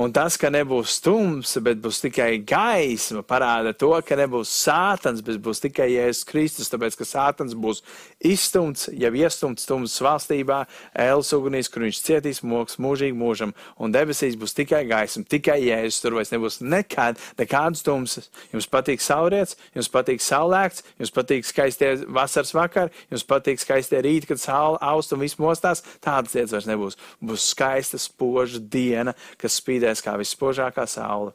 Un 0.00 0.10
tas, 0.10 0.34
ka 0.40 0.48
nebūs 0.50 0.96
tumsa, 1.04 1.60
bet 1.62 1.78
būs 1.82 2.00
tikai 2.02 2.40
gaisma, 2.42 3.20
parāda 3.22 3.70
to, 3.76 3.92
ka 4.02 4.16
nebūs 4.18 4.50
sātans, 4.50 5.20
bet 5.22 5.36
būs 5.42 5.60
tikai 5.62 5.86
Jēzus 5.92 6.26
Kristus, 6.26 6.70
tāpēc, 6.72 6.96
ka 6.98 7.06
sātans 7.06 7.54
būs 7.54 7.82
izstumts, 8.18 8.88
jau 8.90 9.12
iestumts 9.14 9.68
tumsas 9.68 10.02
valstībā, 10.02 10.64
ēlas 11.04 11.30
ugunīs, 11.36 11.70
kur 11.70 11.84
viņš 11.84 12.00
cietīs 12.08 12.42
mūks 12.42 12.80
mūžīgi 12.82 13.14
mūžam, 13.20 13.52
un 13.78 13.94
debesīs 13.94 14.38
būs 14.40 14.56
tikai 14.56 14.82
gaisma, 14.90 15.22
tikai 15.30 15.60
Jēzus, 15.62 16.00
tur 16.02 16.18
vairs 16.18 16.34
nebūs 16.34 16.58
nekad, 16.64 17.20
nekādas 17.38 17.84
tumsas. 17.86 18.32
Jums 18.54 18.70
patīk 18.70 19.04
saulriets, 19.04 19.58
jums 19.76 19.92
patīk 19.94 20.24
saulēkts, 20.24 20.82
jums 20.98 21.14
patīk 21.14 21.46
skaistie 21.46 21.92
vasaras 22.08 22.54
vakari, 22.56 22.93
jums 23.10 23.26
patīk 23.28 23.62
skaistie 23.62 24.00
rīti, 24.04 24.28
kad 24.30 24.42
saule 24.42 24.78
aust 24.84 25.14
un 25.14 25.22
viss 25.22 25.38
mostās, 25.40 25.82
tādas 26.04 26.34
lietas 26.36 26.54
vairs 26.54 26.68
nebūs. 26.70 26.98
Būs 27.22 27.48
skaista, 27.54 28.00
spoža 28.00 28.60
diena, 28.60 29.14
kas 29.40 29.60
spīdēs 29.60 30.04
kā 30.04 30.16
visspožākā 30.20 30.86
saule. 30.90 31.34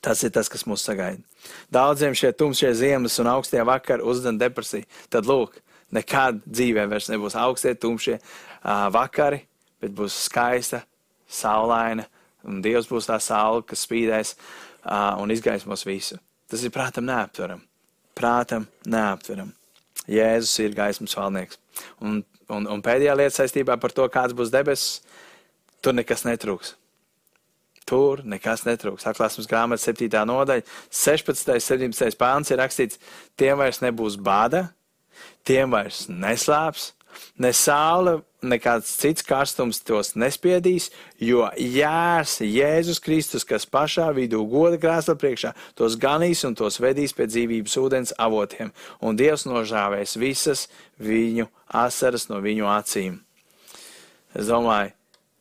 Tas 0.00 0.22
ir 0.24 0.32
tas, 0.32 0.48
kas 0.48 0.64
mūs 0.68 0.84
sagaida. 0.84 1.20
Daudziem 1.72 2.14
šie 2.16 2.32
tumšie 2.32 2.72
ziemas 2.76 3.18
un 3.20 3.28
augstie 3.28 3.60
vakari 3.64 4.04
uzdzen 4.06 4.38
depresiju. 4.40 4.88
Tad 5.12 5.28
lūk, 5.28 5.58
nekad 5.92 6.40
dzīvē 6.46 6.86
vairs 6.88 7.10
nebūs 7.12 7.36
augstie 7.36 7.74
tumšie 7.76 8.16
uh, 8.16 8.88
vakari, 8.92 9.42
bet 9.80 9.92
būs 9.96 10.16
skaista, 10.24 10.82
saulaina, 11.28 12.06
un 12.48 12.62
Dievs 12.64 12.88
būs 12.90 13.10
tā 13.10 13.20
saule, 13.22 13.64
kas 13.68 13.84
spīdēs 13.86 14.34
uh, 14.36 15.20
un 15.20 15.32
izgaismos 15.32 15.84
visu. 15.86 16.18
Tas 16.50 16.64
ir 16.64 16.72
prātam 16.74 17.06
neaptveram. 17.06 17.60
Prātam 18.16 18.66
neaptveram. 18.88 19.52
Jēzus 20.10 20.58
ir 20.64 20.74
gaismas 20.74 21.14
valnieks. 21.16 21.58
Un, 22.02 22.20
un, 22.50 22.66
un 22.66 22.82
pēdējā 22.84 23.14
lieta 23.16 23.36
saistībā 23.36 23.76
par 23.80 23.94
to, 23.94 24.06
kāds 24.12 24.34
būs 24.36 24.52
debesis, 24.52 25.00
tur 25.84 25.94
nekas 25.96 26.26
netrūks. 26.26 26.74
Tur 27.88 28.22
nekas 28.28 28.64
netrūks. 28.66 29.06
Atklāsmes 29.10 29.48
grāmatas 29.50 29.86
7. 29.88 30.10
nodaļa, 30.28 30.66
16. 30.94 31.54
un 31.56 31.94
17. 31.94 32.18
pāns 32.20 32.52
ir 32.52 32.60
rakstīts, 32.62 33.00
tiem 33.38 33.58
vairs 33.58 33.80
nebūs 33.82 34.18
bāda, 34.20 34.68
tiem 35.46 35.72
vairs 35.74 36.04
neslāps, 36.10 36.90
ne 37.40 37.50
saule, 37.56 38.20
nekāds 38.42 38.90
cits 39.00 39.24
karstums 39.26 39.82
tos 39.84 40.14
nespiedīs, 40.18 40.88
jo 41.20 41.46
jērs 41.58 42.38
Jēzus 42.44 43.02
Kristus, 43.04 43.44
kas 43.44 43.68
pašā 43.68 44.08
vidū 44.16 44.42
goda 44.50 44.80
krēsla 44.80 45.16
priekšā, 45.20 45.52
tos 45.78 45.98
ganīs 46.00 46.44
un 46.48 46.56
tos 46.58 46.80
vedīs 46.80 47.16
pie 47.16 47.28
dzīvības 47.30 47.78
ūdens 47.82 48.14
avotiem, 48.18 48.72
un 49.00 49.18
Dievs 49.20 49.46
nožāvēs 49.48 50.16
visas 50.20 50.68
viņu 51.00 51.50
asaras 51.66 52.28
no 52.32 52.40
viņu 52.44 52.68
acīm. 52.70 53.20
Es 54.34 54.48
domāju, 54.48 54.94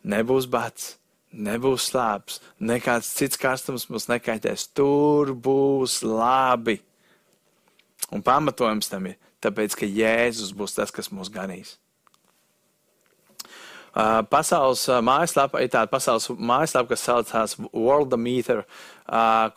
nebūs 0.03 0.49
bats 0.49 0.95
nebūs 1.33 1.89
slāpes, 1.91 2.39
nekāds 2.59 3.09
cits 3.17 3.37
karstums 3.37 3.87
mums 3.89 4.07
nekaitēs. 4.09 4.69
Tur 4.73 5.33
būs 5.35 6.01
labi. 6.05 6.79
Un 8.15 8.23
pamatojums 8.25 8.89
tam 8.89 9.11
ir, 9.11 9.19
tāpēc, 9.43 9.75
ka 9.77 9.87
Jēzus 9.87 10.55
būs 10.57 10.75
tas, 10.77 10.93
kas 10.93 11.11
mūs 11.13 11.29
ganīs. 11.33 11.77
Uh, 13.89 14.21
pasaules 14.29 14.83
uh, 14.85 14.99
mājaslapa 15.01 15.63
ir 15.63 15.71
tāda 15.73 15.89
pasaules 15.89 16.29
mājaslapa, 16.29 16.91
kas 16.91 17.05
saucās 17.07 17.55
Worldometer, 17.73 18.61
uh, 18.61 18.98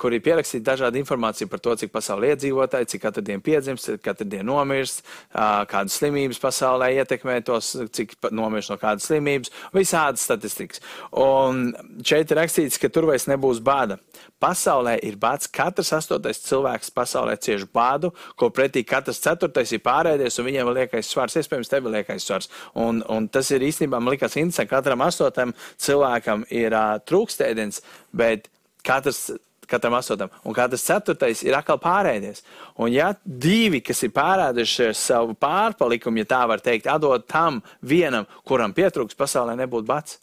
kur 0.01 0.15
ir 0.15 0.23
pierakstīta 0.25 0.73
dažāda 0.73 1.01
informācija 1.01 1.49
par 1.51 1.61
to, 1.62 1.75
cik 1.77 1.93
pasaulē 1.93 2.33
iedzīvotāji, 2.33 2.88
cik 2.95 3.03
katru 3.05 3.25
dienu 3.27 3.45
piedzimst, 3.45 3.88
cik 3.91 4.05
katru 4.05 4.27
dienu 4.29 4.53
nomirst, 4.53 5.03
kādas 5.33 5.99
slimības 6.01 6.41
pasaulē 6.43 6.93
ietekmē 7.03 7.41
tos, 7.47 7.75
cik 7.93 8.17
nomirst 8.33 8.73
no 8.73 8.79
kādas 8.81 9.09
slimības, 9.11 9.53
visādas 9.77 10.25
statistikas. 10.25 10.81
Un 11.12 11.73
šeit 12.07 12.33
ir 12.33 12.41
rakstīts, 12.41 12.81
ka 12.81 12.91
tur 12.93 13.11
vairs 13.11 13.29
nebūs 13.31 13.61
bāda. 13.65 13.99
Pasaulē 14.43 14.97
ir 15.07 15.19
bāds, 15.23 15.51
katrs 15.53 15.93
astotais 15.95 16.41
cilvēks 16.43 16.91
pasaulē 16.97 17.37
cieš 17.38 17.67
bādu, 17.71 18.11
ko 18.38 18.49
pretī 18.55 18.83
katrs 18.87 19.21
ceturtais 19.23 19.71
ir 19.71 19.83
pārēdies, 19.85 20.38
un 20.41 20.49
viņiem 20.49 20.73
liekais 20.79 21.12
svars, 21.12 21.37
iespējams, 21.38 21.71
tev 21.71 21.87
liekais 21.93 22.27
svars. 22.27 22.51
Un, 22.75 23.05
un 23.12 23.29
tas 23.31 23.53
ir 23.55 23.62
īstenībā, 23.69 24.01
man 24.01 24.17
likās 24.17 24.35
interesanti, 24.41 24.73
katram 24.73 25.05
astotam 25.07 25.55
cilvēkam 25.83 26.47
ir 26.51 26.75
uh, 26.75 26.97
trūkstēdienas, 27.07 27.85
bet 28.17 28.51
katrs 28.87 29.31
katram 29.73 29.95
astotam, 29.97 30.33
un 30.45 30.55
katrs 30.57 30.85
ceturtais 30.85 31.42
ir 31.47 31.57
atkal 31.57 31.79
pārēdies. 31.81 32.42
Un 32.83 32.92
ja 32.92 33.12
divi, 33.25 33.81
kas 33.85 34.03
ir 34.05 34.12
pārēduši 34.14 34.90
savu 34.99 35.37
pārpalikumu, 35.40 36.23
ja 36.23 36.29
tā 36.35 36.42
var 36.51 36.61
teikt, 36.64 36.90
atdod 36.90 37.25
tam 37.31 37.62
vienam, 37.81 38.29
kuram 38.49 38.75
pietrūks, 38.77 39.16
pasaulē 39.18 39.57
nebūtu 39.62 39.88
bats. 39.88 40.18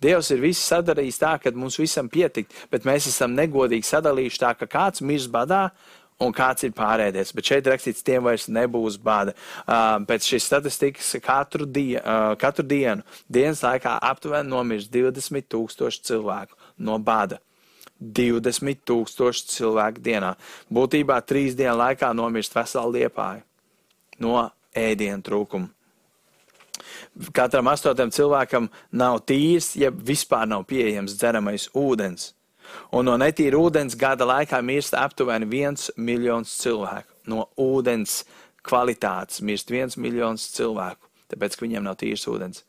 Dievs 0.00 0.30
ir 0.32 0.40
visu 0.40 0.62
sadarījis 0.62 1.20
tā, 1.20 1.34
ka 1.42 1.52
mums 1.52 1.76
visam 1.76 2.08
pietikt, 2.08 2.54
bet 2.72 2.88
mēs 2.88 3.10
esam 3.10 3.36
negodīgi 3.36 3.84
sadalījuši 3.84 4.40
tā, 4.40 4.54
ka 4.56 4.68
kāds 4.72 5.04
mirst 5.04 5.28
badā 5.32 5.66
un 6.22 6.32
kāds 6.32 6.64
ir 6.64 6.72
pārēdies. 6.76 7.34
Bet 7.36 7.50
šeit 7.50 7.68
rakstīts, 7.68 8.04
tiem 8.06 8.24
vairs 8.24 8.46
nebūs 8.48 8.96
bada. 9.04 9.34
Uh, 9.66 9.98
pēc 10.08 10.30
šīs 10.30 10.48
statistikas 10.48 11.12
katru, 11.20 11.68
die, 11.68 11.98
uh, 12.00 12.32
katru 12.40 12.64
dienu, 12.64 13.04
dienas 13.28 13.60
laikā 13.66 13.98
aptuveni 14.00 14.48
nomirst 14.48 14.88
20 14.94 15.50
tūkstoši 15.52 16.06
cilvēku 16.08 16.56
no 16.88 16.96
bada. 16.96 17.42
20 18.00 18.82
tūkstoši 18.86 19.48
cilvēku 19.54 20.02
dienā. 20.04 20.34
Būtībā 20.72 21.20
trīs 21.24 21.56
dienu 21.56 21.78
laikā 21.80 22.12
nomirst 22.16 22.54
vesela 22.56 22.90
liepāja 22.92 23.42
no 24.20 24.50
ēdienu 24.76 25.24
trūkuma. 25.24 25.72
Katram 27.32 27.68
astotam 27.72 28.10
cilvēkam 28.12 28.68
nav 28.92 29.22
tīrs, 29.28 29.72
ja 29.80 29.90
vispār 29.90 30.44
nav 30.48 30.66
pieejams 30.68 31.16
dzeramais 31.16 31.70
ūdens. 31.76 32.32
Un 32.92 33.06
no 33.08 33.14
netīra 33.20 33.58
ūdens 33.58 33.96
gada 33.98 34.26
laikā 34.28 34.60
mirst 34.64 34.96
aptuveni 34.98 35.48
viens 35.48 35.88
miljons 35.96 36.52
cilvēku. 36.60 37.08
No 37.26 37.48
ūdens 37.58 38.24
kvalitātes 38.66 39.40
mirst 39.42 39.70
viens 39.70 39.96
miljons 39.96 40.44
cilvēku, 40.54 41.08
tāpēc, 41.32 41.56
ka 41.56 41.64
viņiem 41.64 41.86
nav 41.86 41.96
tīrs 42.02 42.26
ūdens. 42.30 42.64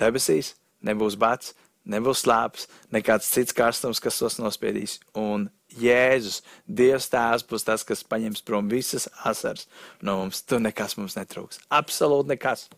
Debesīs 0.00 0.54
nebūs 0.84 1.18
bats, 1.20 1.54
nebūs 1.90 2.24
slāpes, 2.24 2.66
nekāds 2.94 3.30
cits 3.32 3.56
karstums, 3.56 4.00
kas 4.02 4.20
tos 4.20 4.38
nospiedīs. 4.40 4.98
Un 5.18 5.48
Jēzus, 5.78 6.42
Dievs 6.64 7.08
tēvs, 7.12 7.44
būs 7.48 7.66
tas, 7.66 7.84
kas 7.84 8.04
paņems 8.08 8.44
prom 8.46 8.68
visas 8.70 9.08
asaras 9.28 9.66
no 10.02 10.18
mums. 10.22 10.42
Tur 10.44 10.62
nekas 10.64 10.96
mums 11.00 11.16
netrūks. 11.18 11.62
Absolūti 11.72 12.34
nekas. 12.34 12.68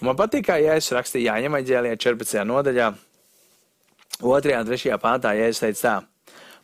Un 0.00 0.10
man 0.10 0.18
patīk, 0.18 0.46
kā 0.50 0.58
Jēzus 0.60 0.94
rakstīja 0.96 1.34
Jāņem 1.34 1.56
aģēlijā 1.60 1.98
14. 2.04 2.44
nodaļā, 2.46 2.92
2. 4.20 4.60
un 4.60 4.70
3. 4.70 5.00
pāntā 5.02 5.32
Jēzus 5.36 5.64
teica 5.64 5.82
tā. 5.82 5.96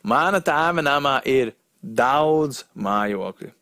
Mana 0.03 0.43
tēva 0.43 0.83
namā 0.85 1.19
ir 1.29 1.55
daudz 1.83 2.65
mājokļu. 2.75 3.53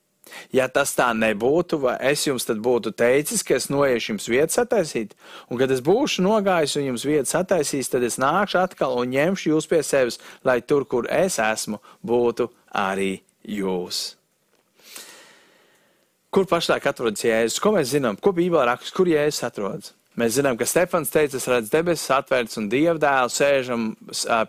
Ja 0.54 0.68
tas 0.72 0.92
tā 0.96 1.10
nebūtu, 1.16 1.80
vai 1.84 1.96
es 2.12 2.26
jums 2.26 2.46
tad 2.48 2.62
būtu 2.64 2.92
teicis, 2.96 3.42
ka 3.46 3.56
es 3.58 3.68
noiešu 3.72 4.14
jums 4.14 4.28
vietu 4.30 4.56
sataisīt, 4.58 5.16
un 5.50 5.60
kad 5.60 5.72
es 5.74 5.82
būšu 5.84 6.24
nogājis 6.26 6.78
un 6.80 6.88
jums 6.92 7.06
vietu 7.08 7.32
sataisīs, 7.32 7.90
tad 7.92 8.06
es 8.06 8.20
nākšu 8.20 8.62
atkal 8.62 8.98
un 9.00 9.12
ņemšu 9.14 9.54
jūs 9.54 9.70
pie 9.70 9.82
sevis, 9.86 10.20
lai 10.44 10.60
tur, 10.60 10.86
kur 10.88 11.08
es 11.10 11.40
esmu, 11.42 11.80
būtu 12.06 12.50
arī 12.76 13.20
jūs. 13.44 14.16
Kur 16.30 16.46
pašlaik 16.46 16.84
atrodas 16.86 17.24
Jēzus? 17.26 17.58
Ko 17.58 17.72
mēs 17.74 17.90
zinām? 17.90 18.14
Ko 18.22 18.30
Bībelē 18.30 18.68
raksta? 18.68 18.94
Kur 18.94 19.08
Jēzus 19.10 19.48
atrodas? 19.48 19.94
Mēs 20.18 20.34
zinām, 20.36 20.56
ka 20.58 20.66
Stefans 20.66 21.12
teica, 21.12 21.38
es 21.38 21.46
redzu 21.48 21.70
debesis 21.72 22.10
atvērtas 22.12 22.58
un 22.58 22.66
Dieva 22.70 22.98
dēlu 23.00 23.30
sēžam 23.30 23.84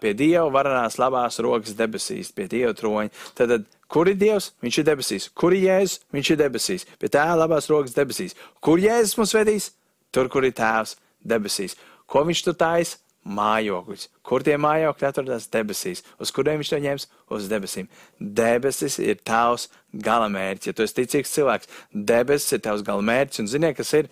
pie 0.01 0.11
Dieva 0.17 0.47
varanās 0.53 0.97
labās 0.99 1.37
rokas 1.43 1.77
debesīs, 1.77 2.31
pie 2.35 2.47
Dieva 2.51 2.73
troņa. 2.77 3.13
Tad, 3.37 3.53
tad 3.53 3.67
kur 3.91 4.09
ir 4.09 4.17
Dievs? 4.19 4.51
Viņš 4.63 4.81
ir 4.81 4.87
debesīs. 4.87 5.29
Kur 5.35 5.55
ir 5.55 5.67
Jēzus? 5.67 6.01
Viņš 6.15 6.33
ir 6.33 6.41
debesīs. 6.41 6.87
Pie 6.99 7.11
tēva 7.11 7.37
labās 7.43 7.69
rokas 7.71 7.95
debesīs. 7.97 8.37
Kur 8.63 8.81
Jēzus 8.81 9.17
mums 9.19 9.35
vedīs? 9.35 9.71
Tur, 10.11 10.31
kur 10.31 10.47
ir 10.47 10.55
tēvs 10.55 10.97
debesīs. 11.27 11.77
Ko 12.07 12.23
viņš 12.27 12.45
tur 12.47 12.57
taisa? 12.59 12.99
mājokļus. 13.21 14.07
Kur 14.25 14.43
tie 14.45 14.55
mājokļi 14.57 15.07
atrodas 15.07 15.47
debesīs? 15.53 16.01
Uz 16.21 16.31
kuriem 16.33 16.61
viņš 16.61 16.71
to 16.71 16.79
ņems? 16.81 17.07
Uz 17.33 17.47
debesīm. 17.51 17.89
Debesis 18.17 18.97
ir 19.01 19.19
tavs 19.25 19.67
galamērķis. 19.93 20.71
Ja 20.71 20.73
tu 20.77 20.85
esi 20.85 20.97
ticīgs 21.01 21.35
cilvēks, 21.35 21.69
debesis 21.93 22.57
ir 22.57 22.63
tavs 22.65 22.85
galamērķis. 22.87 23.43
Un 23.43 23.51
ziniet, 23.51 23.77
kas 23.77 23.93
ir? 23.97 24.09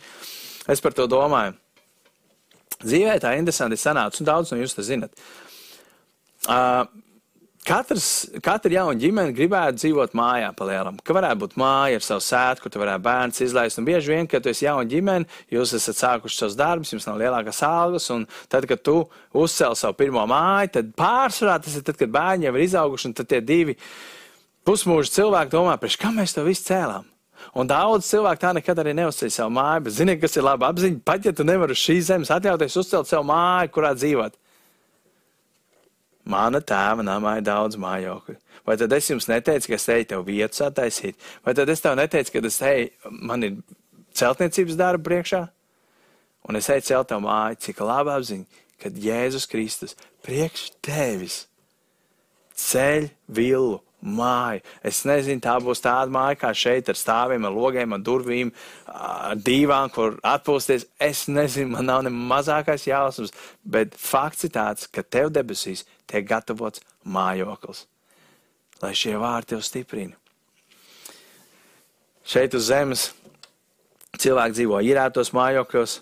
Es 0.70 0.84
par 0.86 0.94
to 0.98 1.08
domāju. 1.10 1.56
Dzīvē 2.80 3.18
tā 3.20 3.34
interesanti 3.36 3.80
sanāca, 3.80 4.22
un 4.22 4.30
daudz 4.30 4.54
no 4.54 4.60
jums 4.60 4.78
to 4.78 4.86
zinat. 4.86 5.16
Uh, 6.48 6.86
Katrs, 7.70 8.26
katra 8.42 8.72
jauna 8.74 8.98
ģimene 8.98 9.30
gribētu 9.38 9.78
dzīvot 9.78 10.16
mājā 10.18 10.48
palielam, 10.58 10.96
ka 11.06 11.14
varētu 11.14 11.38
būt 11.44 11.52
māja 11.62 12.00
ar 12.00 12.06
savu 12.06 12.24
sētu, 12.26 12.64
kur 12.64 12.74
tu 12.74 12.80
varētu 12.82 13.04
bērns 13.06 13.44
izlaist. 13.46 13.78
Un 13.78 13.86
bieži 13.86 14.10
vien, 14.10 14.26
kad 14.26 14.42
tu 14.42 14.50
esi 14.50 14.66
jauna 14.66 14.88
ģimene, 14.90 15.30
jūs 15.54 15.76
esat 15.78 16.00
sākuši 16.00 16.40
savus 16.40 16.56
darbus, 16.58 16.96
jums 16.96 17.06
nav 17.06 17.20
lielākas 17.22 17.62
algas, 17.68 18.10
un 18.16 18.26
tad, 18.50 18.66
kad 18.72 18.82
tu 18.82 18.96
uzcēli 19.38 19.78
savu 19.78 20.00
pirmo 20.02 20.26
māju, 20.32 20.74
tad 20.80 20.90
pārsvarā 20.98 21.60
tas 21.62 21.78
ir 21.78 21.86
tad, 21.86 22.00
kad 22.02 22.10
bērni 22.18 22.50
jau 22.50 22.56
ir 22.58 22.66
izauguši, 22.66 23.12
un 23.12 23.18
tad 23.22 23.30
tie 23.30 23.44
divi 23.46 23.78
pusmūži 24.66 25.20
cilvēki 25.20 25.54
domā, 25.54 25.78
priekš 25.78 26.02
kā 26.02 26.10
mēs 26.18 26.34
to 26.34 26.50
visu 26.50 26.72
cēlām. 26.72 27.06
Un 27.54 27.70
daudz 27.70 28.10
cilvēku 28.10 28.48
tā 28.48 28.58
nekad 28.58 28.82
arī 28.82 28.98
neuzceļ 28.98 29.36
savu 29.38 29.54
māju, 29.62 29.86
bet 29.86 30.00
zini, 30.02 30.18
kas 30.18 30.42
ir 30.42 30.50
laba 30.50 30.74
apziņa, 30.74 31.04
pat 31.06 31.30
ja 31.30 31.38
tu 31.38 31.46
nevari 31.46 31.78
uz 31.78 31.86
šīs 31.86 32.10
zemes 32.10 32.34
atļauties 32.34 32.82
uzcelt 32.82 33.14
savu 33.14 33.30
māju, 33.30 33.76
kurā 33.78 33.94
dzīvot. 33.94 34.42
Mana 36.30 36.62
tēva 36.62 37.04
namā 37.06 37.40
ir 37.40 37.46
daudz 37.48 37.78
mājokļu. 37.82 38.38
Vai 38.68 38.76
tad 38.78 38.94
es 38.94 39.10
jums 39.10 39.26
neteicu, 39.30 39.72
ka 39.72 39.78
es 39.80 39.88
eju 39.90 40.10
tev 40.12 40.26
vietu 40.28 40.60
sataisīt? 40.62 41.18
Vai 41.46 41.56
tad 41.58 41.72
es 41.74 41.82
tev 41.82 41.96
neteicu, 41.98 42.36
ka 42.36 42.44
es 42.46 42.62
eju, 42.70 42.90
man 43.10 43.46
ir 43.48 43.58
celtniecības 44.20 44.78
darba 44.78 45.08
priekšā? 45.10 45.42
Un 46.50 46.60
es 46.60 46.70
eju 46.70 46.86
celt 46.86 47.10
tev 47.10 47.24
māju, 47.26 47.60
cik 47.66 47.82
labi 47.82 48.14
apziņa, 48.14 48.64
kad 48.80 49.04
Jēzus 49.04 49.50
Kristus 49.50 49.98
priekš 50.26 50.70
tevis 50.86 51.44
ceļ 52.60 53.10
villu 53.28 53.80
māju. 54.00 54.62
Es 54.86 55.02
nezinu, 55.08 55.42
tā 55.44 55.58
būs 55.64 55.82
tāda 55.84 56.12
māja 56.14 56.38
kā 56.40 56.54
šeit, 56.56 56.90
ar 56.92 56.98
stāviem, 56.98 57.46
ar 57.46 57.56
logiem, 57.56 57.94
ar 57.96 58.04
durvīm, 58.04 58.52
ar 58.88 59.36
divām, 59.36 59.92
kur 59.92 60.18
atpūsties. 60.24 60.88
Es 61.02 61.26
nezinu, 61.28 61.74
man 61.76 61.90
nav 61.90 62.04
ne 62.06 62.14
mazākais 62.14 62.88
jausmas, 62.88 63.34
bet 63.64 63.98
fakts 64.00 64.48
ir 64.48 64.56
tāds, 64.56 64.88
ka 64.88 65.04
tev 65.04 65.34
debesīs 65.36 65.86
tiek 66.10 66.28
gatavots 66.28 66.84
mājoklis, 67.06 67.86
lai 68.82 68.94
šie 68.98 69.16
vārti 69.22 69.56
tev 69.56 69.64
stiprina. 69.66 70.18
Šeit 72.30 72.54
uz 72.54 72.68
zemes 72.70 73.10
cilvēki 74.20 74.58
dzīvo 74.58 74.84
īrētos 74.86 75.32
mājokļos, 75.34 76.00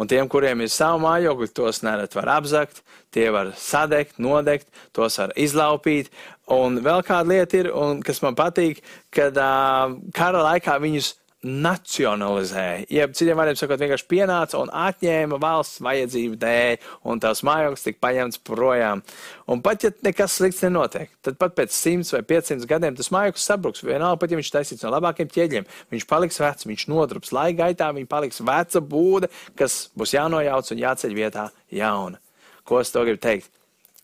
un 0.00 0.08
tiem, 0.10 0.28
kuriem 0.28 0.60
ir 0.64 0.72
savu 0.72 1.00
mājokli, 1.06 1.48
tos 1.56 1.80
nereti 1.86 2.18
var 2.18 2.34
apzakt, 2.36 2.82
tie 3.14 3.30
var 3.32 3.54
sadegt, 3.56 4.18
nodegt, 4.20 4.68
tos 4.96 5.16
var 5.22 5.32
izlaupīt, 5.40 6.10
Un 6.50 6.80
vēl 6.82 7.04
kāda 7.06 7.30
lieta 7.30 7.58
ir, 7.60 7.68
un, 7.76 8.00
kas 8.02 8.18
man 8.24 8.34
patīk, 8.38 8.80
kad 9.14 9.36
uh, 9.38 9.92
kara 10.16 10.42
laikā 10.48 10.74
viņus 10.82 11.12
nacionalizēja. 11.46 12.84
Jeb, 12.92 13.14
citiem 13.16 13.38
vārdiem 13.40 13.56
sakot, 13.56 13.80
vienkārši 13.80 14.06
pienāca 14.10 14.58
un 14.60 14.72
atņēma 14.76 15.38
valsts 15.40 15.80
vajadzību 15.84 16.36
dēļ, 16.40 16.88
un 17.08 17.22
tās 17.22 17.40
mājoklis 17.48 17.86
tika 17.86 18.02
paņemts 18.04 18.42
projām. 18.44 19.00
Un 19.48 19.62
pat, 19.64 19.86
ja 19.86 19.92
nekas 20.04 20.36
slikts 20.36 20.60
nenotiek, 20.66 21.08
tad 21.24 21.38
pat 21.40 21.56
pēc 21.56 21.72
100 21.72 22.12
vai 22.18 22.22
500 22.34 22.68
gadiem 22.68 22.98
tas 22.98 23.08
mājoklis 23.14 23.46
sabruks. 23.48 23.84
Vienalga, 23.86 24.20
pat 24.20 24.34
ja 24.34 24.40
viņš 24.40 24.52
taisīts 24.52 24.84
no 24.84 24.92
labākiem 24.92 25.30
ķieģiem, 25.32 25.68
viņš 25.94 26.08
paliks 26.10 26.42
vecs, 26.44 26.68
viņš 26.68 26.86
nodrups. 26.92 27.32
Laika 27.36 27.64
gaitā 27.64 27.88
viņa 27.96 28.10
paliks 28.10 28.44
veca 28.44 28.84
būde, 28.84 29.32
kas 29.56 29.86
būs 29.96 30.12
jānojauc 30.18 30.74
un 30.74 30.84
jāceļ 30.84 31.16
vietā 31.16 31.48
jauna. 31.72 32.20
Ko 32.68 32.84
es 32.84 32.92
to 32.92 33.06
gribu 33.08 33.22
teikt? 33.24 33.48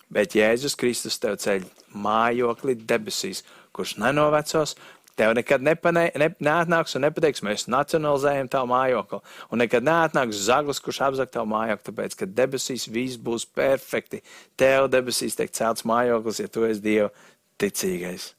Bet 0.08 0.36
Jēzus 0.38 0.76
Kristus 0.78 1.18
tev 1.18 1.36
ceļ 1.42 1.66
mājokli 1.98 2.76
debesīs, 2.88 3.42
kurš 3.76 3.96
nenovecos, 4.00 4.76
Tev 5.16 5.32
nekad 5.32 5.62
nepanē, 5.64 6.10
ne, 6.20 6.28
neatnāks 6.44 6.92
un 6.98 7.06
nepateiks, 7.06 7.40
mēs 7.44 7.64
nacionalizējam 7.72 8.50
tavu 8.52 8.68
mājokli. 8.68 9.20
Un 9.48 9.62
nekad 9.62 9.86
neatnāks 9.86 10.42
zaglis, 10.44 10.80
kurš 10.84 11.00
apzag 11.06 11.30
tavu 11.32 11.48
mājokli, 11.54 11.86
tāpēc, 11.88 12.16
ka 12.20 12.28
debesīs 12.28 12.84
viss 12.92 13.16
būs 13.16 13.46
perfekti. 13.48 14.20
Tev 14.60 14.90
debesīs 14.92 15.38
tiek 15.38 15.54
celts 15.56 15.86
mājoklis, 15.88 16.42
ja 16.44 16.52
tu 16.52 16.66
esi 16.68 16.84
Dieva 16.84 17.08
ticīgais. 17.56 18.34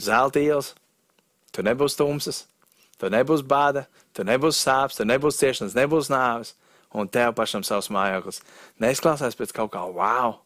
Zelta 0.00 0.42
ielas, 0.42 0.72
tur 1.54 1.66
nebūs 1.68 1.94
tumsas, 1.98 2.44
tur 2.98 3.12
nebūs 3.14 3.44
bāda, 3.46 3.84
tur 4.16 4.26
nebūs 4.26 4.58
sāpes, 4.58 4.98
tur 4.98 5.06
nebūs 5.06 5.38
ciešanas, 5.38 5.76
nebūs 5.78 6.10
nāves 6.10 6.56
un 6.90 7.08
tev 7.08 7.34
pašam 7.38 7.62
savs 7.66 7.90
mājoklis. 7.92 8.42
Neizklausās 8.82 9.38
pēc 9.38 9.54
kaut 9.54 9.70
kā 9.76 9.84
wow. 9.94 10.40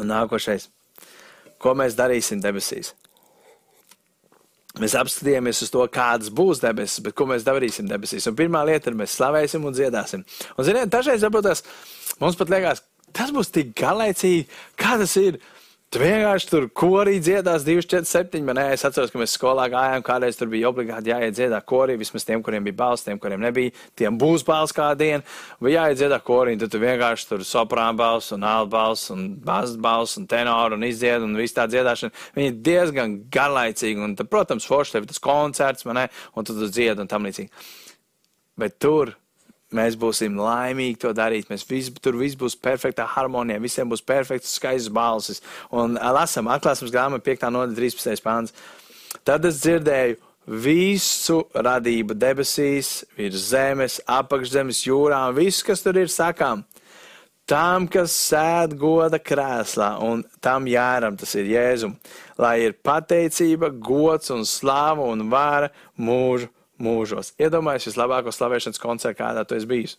Un 0.00 0.08
nākošais, 0.10 0.70
ko 1.64 1.72
mēs 1.78 1.96
darīsim 1.98 2.42
debesīs? 2.44 2.92
Mēs 4.82 4.96
apskatījāmies 4.98 5.60
uz 5.62 5.70
to, 5.70 5.84
kādas 5.94 6.32
būs 6.34 6.60
debesis, 6.62 7.02
bet 7.04 7.14
ko 7.14 7.28
mēs 7.30 7.44
darīsim 7.46 7.86
debesīs. 7.86 8.26
Un 8.26 8.34
pirmā 8.38 8.64
lieta 8.66 8.90
ir, 8.90 8.96
mēs 8.98 9.14
slavēsim 9.14 9.62
un 9.62 9.76
dziedāsim. 9.76 10.24
Un, 10.56 10.66
ziniet, 10.66 10.90
dažreiz 10.90 11.22
varbūt 11.22 11.46
tas 11.46 11.62
mums 12.18 12.38
pat 12.40 12.50
liekas, 12.50 12.82
tas 13.14 13.30
būs 13.34 13.52
tik 13.54 13.70
garlaicīgi, 13.78 14.48
kā 14.80 14.96
tas 14.98 15.14
ir. 15.20 15.38
Tu 15.92 16.00
vienkārši 16.02 16.48
tur 16.50 16.64
korī 16.74 17.20
dziedās 17.22 17.62
2, 17.62 17.84
4, 17.86 18.08
7. 18.08 18.40
Man, 18.42 18.58
es 18.58 18.82
atceros, 18.82 19.12
ka 19.14 19.20
mēs 19.20 19.36
skolā 19.36 19.68
gājām, 19.70 20.02
kādreiz 20.02 20.34
tur 20.34 20.48
bija 20.50 20.66
obligāti 20.72 21.12
jāiet 21.12 21.36
dziedāt 21.36 21.66
korī. 21.70 21.94
Vismaz 22.00 22.26
tiem, 22.26 22.42
kuriem 22.42 22.66
bija 22.66 22.78
balss, 22.80 23.06
tiem, 23.06 23.20
kuriem 23.22 23.44
nebija, 23.44 23.70
tiem 23.94 24.18
būs 24.18 24.42
balss 24.48 24.74
kādu 24.74 25.04
dienu. 25.04 25.22
Vai 25.62 25.76
jāiet 25.76 26.00
dziedāt 26.00 26.26
korī, 26.26 26.56
tad 26.58 26.74
tu 26.74 26.82
vienkārši 26.82 27.28
tur 27.30 27.46
soprāna 27.46 27.94
balss 28.00 28.34
un 28.34 28.42
alta 28.42 28.72
balss 28.74 29.14
un 29.14 29.28
bāzes 29.46 29.78
balss 29.86 30.18
un 30.18 30.26
tenoru 30.30 30.74
un 30.74 30.88
izdzied 30.88 31.22
un 31.22 31.38
viss 31.38 31.54
tā 31.54 31.68
dziedāšana. 31.70 32.10
Viņi 32.34 32.50
ir 32.50 32.60
diezgan 32.70 33.18
garlaicīgi. 33.38 34.02
Un, 34.02 34.18
tad, 34.18 34.32
protams, 34.34 34.66
forši 34.66 34.96
tev 34.96 35.06
ir 35.06 35.12
tas 35.12 35.22
koncerts, 35.22 35.86
man 35.86 36.02
ne, 36.02 36.08
un 36.34 36.48
tu 36.48 36.58
tur 36.58 36.74
dzied 36.74 37.04
un 37.04 37.12
tam 37.12 37.30
līdzīgi. 37.30 37.68
Bet 38.58 38.80
tur 38.82 39.14
Mēs 39.74 39.96
būsim 39.98 40.36
laimīgi 40.38 41.00
to 41.02 41.10
darīt. 41.16 41.48
Mēs 41.50 41.64
visi, 41.66 41.94
tur 42.02 42.18
viss 42.20 42.38
būs 42.38 42.54
perfektā 42.54 43.06
harmonijā, 43.10 43.58
visiem 43.62 43.90
būs 43.90 44.04
perfekts, 44.06 44.54
skaists 44.58 44.92
balsis. 44.92 45.42
Un 45.74 45.98
lasām 45.98 46.50
atklāsmes 46.52 46.94
grāmatu 46.94 47.26
5. 47.26 47.48
no 47.54 47.64
13. 47.66 48.22
pāns. 48.22 48.54
Tad 49.26 49.46
es 49.48 49.60
dzirdēju 49.64 50.20
visu 50.46 51.40
radību 51.54 52.16
debesīs, 52.18 53.02
virs 53.16 53.50
zemes, 53.50 53.98
apakšzemes, 54.06 54.84
jūrā 54.86 55.24
un 55.30 55.38
viss, 55.38 55.64
kas 55.64 55.82
tur 55.84 55.98
ir 55.98 56.12
sakām. 56.12 56.64
Tam, 57.48 57.84
kas 57.92 58.12
sēž 58.30 58.72
goda 58.80 59.18
krēslā, 59.20 59.90
un 60.00 60.22
tam 60.40 60.64
jāram, 60.68 61.16
tas 61.20 61.34
ir 61.36 61.50
Jēzum, 61.50 61.92
lai 62.40 62.54
ir 62.64 62.76
pateicība, 62.80 63.68
gods 63.68 64.32
un 64.32 64.46
slāva 64.48 65.04
un 65.12 65.26
vāra 65.28 65.68
mūžu 66.00 66.48
mūžos. 66.84 67.32
Iedomājieties, 67.40 67.92
vislabāko 67.92 68.34
slavēšanas 68.34 68.82
koncertu, 68.82 69.20
kādā 69.22 69.46
tu 69.48 69.56
esi 69.58 69.70
bijis. 69.70 69.96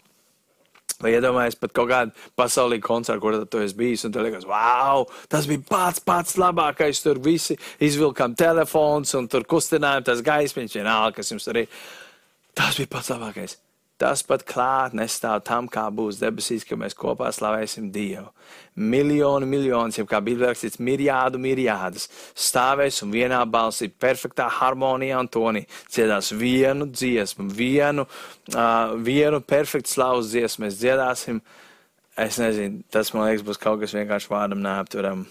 Vai 1.01 1.11
iedomājies 1.11 1.57
pat 1.59 1.73
kaut 1.75 1.89
kādu 1.89 2.27
pasaulīgu 2.39 2.85
koncertu, 2.85 3.23
kur 3.23 3.37
tu 3.51 3.59
esi 3.65 3.75
bijis, 3.75 4.05
un 4.07 4.13
tu 4.15 4.23
liekas, 4.23 4.45
wow, 4.47 5.03
tas 5.31 5.49
bija 5.49 5.65
pats 5.67 5.99
pats 6.05 6.37
labākais. 6.39 7.03
Tur 7.03 7.19
visi 7.25 7.57
izvilkām 7.83 8.37
telefons 8.39 9.11
un 9.19 9.27
tur 9.31 9.43
kustinājām 9.49 10.07
tas 10.07 10.23
gaismiņš, 10.25 10.79
vienalga, 10.79 11.17
kas 11.19 11.33
jums 11.33 11.51
ir. 11.51 11.65
Tas 12.55 12.79
bija 12.79 12.93
pats 12.95 13.11
labākais. 13.11 13.59
Tas 13.95 14.19
pat 14.27 14.41
klāt 14.43 14.95
nestāv 14.97 15.39
tam, 15.47 15.69
kā 15.71 15.85
būs 15.87 16.17
debesīs, 16.19 16.65
ka 16.67 16.75
mēs 16.75 16.97
kopā 16.99 17.29
slavēsim 17.31 17.87
Dievu. 17.95 18.27
Miljoni, 18.75 19.47
miljonus, 19.47 19.95
jau 20.01 20.03
kā 20.09 20.19
bija 20.23 20.49
rakstīts, 20.49 20.81
miljādu, 20.83 21.39
miljādas 21.39 22.09
stāvēs 22.35 22.99
un 23.05 23.13
vienā 23.15 23.39
balsī, 23.47 23.87
perfektā 23.87 24.49
harmonijā 24.51 25.21
un 25.23 25.31
tonī 25.31 25.63
dziedās 25.85 26.33
vienu 26.35 26.89
dziesmu, 26.91 27.47
vienu, 27.55 28.03
uh, 28.51 28.97
vienu 28.99 29.39
perfektu 29.39 29.95
slavas 29.95 30.33
dziesmu. 30.33 30.65
Mēs 30.65 30.81
dziedāsim, 30.81 31.39
es 32.19 32.41
nezinu, 32.43 32.83
tas 32.91 33.15
man 33.15 33.29
liekas 33.29 33.47
būs 33.47 33.63
kaut 33.63 33.79
kas 33.85 33.95
vienkārši 33.95 34.31
vārdam 34.35 34.63
neapturam 34.65 35.23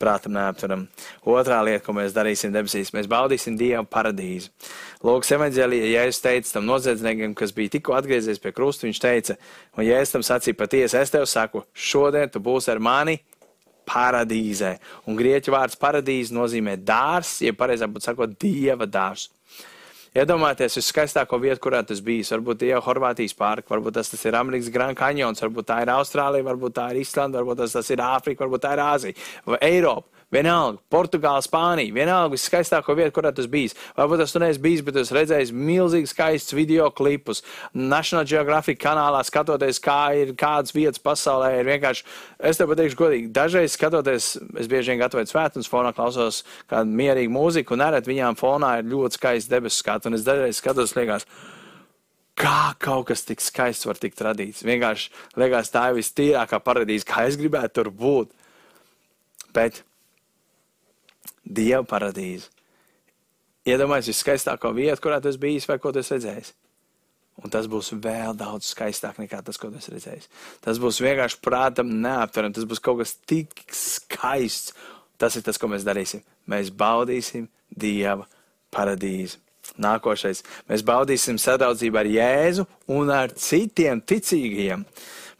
prātam 0.00 0.34
neaptveram. 0.36 0.86
Otrā 1.26 1.60
lieta, 1.66 1.84
ko 1.84 1.94
mēs 1.96 2.14
darīsim 2.16 2.52
debesīs, 2.54 2.92
mēs 2.96 3.08
baudīsim 3.10 3.58
Dievu 3.60 3.84
paradīzi. 3.90 4.50
Lūk, 5.06 5.28
evanģēlijā 5.36 5.92
Jēzus 5.92 6.22
teica 6.24 6.56
tam 6.56 6.68
noziedzniekam, 6.70 7.36
kas 7.38 7.54
bija 7.56 7.76
tikko 7.76 7.96
atgriezies 7.98 8.42
pie 8.42 8.52
krusta, 8.56 8.88
viņš 8.88 9.00
teica, 9.02 9.38
un 9.76 9.86
Jēzus 9.86 10.16
tam 10.16 10.26
sacīja 10.26 10.58
patiesi, 10.58 10.98
es 11.00 11.14
tev 11.14 11.28
saku, 11.30 11.64
šodien 11.72 12.32
tu 12.32 12.42
būsi 12.42 12.72
ar 12.72 12.82
mani 12.82 13.20
paradīzē. 13.86 14.76
Un 15.06 15.18
grieķu 15.18 15.54
vārds 15.54 15.78
paradīze 15.80 16.34
nozīmē 16.34 16.76
dārs, 16.82 17.38
ja 17.44 17.54
pareizāk 17.56 17.94
būtu 17.94 18.10
sakot, 18.10 18.38
Dieva 18.40 18.88
dārs. 18.88 19.28
Iedomājieties, 20.16 20.78
viskaistāko 20.80 21.36
vietu, 21.42 21.60
kurā 21.66 21.82
tas 21.84 21.98
bijis. 22.00 22.30
Varbūt 22.32 22.62
tie 22.62 22.70
jau 22.70 22.80
Horvātijas 22.86 23.34
pārka, 23.36 23.68
varbūt 23.74 23.98
tas, 23.98 24.08
tas 24.08 24.22
ir 24.24 24.38
Amerikas 24.38 24.70
Grand 24.72 24.96
Canyons, 24.96 25.42
varbūt 25.44 25.68
tā 25.68 25.82
ir 25.84 25.92
Austrālija, 25.92 26.46
varbūt 26.46 26.76
tā 26.78 26.86
ir 26.94 27.02
Islanda, 27.02 27.42
varbūt 27.42 27.60
tas, 27.60 27.74
tas 27.76 27.90
ir 27.92 28.00
Āfrika, 28.00 28.46
varbūt 28.46 28.64
tā 28.64 28.72
ir 28.78 28.82
Āzija 28.86 29.26
vai 29.44 29.60
Eiropa. 29.68 30.15
Vienalga, 30.36 30.80
Portugāla, 30.92 31.42
Spānija, 31.44 31.94
vienalga, 31.94 32.34
viskaistāko 32.34 32.94
vietu, 32.98 33.14
kurā 33.16 33.32
tas 33.34 33.48
bijis. 33.50 33.74
Varbūt 33.96 34.22
tas 34.22 34.34
tu 34.34 34.42
neesi 34.42 34.62
bijis, 34.62 34.84
bet 34.86 34.98
es 35.00 35.12
redzēju 35.14 35.56
milzīgi 35.56 36.10
skaistus 36.10 36.56
video 36.56 36.90
klipus. 36.94 37.42
National 37.74 38.26
Geographic 38.28 38.80
kanālā 38.82 39.22
skatoties, 39.26 39.80
kā 39.82 40.00
ir 40.18 40.34
kādas 40.38 40.74
vietas 40.76 41.02
pasaulē, 41.02 41.54
ir 41.60 41.70
vienkārši, 41.70 42.06
es 42.50 42.60
tev 42.60 42.70
pateikšu 42.72 43.00
godīgi, 43.00 43.32
dažreiz 43.36 43.76
skatoties, 43.76 44.30
es 44.60 44.70
bieži 44.70 44.92
vien 44.92 45.02
gatavoju 45.02 45.32
svētdienas 45.32 45.70
fonā, 45.72 45.92
klausos 45.96 46.42
kādu 46.70 46.96
mierīgu 47.00 47.32
mūziku, 47.32 47.76
un 47.76 47.84
nereti 47.84 48.12
viņām 48.12 48.38
fonā 48.40 48.78
ir 48.80 48.90
ļoti 48.92 49.20
skaists 49.20 49.52
debesu 49.52 49.82
skats, 49.82 50.08
un 50.08 50.18
es 50.18 50.26
dažreiz 50.26 50.60
skatos, 50.60 50.96
liekas, 50.98 51.28
kā 52.36 52.74
kaut 52.82 53.08
kas 53.10 53.24
tik 53.26 53.40
skaists 53.40 53.88
var 53.88 53.98
tikt 54.00 54.20
radīts. 54.24 54.64
Vienkārši 54.66 55.10
liekas, 55.40 55.72
tā 55.72 55.88
ir 55.90 56.00
vistīrākā 56.00 56.60
paradīze, 56.64 57.08
kā 57.08 57.24
es 57.30 57.38
gribētu 57.40 57.80
tur 57.80 57.92
būt. 57.94 58.34
Bet 59.56 59.85
Dieva 61.46 61.84
paradīze. 61.86 62.50
Iedomājieties, 63.66 64.12
viskaistāko 64.14 64.70
vietu, 64.74 65.00
kurā 65.02 65.18
tas 65.22 65.38
bijis 65.42 65.66
vai 65.66 65.78
ko 65.82 65.90
tas 65.94 66.10
redzējis. 66.12 66.52
Un 67.44 67.52
tas 67.52 67.66
būs 67.68 67.90
vēl 68.00 68.36
daudz 68.38 68.70
skaistāk 68.70 69.18
nekā 69.20 69.42
tas, 69.44 69.58
ko 69.60 69.68
tas 69.72 69.90
redzējis. 69.92 70.28
Tas 70.64 70.78
būs 70.80 71.02
vienkārši 71.04 71.40
prātam 71.44 71.90
neaptverami. 72.00 72.54
Tas 72.56 72.68
būs 72.68 72.80
kaut 72.80 73.02
kas 73.02 73.16
tik 73.28 73.52
skaists. 73.74 74.72
Tas 75.20 75.36
ir 75.36 75.44
tas, 75.44 75.58
ko 75.60 75.68
mēs 75.72 75.84
darīsim. 75.84 76.22
Mēs 76.48 76.70
baudīsim 76.72 77.48
Dieva 77.68 78.24
paradīzi. 78.72 79.40
Nākošais. 79.82 80.44
Mēs 80.70 80.84
baudīsim 80.86 81.40
sadraudzību 81.42 82.00
ar 82.00 82.08
Jēzu 82.08 82.64
un 82.94 83.10
ar 83.12 83.34
citiem 83.34 84.00
ticīgajiem. 84.00 84.86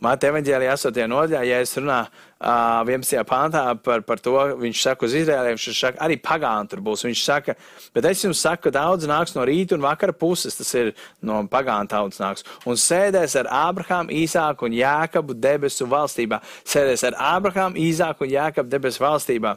Māte 0.04 0.28
evaņģēlijā 0.28 0.72
8. 0.76 1.06
nodaļā, 1.08 1.38
ja 1.48 1.58
es 1.64 1.70
runāju 1.78 2.10
uh, 2.10 2.82
11. 2.84 3.22
pāntā 3.24 3.62
par, 3.80 4.02
par 4.04 4.20
to, 4.20 4.34
viņš 4.60 4.80
saka 4.84 5.06
uz 5.08 5.14
Izrēliem, 5.16 5.54
viņš 5.56 5.78
saka, 5.78 6.00
arī 6.04 6.18
pagāni 6.20 6.68
tur 6.68 6.82
būs. 6.84 7.06
Viņš 7.06 7.22
saka, 7.24 7.54
bet 7.96 8.08
es 8.10 8.24
jums 8.26 8.42
saku, 8.44 8.66
ka 8.66 8.74
daudz 8.76 9.06
nāks 9.08 9.32
no 9.32 9.46
rīta 9.48 9.72
un 9.72 9.86
vakara 9.86 10.12
puses, 10.12 10.58
tas 10.58 10.68
ir 10.76 10.90
no 11.24 11.38
pagāni 11.48 11.88
tautas 11.88 12.20
nāks, 12.20 12.44
un 12.68 12.76
sēdēs 12.76 13.38
ar 13.40 13.48
Ābrahām, 13.62 14.12
Īsāku 14.12 14.68
un 14.68 14.76
Jākabu 14.76 15.38
debesu 15.40 15.88
valstībā. 15.88 16.42
Sēdēs 16.68 17.06
ar 17.08 17.16
Ābrahām, 17.30 17.78
Īsāku 17.80 18.28
un 18.28 18.34
Jākabu 18.34 18.74
debesu 18.76 19.00
valstībā. 19.00 19.54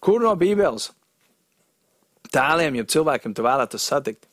Kur 0.00 0.24
no 0.24 0.32
Bībeles? 0.40 0.88
Tēliem, 2.32 2.80
ja 2.80 2.88
cilvēkiem 2.88 3.36
tu 3.36 3.44
vēlētos 3.44 3.84
satikt 3.92 4.24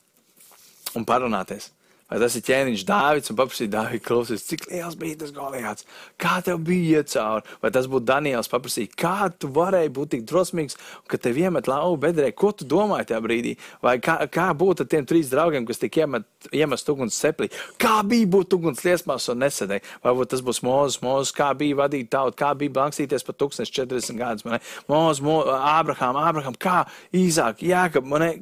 un 0.96 1.04
parunāties. 1.04 1.74
Vai 2.10 2.18
tas 2.24 2.34
ir 2.34 2.42
ķēniņš 2.42 2.84
Dāvids 2.90 3.30
un 3.30 3.38
paprasīt 3.38 3.70
Dāvidu 3.70 4.02
klausies, 4.02 4.42
cik 4.50 4.64
liels 4.72 4.96
bija 4.98 5.20
tas 5.22 5.34
Goliāts? 5.34 5.86
Kā 6.18 6.40
tev 6.42 6.64
bija 6.66 7.04
iet 7.04 7.12
cauri? 7.12 7.46
Vai 7.62 7.70
tas 7.76 7.86
būtu 7.92 8.08
Daniels 8.10 8.50
paprasīt, 8.50 8.96
kā 8.98 9.28
tu 9.30 9.52
varēji 9.54 9.92
būt 9.94 10.12
tik 10.16 10.24
drosmīgs, 10.32 10.80
ka 11.06 11.20
tev 11.22 11.38
iemet 11.38 11.70
lauvu 11.70 12.00
bedrē? 12.02 12.32
Ko 12.34 12.50
tu 12.50 12.66
domāji 12.66 13.12
tajā 13.12 13.20
brīdī? 13.22 13.52
Vai 13.86 14.00
kā, 14.02 14.16
kā 14.34 14.48
būtu 14.58 14.88
ar 14.88 14.90
tiem 14.90 15.06
trīs 15.06 15.30
draugiem, 15.30 15.68
kas 15.70 15.84
tika 15.84 16.02
iemet, 16.02 16.26
iemest 16.50 16.90
uguns 16.90 17.20
seplī? 17.22 17.52
Kā 17.78 18.00
bija 18.02 18.32
būt 18.38 18.58
uguns 18.58 18.82
liesmās 18.88 19.30
un 19.30 19.44
nesedēji? 19.44 19.86
Varbūt 20.08 20.34
tas 20.34 20.42
būs 20.46 20.64
Mūzes, 20.66 21.04
Mūzes, 21.06 21.36
kā 21.38 21.52
bija 21.60 21.78
vadīt 21.84 22.10
tautu, 22.16 22.40
kā 22.42 22.56
bija 22.58 22.74
blankstīties 22.80 23.28
pa 23.28 23.38
1040 23.38 24.18
gadus, 24.18 24.48
man 24.48 24.58
ne? 24.58 24.64
Mūzes, 24.90 25.22
Ābrahām, 25.60 26.18
Ābrahām, 26.26 26.58
kā 26.58 26.80
Īzāk, 27.14 27.62
Jākab, 27.70 28.10
man 28.10 28.26
ne? 28.26 28.34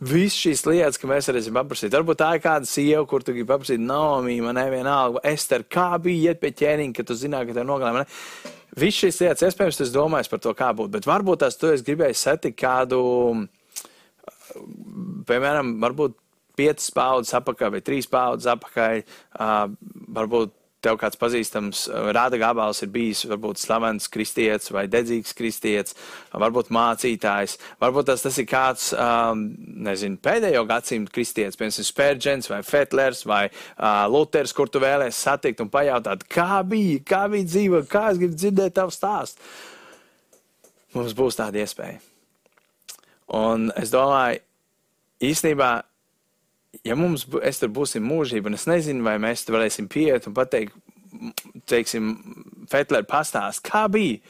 Visas 0.00 0.38
šīs 0.40 0.62
lietas, 0.64 0.96
ka 0.96 1.08
mēs 1.10 1.28
varēsim 1.28 1.56
paprasīt. 1.58 1.92
Varbūt 1.92 2.20
tā 2.22 2.30
ir 2.36 2.40
kāda 2.44 2.68
sieva, 2.68 3.02
kur 3.08 3.20
tu 3.20 3.34
gribi 3.34 3.50
paprasīt, 3.50 3.82
Naomi, 3.84 4.38
man 4.40 4.56
nevienalga, 4.56 5.20
Ester, 5.28 5.66
kā 5.68 5.90
bija 6.00 6.32
iet 6.32 6.40
pie 6.40 6.54
ķēniņa, 6.56 6.94
ka 6.96 7.04
tu 7.04 7.16
zināji, 7.20 7.50
ka 7.50 7.58
tev 7.58 7.66
nogalē. 7.68 8.06
Visas 8.80 9.02
šīs 9.02 9.20
lietas, 9.20 9.44
iespējams, 9.50 9.80
tas 9.82 9.92
domājis 9.92 10.32
par 10.32 10.40
to, 10.40 10.54
kā 10.56 10.70
būtu, 10.78 10.94
bet 10.94 11.08
varbūt 11.10 11.42
tās 11.44 11.60
tu 11.60 11.68
esi 11.68 11.84
gribējis 11.84 12.24
satikt 12.30 12.56
kādu, 12.62 13.02
piemēram, 15.28 15.76
varbūt 15.84 16.16
piecas 16.56 16.88
paudzes 16.96 17.36
apakaļ 17.36 17.74
vai 17.76 17.82
trīs 17.84 18.08
paudzes 18.10 18.48
apakaļ, 18.54 19.04
uh, 19.36 19.68
varbūt 20.16 20.56
tev 20.84 20.98
kāds 21.00 21.18
pazīstams 21.20 21.84
uh, 21.88 22.10
rāda 22.14 22.38
gabals 22.40 22.82
ir 22.84 22.90
bijis, 22.92 23.24
varbūt 23.28 23.60
slavens 23.60 24.08
kristietis 24.12 24.72
vai 24.74 24.86
dedzīgs 24.90 25.34
kristietis, 25.36 25.96
varbūt 26.32 26.72
mācītājs, 26.74 27.56
varbūt 27.82 28.10
tas, 28.10 28.24
tas 28.24 28.38
ir 28.40 28.48
kāds, 28.50 28.90
um, 28.96 29.46
nezinu, 29.86 30.20
pēdējo 30.24 30.64
gadsimtu 30.68 31.14
kristietis, 31.14 31.58
piemēram, 31.60 31.88
Spērģens 31.90 32.50
vai 32.50 32.60
Fetlers 32.66 33.24
vai 33.28 33.42
uh, 33.50 34.06
Luters, 34.10 34.54
kur 34.56 34.70
tu 34.72 34.82
vēlēsi 34.82 35.18
satikt 35.18 35.62
un 35.64 35.72
pajautāt, 35.72 36.24
kā 36.30 36.62
bija, 36.66 37.00
kā 37.06 37.24
bija 37.32 37.48
dzīve, 37.48 37.84
kā 37.90 38.08
es 38.12 38.20
gribu 38.22 38.38
dzirdēt 38.38 38.78
tavu 38.78 38.94
stāstu. 38.94 39.42
Mums 40.96 41.14
būs 41.14 41.38
tāda 41.38 41.60
iespēja. 41.62 42.00
Un 43.38 43.68
es 43.78 43.92
domāju, 43.94 44.40
īstenībā 45.22 45.70
ja 46.86 46.96
mums, 46.98 47.26
es 47.46 47.60
tur 47.60 47.72
būsim 47.74 48.04
mūžība, 48.06 48.50
un 48.50 48.58
es 48.58 48.68
nezinu, 48.70 49.04
vai 49.06 49.16
mēs 49.22 49.44
tur 49.46 49.58
varēsim 49.58 49.88
pieiet 49.90 50.28
un 50.30 50.36
pateikt, 50.36 50.76
teiksim, 51.70 52.12
Fetler 52.70 53.04
pastāst, 53.08 53.64
kā 53.66 53.86
bija, 53.90 54.20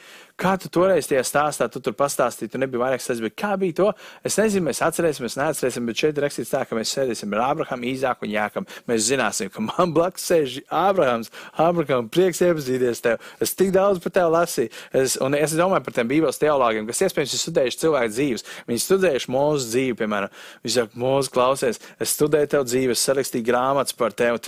Kā 0.41 0.55
tu 0.57 0.71
toreiz 0.73 1.05
tajā 1.05 1.21
stāstā, 1.21 1.67
tu 1.69 1.77
tur 1.85 1.93
pastāstīji, 1.93 2.49
tu 2.49 2.59
nebija 2.61 2.81
vairāk 2.81 3.03
stāstījis, 3.03 3.25
bet 3.27 3.35
kā 3.37 3.51
bija 3.61 3.75
to? 3.77 3.89
Es 4.25 4.39
nezinu, 4.39 4.65
mēs 4.71 4.79
atcerēsimies, 4.81 5.35
neatcerēsim, 5.37 5.85
bet 5.85 6.01
šeit 6.01 6.17
ir 6.17 6.25
rakstīts 6.25 6.53
tā, 6.55 6.63
ka 6.65 6.77
mēs 6.77 6.93
sēdēsim 6.95 7.35
ar 7.37 7.43
Ābraham, 7.51 7.85
Īzāku 7.85 8.25
un 8.25 8.33
Jākam. 8.33 8.65
Mēs 8.89 9.05
zināsim, 9.05 9.51
ka 9.53 9.61
man 9.67 9.93
blakus 9.93 10.25
sēž 10.31 10.57
Ābrahams, 10.65 11.29
Ābraham, 11.61 12.09
prieks 12.09 12.41
iepazīties 12.41 13.03
tev. 13.05 13.21
Es 13.37 13.53
tik 13.53 13.69
daudz 13.75 14.01
par 14.01 14.15
tevi 14.17 14.33
lasīju. 14.33 14.73
Es, 15.03 15.19
un 15.21 15.37
es 15.37 15.53
domāju 15.61 15.85
par 15.85 15.97
tiem 15.99 16.09
bībeles 16.09 16.41
teologiem, 16.41 16.89
kas 16.89 17.05
iespējams 17.05 17.37
ir 17.37 17.43
studējuši 17.45 17.81
cilvēku 17.85 18.15
dzīves. 18.17 18.47
Viņi 18.71 18.85
studējuši 18.87 19.33
mūsu 19.37 19.71
dzīvi, 19.75 20.01
piemēram. 20.01 20.35
Viņi 20.65 20.77
saka, 20.79 21.03
mūsu 21.05 21.37
klausies, 21.37 21.83
es 22.01 22.17
studēju 22.17 22.55
tev 22.55 22.65
dzīvi, 22.65 22.97
es 22.97 23.05
sarakstīju 23.05 23.51
grāmatas 23.53 23.93
par 23.93 24.17
tevi, 24.17 24.41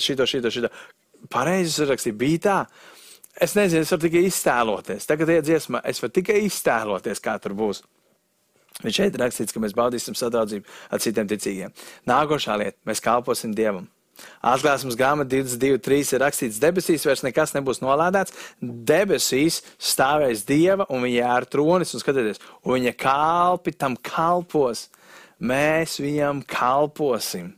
šito, 0.00 0.24
šito, 0.24 0.58
šito. 0.60 0.76
Pareizi 1.28 1.76
sarakstīju, 1.76 2.22
bija 2.24 2.46
tā. 2.48 2.60
Es 3.40 3.52
nezinu, 3.56 3.84
es 3.84 3.92
varu 3.92 4.06
tikai 4.06 4.22
iztēloties. 4.30 5.06
Tagad 5.08 5.32
ir 5.34 5.44
dziesma, 5.44 5.82
es 5.84 6.00
varu 6.00 6.14
tikai 6.16 6.38
iztēloties, 6.46 7.20
kā 7.20 7.36
tur 7.42 7.52
būs. 7.58 7.82
Bet 8.82 8.96
šeit 8.96 9.16
rakstīts, 9.20 9.52
ka 9.52 9.60
mēs 9.60 9.76
baudīsim 9.76 10.16
sadraudzību 10.16 10.68
ar 10.92 11.00
citiem 11.04 11.28
ticīgiem. 11.28 11.76
Nākošā 12.08 12.56
lieta- 12.60 12.78
mēs 12.88 13.00
kalposim 13.04 13.54
Dievam. 13.54 13.88
Atklāsmes 14.44 14.96
grāmatā 14.96 15.42
22.3 15.42 16.12
ir 16.14 16.22
rakstīts, 16.24 16.60
debesīs 16.60 17.04
vairs 17.04 17.22
nekas 17.22 17.52
nebūs 17.52 17.82
nolādēts. 17.84 18.32
Debesīs 18.62 19.62
stāvēs 19.76 20.44
Dieva 20.48 20.86
un 20.88 21.02
viņa 21.02 21.24
ar 21.36 21.44
tronis 21.44 21.92
un 21.94 22.00
skatieties, 22.00 22.40
un 22.64 22.78
viņa 22.78 22.96
kalpi 22.96 23.76
tam 23.76 23.96
kalpos. 23.96 24.88
Mēs 25.40 26.00
viņam 26.00 26.46
kalposim. 26.48 27.54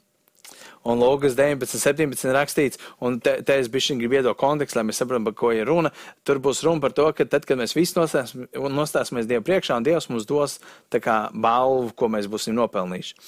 Un 0.87 1.01
Lūgas 1.03 1.35
19, 1.39 1.81
17 1.81 2.33
rakstīts, 2.35 2.81
un 3.05 3.19
te, 3.25 3.39
te 3.43 3.59
es 3.59 3.71
bišķiņ 3.73 4.01
gribu 4.03 4.19
iedot 4.21 4.39
kontekstu, 4.39 4.79
lai 4.79 4.87
mēs 4.89 5.01
saprotam, 5.03 5.27
par 5.27 5.37
ko 5.39 5.53
ir 5.55 5.69
runa. 5.69 5.93
Tur 6.27 6.41
būs 6.43 6.63
runa 6.67 6.83
par 6.85 6.95
to, 6.97 7.09
ka 7.17 7.27
tad, 7.27 7.47
kad 7.49 7.61
mēs 7.61 7.75
visi 7.77 7.99
nostāsimies 7.99 9.29
Dievu 9.29 9.45
priekšā, 9.49 9.79
un 9.79 9.87
Dievs 9.87 10.09
mums 10.13 10.29
dos 10.29 10.59
tā 10.93 11.03
kā 11.03 11.21
balvu, 11.35 11.93
ko 11.99 12.11
mēs 12.15 12.31
būsim 12.31 12.57
nopelnījuši. 12.59 13.19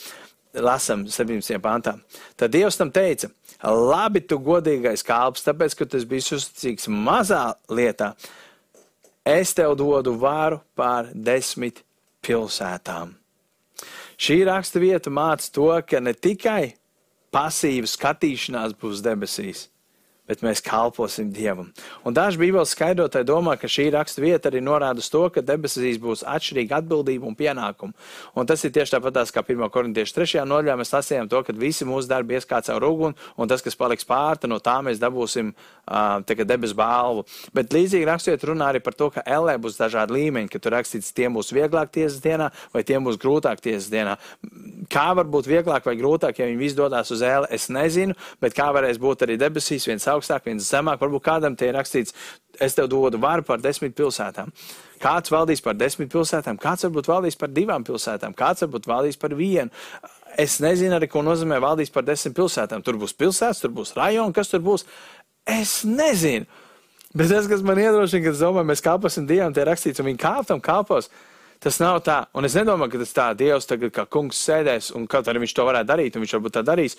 Lasam 0.61 1.05
17. 1.07 1.61
pāntā. 1.63 1.95
Tad 2.39 2.55
Dievs 2.55 2.79
tam 2.79 2.91
teica, 2.95 3.31
labi, 3.63 4.23
tu 4.27 4.41
godīgais 4.43 5.05
kalps, 5.07 5.45
tāpēc, 5.47 5.77
ka 5.79 5.87
tu 5.87 6.01
biji 6.11 6.35
uzticīgs 6.39 6.91
mazā 6.91 7.53
lietā, 7.71 8.15
es 9.27 9.55
tev 9.55 9.77
dodu 9.79 10.17
varu 10.19 10.59
pār 10.75 11.13
desmit 11.15 11.85
pilsētām. 12.27 13.15
Šī 14.21 14.43
raksta 14.45 14.83
vieta 14.83 15.13
māca 15.13 15.47
to, 15.55 15.71
ka 15.87 16.01
ne 16.03 16.13
tikai 16.13 16.75
pasīva 17.35 17.89
skatīšanās 17.91 18.75
būs 18.81 19.03
debesīs, 19.07 19.69
bet 20.31 20.45
mēs 20.47 20.63
kalposim 20.63 21.33
Dievam. 21.35 21.73
Un 22.07 22.15
daži 22.15 22.39
bībeles 22.39 22.75
skaidrotāji 22.77 23.27
domā, 23.27 23.57
ka 23.59 23.71
šī 23.71 23.89
raksta 23.97 24.23
vieta 24.23 24.51
arī 24.51 24.63
norāda 24.63 25.03
to, 25.03 25.25
ka 25.35 25.43
debesīs 25.43 25.99
būs 25.99 26.23
atšķirīga 26.29 26.79
atbildība 26.79 27.27
un 27.27 27.37
pienākuma. 27.39 27.97
Un 28.39 28.47
tas 28.47 28.63
ir 28.65 28.75
tieši 28.75 28.95
tāpat 28.97 29.33
kā 29.35 29.43
1. 29.43 29.67
korintiešu 29.75 30.17
3. 30.21 30.45
nodaļā 30.47 30.77
mēs 30.79 30.95
lasījām 30.95 31.31
to, 31.31 31.43
ka 31.47 31.55
visi 31.57 31.89
mūsu 31.89 32.11
darbi 32.11 32.39
ies 32.39 32.47
kā 32.47 32.61
caur 32.65 32.87
uguni, 32.87 33.19
un 33.37 33.51
tas, 33.51 33.65
kas 33.65 33.79
paliks 33.79 34.07
pārta, 34.07 34.49
no 34.51 34.61
tā 34.63 34.79
mēs 34.87 35.03
dabūsim 35.03 35.51
uh, 35.51 36.45
debesu 36.47 36.79
balvu. 36.79 37.27
Bet 37.57 37.75
līdzīgi 37.75 38.07
rakstiet 38.09 38.47
runā 38.47 38.71
arī 38.71 38.83
par 38.85 38.95
to, 38.95 39.11
ka 39.15 39.25
LE 39.27 39.57
būs 39.63 39.81
dažādi 39.81 40.15
līmeņi, 40.17 40.51
ka 40.53 40.63
tur 40.63 40.77
rakstīts, 40.79 41.13
tiem 41.17 41.35
būs 41.37 41.53
vieglāk 41.57 41.91
tiesas 41.95 42.21
dienā 42.23 42.51
vai 42.75 42.85
tiem 42.87 43.05
būs 43.07 43.19
grūtāk 43.21 43.63
tiesas 43.65 43.91
dienā. 43.93 44.17
Kā 44.91 45.11
var 45.17 45.29
būt 45.31 45.49
vieglāk 45.51 45.87
vai 45.87 45.97
grūtāk, 45.99 46.39
ja 46.39 46.49
viņi 46.49 46.61
visi 46.61 46.79
dodas 46.79 47.11
uz 47.15 47.23
ēli, 47.27 47.51
es 47.55 47.69
nezinu, 47.73 48.17
bet 48.43 48.57
kā 48.57 48.71
varēs 48.75 49.01
būt 49.03 49.27
arī 49.27 49.39
debesīs, 49.41 49.87
viens 49.89 50.07
augstāk, 50.21 50.47
viens 50.47 50.69
zemāk. 50.69 51.01
Varbūt 51.01 51.27
kādam 51.27 51.57
tie 51.59 51.73
ir 51.73 51.79
rakstīts, 51.81 52.15
es 52.61 52.77
tev 52.77 52.91
dodu 52.93 53.19
varu 53.21 53.43
par 53.47 53.59
desmit 53.65 53.97
pilsētām. 53.99 54.53
Kāds 55.01 55.33
valdīs 55.33 55.65
par 55.65 55.75
desmit 55.81 56.13
pilsētām, 56.13 56.61
kāds 56.61 56.87
varbūt 56.87 57.09
valdīs 57.09 57.39
par 57.41 57.51
divām 57.57 57.85
pilsētām, 57.89 58.37
kāds 58.37 58.67
varbūt 58.67 58.89
valdīs 58.91 59.19
par 59.21 59.35
vienu. 59.35 59.73
Es 60.39 60.61
nezinu 60.63 60.95
arī, 60.97 61.09
ko 61.11 61.25
nozīmē 61.27 61.59
valdīs 61.63 61.91
par 61.91 62.05
desmit 62.07 62.37
pilsētām. 62.37 62.85
Tur 62.87 63.01
būs 63.01 63.17
pilsētas, 63.19 63.65
tur 63.65 63.73
būs 63.75 63.97
rajoni, 63.97 64.37
kas 64.37 64.53
tur 64.53 64.63
būs. 64.65 64.87
Es 65.49 65.81
nezinu. 65.89 66.47
Bet 67.17 67.33
tas, 67.33 67.49
kas 67.51 67.65
man 67.67 67.81
iedrošina, 67.81 68.23
kad 68.23 68.37
es 68.37 68.43
domāju, 68.45 68.69
mēs 68.71 68.85
kalposim 68.85 69.27
Dievam, 69.27 69.55
tie 69.55 69.65
rakstīts, 69.67 69.99
un 69.99 70.07
viņi 70.13 70.21
kāp 70.23 70.47
tam 70.47 70.61
kalpos. 70.63 71.11
Tas 71.61 71.77
nav 71.83 71.99
tā, 72.07 72.23
un 72.39 72.47
es 72.47 72.55
nedomāju, 72.57 72.93
ka 72.95 73.01
tas 73.03 73.17
tā 73.17 73.25
Dievs 73.37 73.67
tagad 73.69 73.91
kā 73.93 74.07
kungs 74.09 74.39
sēdēs, 74.47 74.93
un 74.97 75.09
kaut 75.11 75.27
arī 75.29 75.43
viņš 75.43 75.55
to 75.59 75.67
varētu 75.67 75.91
darīt, 75.91 76.15
un 76.17 76.25
viņš 76.25 76.37
varbūt 76.39 76.55
tā 76.57 76.63
darīs. 76.65 76.95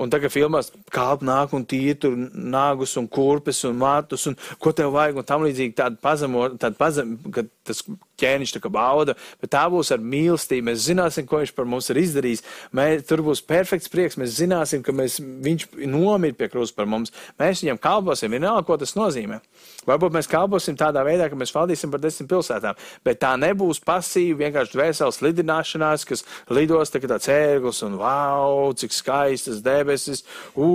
Un 0.00 0.12
tagad 0.12 0.32
filmās 0.32 0.70
kāp 0.92 1.24
nāk 1.26 1.52
un 1.56 1.66
tīri 1.68 1.98
tur 2.00 2.14
nāgus 2.16 2.94
un 3.00 3.08
kurpes 3.12 3.60
un 3.68 3.76
matus 3.80 4.24
un 4.30 4.38
ko 4.62 4.72
tev 4.72 4.94
vajag 4.94 5.20
un 5.20 5.28
tam 5.28 5.44
līdzīgi 5.44 5.76
tādu 5.76 6.00
pazemo, 6.02 6.46
tādu 6.60 6.78
pazem, 6.80 7.18
ka 7.34 7.44
tas 7.66 7.82
ķēniņš 8.22 8.56
bauda, 8.72 9.16
bet 9.42 9.52
tā 9.52 9.64
būs 9.70 9.92
ar 9.94 10.00
mīlestību. 10.00 10.68
Mēs 10.70 10.86
zināsim, 10.86 11.26
ko 11.28 11.42
viņš 11.42 11.54
par 11.56 11.68
mums 11.68 11.90
ir 11.92 12.00
izdarījis. 12.02 12.44
Mēs, 12.72 13.04
tur 13.08 13.24
būs 13.26 13.42
perfekts 13.44 13.90
prieks. 13.92 14.18
Mēs 14.20 14.38
zināsim, 14.38 14.82
ka 14.84 14.94
mēs, 14.96 15.18
viņš 15.20 15.66
nomir 15.90 16.36
pie 16.38 16.48
krusta 16.52 16.78
par 16.78 16.90
mums. 16.90 17.12
Mēs 17.40 17.64
viņam 17.64 17.80
kalposim, 17.82 18.32
vienalga, 18.32 18.64
ko 18.68 18.78
tas 18.80 18.94
nozīmē. 18.98 19.40
Varbūt 19.88 20.14
mēs 20.14 20.30
kalposim 20.30 20.76
tādā 20.78 21.02
veidā, 21.06 21.26
ka 21.30 21.38
mēs 21.38 21.52
valdīsim 21.54 21.90
par 21.90 22.02
desmit 22.02 22.30
pilsētām, 22.30 22.78
bet 23.04 23.18
tā 23.22 23.32
nebūs 23.40 23.82
pasīva, 23.82 24.44
vienkārši 24.44 24.76
dvēseles 24.76 25.18
lidināšanās, 25.24 26.06
kas 26.06 26.22
lidos 26.54 26.94
tā 26.94 27.02
kā 27.02 27.10
tāds 27.10 27.30
ērglis 27.32 27.82
un 27.86 27.98
wow, 27.98 28.70
cik 28.78 28.94
skaistas 28.94 29.62
debesis, 29.64 30.22
ū, 30.54 30.68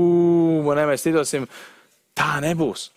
man 0.68 0.82
ne 0.82 0.90
mēs 0.92 1.08
lidosim. 1.08 1.48
Tā 2.18 2.38
nebūs. 2.44 2.90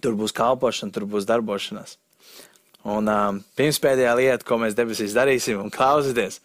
Tur 0.00 0.14
būs 0.16 0.36
kalpošana, 0.36 0.94
tur 0.94 1.08
būs 1.10 1.26
darbošanās. 1.28 1.98
Un 2.88 3.10
um, 3.12 3.40
pirmspēdējā 3.58 4.12
lieta, 4.16 4.46
ko 4.48 4.56
mēs 4.62 4.76
debesīs 4.78 5.16
darīsim, 5.16 5.58
un 5.60 5.72
klausieties, 5.74 6.40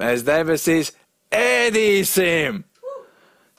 mēs 0.00 0.24
debesīs 0.26 0.90
ēdīsim! 1.30 2.64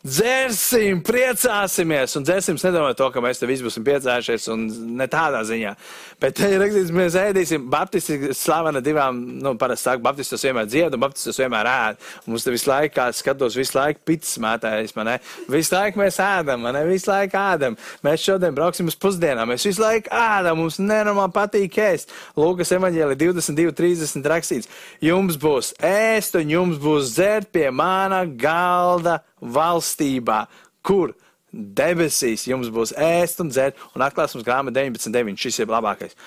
Dzersim, 0.08 1.02
priecāsimies. 1.06 2.16
Un 2.18 2.26
dzersim, 2.26 2.58
nedomāju 2.62 2.98
to, 2.98 3.10
ka 3.14 3.22
mēs 3.24 3.42
te 3.42 3.50
visi 3.50 3.66
būsim 3.66 3.86
priecājušies, 3.86 4.48
un 4.54 4.66
ne 4.98 5.08
tādā 5.12 5.44
ziņā. 5.48 5.74
Bet 6.22 6.38
te 6.40 6.50
ir 6.54 6.62
rakstīts, 6.64 6.94
mēs 6.96 7.18
ēdīsim. 7.20 7.68
Baptisti 7.72 8.32
slavena 8.38 8.82
divām, 8.84 9.20
nu, 9.44 9.54
parasti 9.60 9.90
saka, 9.90 10.04
baptistos 10.06 10.46
vienmēr 10.48 10.70
dzied, 10.70 10.96
un 10.96 11.04
baptistos 11.04 11.38
vienmēr 11.42 11.70
ēd. 11.72 12.02
Mums 12.26 12.48
te 12.48 12.54
visu 12.56 12.72
laiku, 12.72 12.96
kā 12.96 13.08
skatos, 13.14 13.58
visu 13.60 13.78
laiku 13.78 14.02
pits 14.08 14.38
mētājas, 14.42 14.96
man 14.98 15.12
ne? 15.12 15.18
Visu 15.52 15.76
laiku 15.76 16.02
mēs 16.02 16.20
ēdam, 16.24 16.64
man 16.66 16.78
ne? 16.78 16.84
Visu 16.88 17.12
laiku 17.12 17.40
ēdam. 17.42 17.78
Mēs 18.08 18.26
šodien 18.26 18.58
brauksim 18.58 18.90
uz 18.90 18.98
pusdienām, 18.98 19.52
mēs 19.52 19.68
visu 19.68 19.84
laiku 19.84 20.14
ēdam, 20.16 20.62
mums 20.64 20.80
nenormāli 20.82 21.36
patīk 21.36 21.80
ēst. 21.84 22.16
Lūkas 22.40 22.74
evaņģēli 22.80 23.20
22, 23.28 23.76
30 23.78 24.32
rakstīts. 24.34 24.72
Jums 25.04 25.38
būs 25.42 25.74
ēst, 25.84 26.40
un 26.40 26.56
jums 26.56 26.82
būs 26.82 27.14
dzert 27.14 27.52
pie 27.54 27.70
mana 27.70 28.24
galda 28.26 29.20
valstībā, 29.42 30.46
kur 30.86 31.14
debesīs 31.52 32.48
jums 32.50 32.72
būs 32.74 32.94
ēst 32.98 33.42
un 33.44 33.52
dzert, 33.54 33.78
un 33.96 34.06
atklāsmes 34.06 34.46
grāmata 34.46 34.80
19.9. 34.80 35.38
Šis 35.42 35.62
ir 35.64 35.72
labākais. 35.72 36.18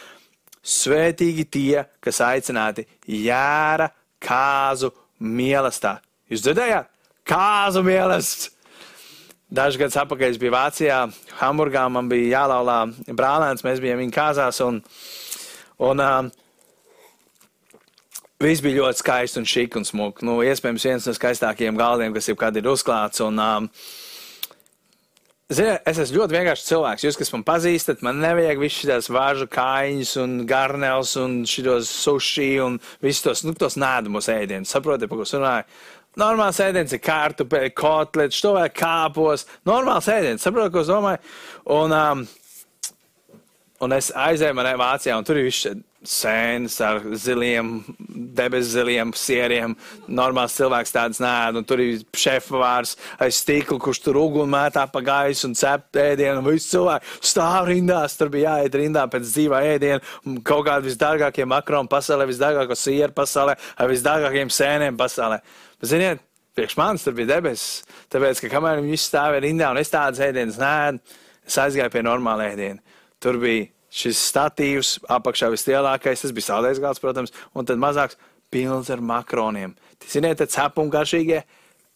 Svētīgi 0.61 1.46
tie, 1.48 1.84
kas 2.04 2.20
aicināti 2.24 2.86
jēra 3.08 3.90
kāzu 4.20 4.92
mīlestā. 5.20 5.98
Jūs 6.30 6.44
dzirdējāt? 6.44 6.90
Kāzu 7.28 7.84
mīlestā! 7.86 8.56
Dažus 9.50 9.80
gadus 9.80 9.96
atpakaļ 9.98 10.30
es 10.30 10.36
biju 10.38 10.52
Vācijā, 10.54 10.96
Hamburgā. 11.40 11.88
Man 11.90 12.06
bija 12.06 12.36
jālaulā 12.36 12.76
brālēns, 13.18 13.64
mēs 13.66 13.80
bijām 13.82 13.98
viņa 13.98 14.14
kāzās. 14.14 14.61
Un, 14.62 14.76
un, 15.82 16.02
um, 16.04 16.28
Viss 18.41 18.62
bija 18.64 18.86
ļoti 18.86 19.03
skaists 19.03 19.36
un 19.36 19.45
šik 19.45 19.74
un 19.76 19.84
smuki. 19.84 20.24
Nu, 20.24 20.38
iespējams, 20.41 20.84
viens 20.88 21.07
no 21.09 21.12
skaistākajiem 21.12 21.76
galdiem, 21.76 22.14
kas 22.14 22.30
jebkad 22.30 22.57
ir 22.57 22.70
uzklāts. 22.72 23.20
Un, 23.20 23.36
um, 23.36 23.66
Ziniet, 25.51 25.82
es 25.91 25.99
esmu 25.99 26.20
ļoti 26.22 26.36
vienkāršs 26.38 26.68
cilvēks. 26.68 27.05
Jūs, 27.05 27.18
kas 27.18 27.32
man 27.34 27.43
pazīstat, 27.45 28.05
man 28.07 28.20
nevajag 28.22 28.62
visu 28.62 28.84
šīs 28.84 29.11
vāžu 29.12 29.49
kājiņas, 29.51 30.12
un 30.22 30.36
garnels, 30.49 31.16
un 31.20 31.41
šos 31.51 31.91
sushi, 31.91 32.53
un 32.62 32.78
visus 33.03 33.26
tos, 33.26 33.43
nu, 33.45 33.53
tos 33.59 33.76
nēdamos 33.80 34.30
ēdienus. 34.32 34.72
Saprotiet, 34.72 35.11
par 35.11 35.20
ko 35.20 35.26
es 35.26 35.34
runāju? 35.36 35.66
Normāls 36.22 36.62
ēdiens 36.62 36.95
ir 36.97 37.03
kartupeļi, 37.03 37.74
kotlets, 37.76 38.41
to 38.41 38.55
vai 38.57 38.68
kāpos. 38.72 39.45
Normāls 39.68 40.09
ēdiens, 40.14 40.47
saprotiet, 40.47 40.72
ko 40.72 40.86
es 40.86 40.95
domāju? 40.95 41.20
Un, 41.76 41.99
um, 41.99 42.24
un 43.84 43.99
es 43.99 44.14
aizēju 44.16 44.57
manai 44.57 44.78
Vācijā, 44.80 45.18
un 45.18 45.28
tur 45.28 45.43
ir 45.43 45.51
viss 45.51 45.68
sēnes 46.07 46.78
ar 46.80 47.03
ziliem, 47.20 47.82
debesu 48.36 48.70
ziliem 48.72 49.12
sieriem. 49.16 49.74
Normāls 50.09 50.55
cilvēks 50.57 50.94
tāds 50.94 51.20
nē, 51.20 51.32
un 51.59 51.66
tur 51.68 51.82
ir 51.84 52.01
šefvārs 52.16 52.94
aiz 53.20 53.40
stīkla, 53.42 53.76
kurš 53.82 54.01
tur 54.07 54.16
uguni 54.22 54.48
mētā 54.55 54.86
pa 54.92 55.03
gaisu 55.05 55.51
un 55.51 55.57
cep 55.59 56.01
ēdienu, 56.01 56.40
un 56.40 56.48
visi 56.48 56.72
cilvēki 56.72 57.20
stāv 57.32 57.68
rindās. 57.68 58.16
Tur 58.16 58.32
bija 58.32 58.57
jāiet 58.57 58.78
rindā 58.80 59.05
pēc 59.12 59.26
dzīvā 59.28 59.61
ēdiena, 59.74 60.01
un 60.24 60.40
kaut 60.46 60.64
kādi 60.68 60.88
visdārgākie 60.88 61.44
makroni 61.48 61.92
pasaulē, 61.92 62.28
visdārgāko 62.30 62.78
sieru 62.78 63.12
pasaulē, 63.16 63.57
ar 63.76 63.90
visdārgākiem 63.92 64.53
sēnēm 64.57 64.96
pasaulē. 65.01 65.42
Ziniet, 65.84 66.24
priekš 66.57 66.78
manis 66.80 67.05
tur 67.05 67.16
bija 67.18 67.34
debesis, 67.36 67.82
tāpēc, 68.12 68.40
ka 68.44 68.55
kamēr 68.57 68.80
viņi 68.80 69.03
stāvēja 69.05 69.44
rindā, 69.44 69.68
un 69.74 69.82
es 69.82 69.92
tādas 69.92 70.22
ēdienas 70.24 70.57
nē, 70.61 70.72
es 71.48 71.61
aizgāju 71.61 71.92
pie 71.92 72.05
normāla 72.09 72.48
ēdiena. 72.55 72.80
Tur 73.20 73.36
bija 73.40 73.68
šis 73.91 74.20
statīvs, 74.30 74.97
apakšā 75.11 75.51
vislielākais, 75.53 76.22
tas 76.24 76.34
bija 76.34 76.49
saldējis 76.49 76.82
galds, 76.82 77.03
protams, 77.03 77.34
un 77.55 77.66
tad 77.68 77.80
mazāks 77.82 78.18
pilns 78.51 78.91
ar 78.91 79.03
makroniem. 79.03 79.74
Ziniet, 80.07 80.38
tad 80.41 80.53
cepumi 80.55 80.93
garšīgie. 80.95 81.43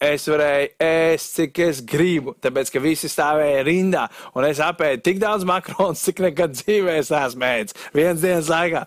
Es 0.05 0.25
varēju 0.27 0.71
ēst, 0.83 1.37
cik 1.37 1.59
es 1.63 1.79
gribu, 1.87 2.33
tāpēc, 2.43 2.69
ka 2.73 2.81
visi 2.83 3.07
stāvēja 3.07 3.63
rindā, 3.63 4.03
un 4.35 4.43
es 4.43 4.59
apēdu 4.59 5.05
tik 5.05 5.21
daudz 5.23 5.47
makronu, 5.47 5.95
cik 5.95 6.19
nekad 6.25 6.57
dzīvē 6.57 6.97
es 6.99 7.13
esmu 7.15 7.47
ēdis. 7.47 7.77
Viens 7.95 8.23
dienas 8.23 8.51
laikā. 8.51 8.83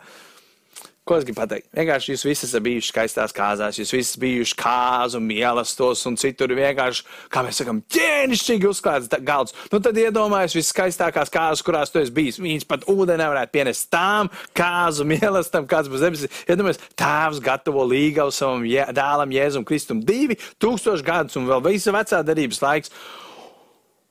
Ko 1.09 1.17
es 1.17 1.25
gribu 1.25 1.39
pateikt? 1.41 1.71
Vienkārši 1.73 2.11
jūs 2.13 2.23
visi 2.27 2.45
esat 2.45 2.61
bijuši 2.67 2.91
skaistās 2.91 3.33
kāzās, 3.33 3.79
jūs 3.81 3.95
visi 3.95 4.19
bijuši 4.21 4.57
kāzu, 4.61 5.21
mīlestos 5.25 6.03
un 6.11 6.19
citur 6.21 6.53
vienkārši, 6.53 7.07
kā 7.33 7.41
mēs 7.47 7.61
sakām, 7.63 7.79
ķēnišķīgi 7.95 8.69
uzklāts 8.69 9.09
galds. 9.25 9.55
Nu 9.73 9.81
tad 9.81 9.97
iedomājieties 9.97 10.59
viskaistākās 10.59 11.33
kāzas, 11.33 11.63
kurās 11.65 11.95
tu 11.95 12.03
esi 12.03 12.13
bijis. 12.13 12.41
Viņas 12.45 12.69
pat 12.69 12.85
ūdeni 12.93 13.23
nevarētu 13.23 13.55
pienest 13.57 13.89
tām 13.95 14.29
kāzu 14.59 15.07
mīlestam, 15.09 15.65
kāds 15.71 15.89
būs 15.89 16.05
debesīs. 16.05 16.43
Iedomājieties, 16.45 16.91
tēvs 17.01 17.41
gatavo 17.47 17.87
līgavu 17.89 18.35
savam 18.37 18.67
jē, 18.69 18.91
dēlam 18.93 19.33
Jēzum 19.33 19.65
Kristum 19.65 20.03
divi 20.05 20.37
tūkstoši 20.61 21.09
gadus 21.09 21.41
un 21.41 21.49
vēl 21.49 21.65
visa 21.71 21.95
vecā 21.97 22.21
darības 22.21 22.61
laiks. 22.67 22.93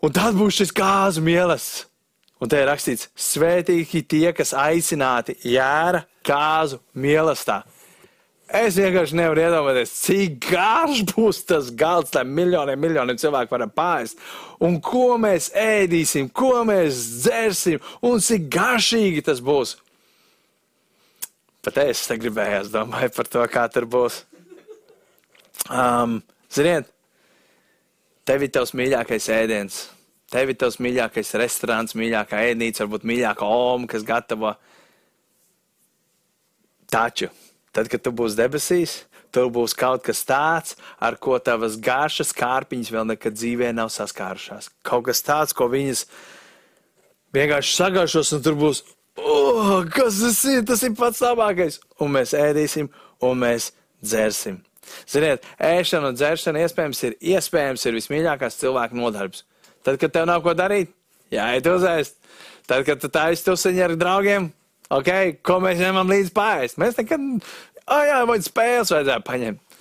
Un 0.01 0.17
tad 0.17 0.33
būs 0.39 0.63
šis 0.63 0.73
kāzu 0.73 1.21
mīlestības. 1.29 1.85
Un 2.37 2.49
te 2.51 2.59
ir 2.61 2.67
rakstīts, 2.69 3.07
svētīgi 3.17 4.03
tie, 4.05 4.27
kas 4.37 4.53
aicināti 4.53 5.37
jēra 5.47 6.03
kāzu 6.25 6.77
mīlestā. 6.97 7.63
Es 8.47 8.77
vienkārši 8.79 9.17
nevaru 9.17 9.41
iedomāties, 9.43 9.91
cik 10.05 10.37
garš 10.45 11.01
būs 11.09 11.41
tas 11.49 11.71
galds, 11.75 12.13
lai 12.15 12.23
miljoniem, 12.23 12.79
miljoniem 12.79 13.17
cilvēku 13.19 13.51
varam 13.51 13.73
pāriest. 13.75 14.21
Un 14.63 14.77
ko 14.83 15.17
mēs 15.19 15.49
ēdīsim, 15.57 16.29
ko 16.31 16.61
mēs 16.67 17.01
dzersim, 17.25 17.81
un 18.07 18.23
cik 18.23 18.47
garšīgi 18.53 19.25
tas 19.27 19.43
būs. 19.43 19.75
Pat 21.65 21.81
es 21.83 22.05
gribēju, 22.07 22.69
domāju 22.71 23.11
par 23.17 23.33
to, 23.33 23.43
kā 23.51 23.65
tur 23.73 23.89
būs. 23.89 24.21
Um, 25.67 26.21
ziniet, 26.53 26.87
tev 28.23 28.45
ir 28.45 28.53
tavs 28.55 28.71
mīļākais 28.77 29.27
ēdiens 29.35 29.83
Tev 30.31 30.51
ir 30.51 30.57
tavs 30.59 30.79
mīļākais 30.83 31.35
restorāns, 31.39 31.95
mīļākā 31.95 32.41
ēdnīca, 32.49 32.83
varbūt 32.83 33.05
mīļākā 33.07 33.47
oma, 33.47 33.87
kas 33.87 34.03
gatavo. 34.07 34.57
Taču, 36.91 37.29
tad, 37.75 37.87
kad 37.91 38.03
tu 38.03 38.11
būsi 38.15 38.39
debesīs, 38.39 38.97
tur 39.31 39.47
būs 39.55 39.75
kaut 39.77 40.03
kas 40.07 40.25
tāds, 40.27 40.75
ar 40.99 41.15
ko 41.21 41.39
tavas 41.39 41.79
garšas 41.79 42.35
kārpiņas 42.35 42.91
vēl 42.91 43.07
nekad 43.13 43.39
dzīvē 43.39 43.71
nav 43.75 43.91
saskārušās. 43.95 44.71
Kaut 44.87 45.07
kas 45.07 45.23
tāds, 45.23 45.55
ko 45.55 45.69
viņas 45.71 46.05
vienkārši 47.35 47.75
sagaršos, 47.79 48.35
un 48.35 48.43
tur 48.43 48.59
būs, 48.59 48.83
oh, 49.15 49.83
kas 49.93 50.19
tas 50.23 50.43
ir? 50.51 50.63
Tas 50.67 50.83
ir 50.83 50.95
pats 50.97 51.23
labākais. 51.23 51.79
Un 52.03 52.15
mēs 52.19 52.35
ēdīsim, 52.35 52.91
un 53.23 53.43
mēs 53.47 53.71
dzersim. 54.03 54.59
Ziniet, 55.07 55.43
ēšana 55.59 56.11
un 56.11 56.17
dzeršana 56.19 56.63
iespējams 56.63 57.03
ir, 57.03 57.15
iespējams 57.35 57.83
ir 57.87 57.97
vismīļākās 57.97 58.59
cilvēka 58.59 58.95
nodarbs. 58.95 59.43
Tad, 59.87 59.95
kad 60.01 60.11
tev 60.11 60.25
nav 60.27 60.41
ko 60.43 60.51
darīt, 60.51 60.89
jāiet 61.31 61.67
uzēst. 61.71 62.17
Tad, 62.67 62.83
kad 62.83 62.99
tu 62.99 63.07
taisi 63.07 63.45
tusiņi 63.45 63.85
ar 63.85 63.93
draugiem, 63.95 64.49
ok, 64.91 65.11
ko 65.47 65.61
mēs 65.63 65.79
ņemam 65.79 66.11
līdzi 66.11 66.33
pāriest. 66.35 66.79
Mēs 66.81 66.99
nekad, 66.99 67.23
oh 67.87 68.01
jā, 68.03 68.17
vai 68.27 68.35
spēles 68.43 68.91
vajadzētu 68.91 69.27
paņemt. 69.29 69.79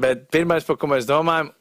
Bet 0.00 0.24
pirmais, 0.32 0.64
par 0.64 0.80
ko 0.80 0.88
mēs 0.88 1.04
domājam, 1.04 1.52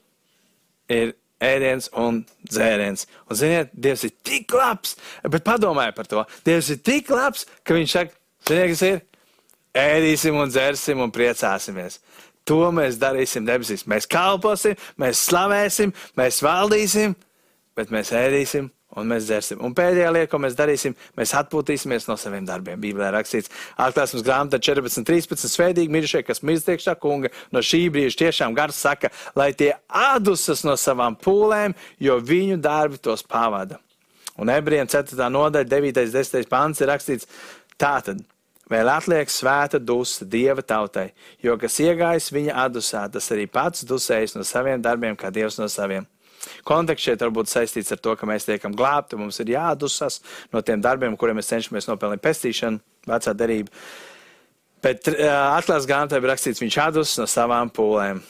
ir 0.88 1.14
ēdiens 1.44 1.92
un 2.00 2.24
dzēriens. 2.48 3.06
Un, 3.28 3.40
ziniet, 3.44 3.76
Dievs 3.76 4.08
ir 4.08 4.16
tik 4.24 4.56
labs, 4.56 4.96
bet 5.28 5.44
padomājiet 5.44 6.00
par 6.00 6.08
to. 6.08 6.24
Dievs 6.48 6.72
ir 6.72 6.80
tik 6.80 7.12
labs, 7.12 7.44
ka 7.68 7.76
viņš 7.76 8.00
saka, 8.00 8.16
ziniet, 8.48 8.72
kas 8.72 8.88
ir? 8.88 9.02
Ēdīsim 9.80 10.40
un 10.40 10.48
dzersim 10.48 11.04
un 11.04 11.12
priecāsimies. 11.12 12.00
To 12.48 12.64
mēs 12.74 12.98
darīsim 13.04 13.44
debesīs. 13.46 13.84
Mēs 13.84 14.08
kalposim, 14.10 14.80
mēs 14.96 15.28
slavēsim, 15.28 15.92
mēs 16.16 16.40
valdīsim 16.42 17.20
bet 17.80 17.94
mēs 17.96 18.12
ēdīsim 18.16 18.70
un 18.98 19.10
mēs 19.10 19.28
dzersim. 19.30 19.60
Un 19.66 19.74
pēdējā 19.78 20.10
lieta, 20.14 20.30
ko 20.32 20.40
mēs 20.42 20.56
darīsim, 20.58 20.96
mēs 21.18 21.34
atpūtīsimies 21.38 22.08
no 22.10 22.16
saviem 22.20 22.46
darbiem. 22.48 22.80
Bībelē 22.82 23.12
rakstīts, 23.14 23.52
atklāsmes 23.80 24.26
grāmatā 24.26 24.60
14, 24.66 25.06
13. 25.08 25.52
Svētīgi 25.54 25.94
mirušie, 25.94 26.24
kas 26.26 26.42
mirst 26.46 26.72
iekšā 26.74 26.96
kunga, 27.02 27.32
no 27.54 27.62
šī 27.66 27.86
brīža 27.94 28.24
tiešām 28.26 28.58
gars 28.58 28.80
saka, 28.82 29.14
lai 29.38 29.52
tie 29.58 29.76
atdusas 29.88 30.66
no 30.68 30.76
savām 30.80 31.18
pūlēm, 31.20 31.78
jo 32.02 32.18
viņu 32.20 32.60
darbi 32.64 33.00
tos 33.02 33.24
pavada. 33.26 33.80
Un 34.40 34.50
ebrejiem 34.52 34.88
4. 34.90 35.30
nodaļa, 35.36 35.68
9. 35.70 36.04
10. 36.16 36.50
pāns 36.50 36.82
ir 36.82 36.90
rakstīts 36.90 37.28
tātad. 37.80 38.22
Vēl 38.70 38.86
atliek 38.94 39.32
svēta 39.34 39.80
dusa 39.82 40.28
dieva 40.30 40.62
tautai, 40.62 41.08
jo 41.42 41.56
kas 41.58 41.80
iegājis 41.82 42.30
viņa 42.30 42.54
atdusā, 42.68 43.08
tas 43.10 43.32
arī 43.34 43.48
pats 43.50 43.82
dusējas 43.90 44.36
no 44.38 44.46
saviem 44.46 44.82
darbiem, 44.82 45.18
kā 45.18 45.32
dievs 45.34 45.58
no 45.58 45.66
saviem. 45.66 46.06
Konteksts 46.68 47.10
šeit 47.10 47.26
var 47.26 47.34
būt 47.36 47.52
saistīts 47.52 47.94
ar 47.96 48.02
to, 48.04 48.16
ka 48.20 48.30
mēs 48.30 48.48
tiekam 48.48 48.76
glābti, 48.78 49.20
mums 49.20 49.40
ir 49.44 49.54
jādusas 49.56 50.22
no 50.54 50.64
tiem 50.66 50.84
darbiem, 50.84 51.18
kuriem 51.20 51.40
mēs 51.40 51.52
cenšamies 51.52 51.90
nopelnīt 51.90 52.24
pestīšanu, 52.26 52.82
vecā 53.10 53.36
derība. 53.38 53.74
Bet 54.84 55.10
uh, 55.12 55.24
atklāts 55.58 55.88
grāmatā 55.90 56.20
ir 56.20 56.30
rakstīts, 56.32 56.62
viņš 56.64 56.82
atdusas 56.86 57.20
no 57.20 57.28
savām 57.28 57.72
pūlēm. 57.76 58.22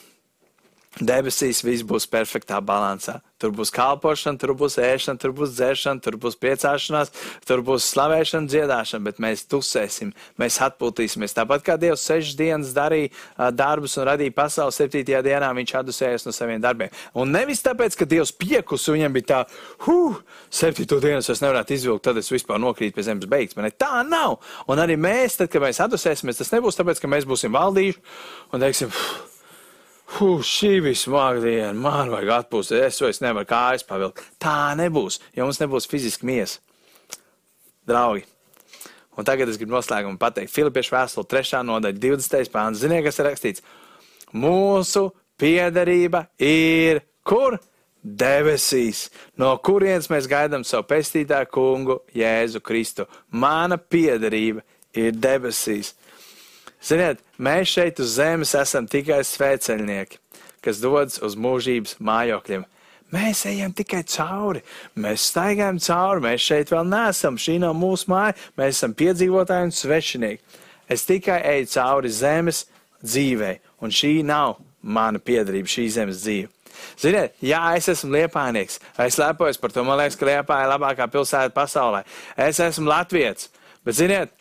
Debesīs 0.98 1.62
viss 1.62 1.84
būs 1.86 2.08
perfektā 2.10 2.58
balansā. 2.58 3.20
Tur 3.40 3.52
būs 3.54 3.70
kalpošana, 3.72 4.36
tur 4.42 4.50
būs 4.58 4.74
ēšana, 4.82 5.20
tur 5.22 5.30
būs 5.32 5.52
dzēršana, 5.54 6.02
tur 6.02 6.16
būs 6.20 6.34
priecāšanās, 6.42 7.12
tur 7.46 7.62
būs 7.64 7.86
slavēšana, 7.94 8.50
dziedāšana, 8.50 9.06
bet 9.06 9.22
mēs 9.22 9.46
tusēsim, 9.48 10.10
mēs 10.36 10.58
atpūtīsimies. 10.66 11.36
Tāpat 11.38 11.64
kā 11.64 11.78
Dievs 11.80 12.02
sešas 12.04 12.34
dienas 12.36 12.74
darīja 12.76 13.14
darbus 13.54 13.94
un 13.96 14.08
radīja 14.10 14.34
pasauli, 14.34 14.74
septītajā 14.76 15.22
dienā 15.24 15.52
viņš 15.60 15.76
atdusējas 15.80 16.26
no 16.26 16.34
saviem 16.36 16.60
darbiem. 16.60 16.92
Un 17.14 17.32
nevis 17.38 17.62
tāpēc, 17.64 17.96
ka 17.96 18.10
Dievs 18.10 18.34
piekus 18.34 18.90
un 18.90 18.98
viņam 18.98 19.16
bija 19.16 19.30
tā, 19.30 19.40
huh, 19.86 20.20
septīto 20.50 20.98
dienu 21.00 21.22
es 21.22 21.46
nevarētu 21.46 21.78
izvilkt, 21.78 22.08
tad 22.10 22.18
es 22.18 22.34
vispār 22.34 22.60
nokrītu 22.60 22.98
pie 22.98 23.06
zemes 23.06 23.30
beigts. 23.30 23.56
Man 23.56 23.70
tā 23.78 24.02
nav. 24.10 24.40
Un 24.66 24.82
arī 24.82 24.98
mēs, 25.00 25.38
tad, 25.38 25.54
kad 25.54 25.62
mēs 25.64 25.80
atdusēsimies, 25.86 26.42
tas 26.42 26.52
nebūs 26.58 26.82
tāpēc, 26.82 27.00
ka 27.00 27.14
mēs 27.14 27.30
būsim 27.30 27.54
valdījuši 27.54 28.02
un 28.52 28.66
teiksim, 28.66 28.90
huh, 28.90 29.29
Huh, 30.10 30.42
šī 30.42 30.80
bija 30.82 30.98
smaga 30.98 31.38
diena, 31.44 31.70
man 31.76 32.10
vajag 32.10 32.32
atpūsties, 32.40 32.82
es 32.88 32.98
vairs 33.04 33.20
nevaru 33.22 33.46
kājas 33.46 33.84
pavilkt. 33.86 34.24
Tā 34.42 34.72
nebūs, 34.78 35.20
jo 35.36 35.46
mums 35.46 35.60
nebūs 35.62 35.86
fiziski 35.90 36.26
miesa. 36.26 36.58
Draugi, 37.86 38.24
un 39.14 39.28
tagad 39.28 39.52
es 39.52 39.58
gribu 39.60 39.76
noslēgumu 39.76 40.18
pateikt, 40.18 40.50
Filipiešu 40.50 40.96
vēstule 40.96 41.30
3. 41.30 41.62
nodaļa 41.68 42.02
20. 42.02 42.50
pāns. 42.50 42.82
Ziniet, 42.82 43.04
kas 43.06 43.22
ir 43.22 43.28
rakstīts? 43.30 43.64
Mūsu 44.34 45.06
piederība 45.40 46.26
ir 46.42 47.04
kur? 47.26 47.60
Debesīs, 48.00 49.10
no 49.36 49.50
kurienes 49.60 50.06
mēs 50.08 50.24
gaidām 50.24 50.62
savu 50.64 50.86
pestītāju 50.88 51.50
kungu 51.52 51.98
Jēzu 52.16 52.62
Kristu. 52.64 53.04
Mana 53.28 53.76
piederība 53.76 54.64
ir 54.96 55.12
debesīs. 55.12 55.92
Ziniet, 56.80 57.20
mēs 57.36 57.74
šeit 57.74 58.00
uz 58.00 58.14
zemes 58.16 58.54
esam 58.56 58.86
tikai 58.88 59.20
svēceļnieki, 59.26 60.20
kas 60.64 60.80
dodas 60.80 61.20
uz 61.24 61.36
mūžības 61.36 61.98
mājokļiem. 62.00 62.64
Mēs 63.10 63.42
ejam 63.50 63.72
tikai 63.74 64.04
cauri, 64.06 64.62
mēs 64.94 65.26
staigājam 65.32 65.80
cauri, 65.82 66.22
mēs 66.28 66.46
šeit 66.46 66.70
vēl 66.70 66.86
neesam. 66.86 67.36
Šī 67.40 67.58
nav 67.60 67.74
mūsu 67.76 68.06
māja, 68.12 68.36
mēs 68.58 68.78
esam 68.78 68.94
piedzīvotāji 68.94 69.66
un 69.66 69.74
svešinieki. 69.74 70.60
Es 70.90 71.04
tikai 71.06 71.40
eju 71.56 71.68
cauri 71.74 72.10
zemes 72.14 72.64
dzīvei, 73.02 73.58
un 73.82 73.92
šī 73.94 74.14
nav 74.26 74.56
mana 74.80 75.20
piedarība, 75.22 75.70
šī 75.70 75.88
zemes 75.98 76.22
dzīve. 76.22 76.48
Ziniet, 77.00 77.34
jā, 77.44 77.60
es 77.76 77.90
esmu 77.92 78.14
liepājnieks, 78.14 78.78
es 79.04 79.18
lepojos 79.20 79.58
par 79.60 79.74
to, 79.74 79.84
man 79.84 79.98
liekas, 80.00 80.16
ka 80.16 80.28
Liepāja 80.28 80.64
ir 80.64 80.72
labākā 80.72 81.06
pilsēta 81.12 81.52
pasaulē. 81.54 82.04
Es 82.40 82.60
esmu 82.62 82.88
latviets, 82.88 83.50
bet 83.84 83.98
ziniet, 83.98 84.32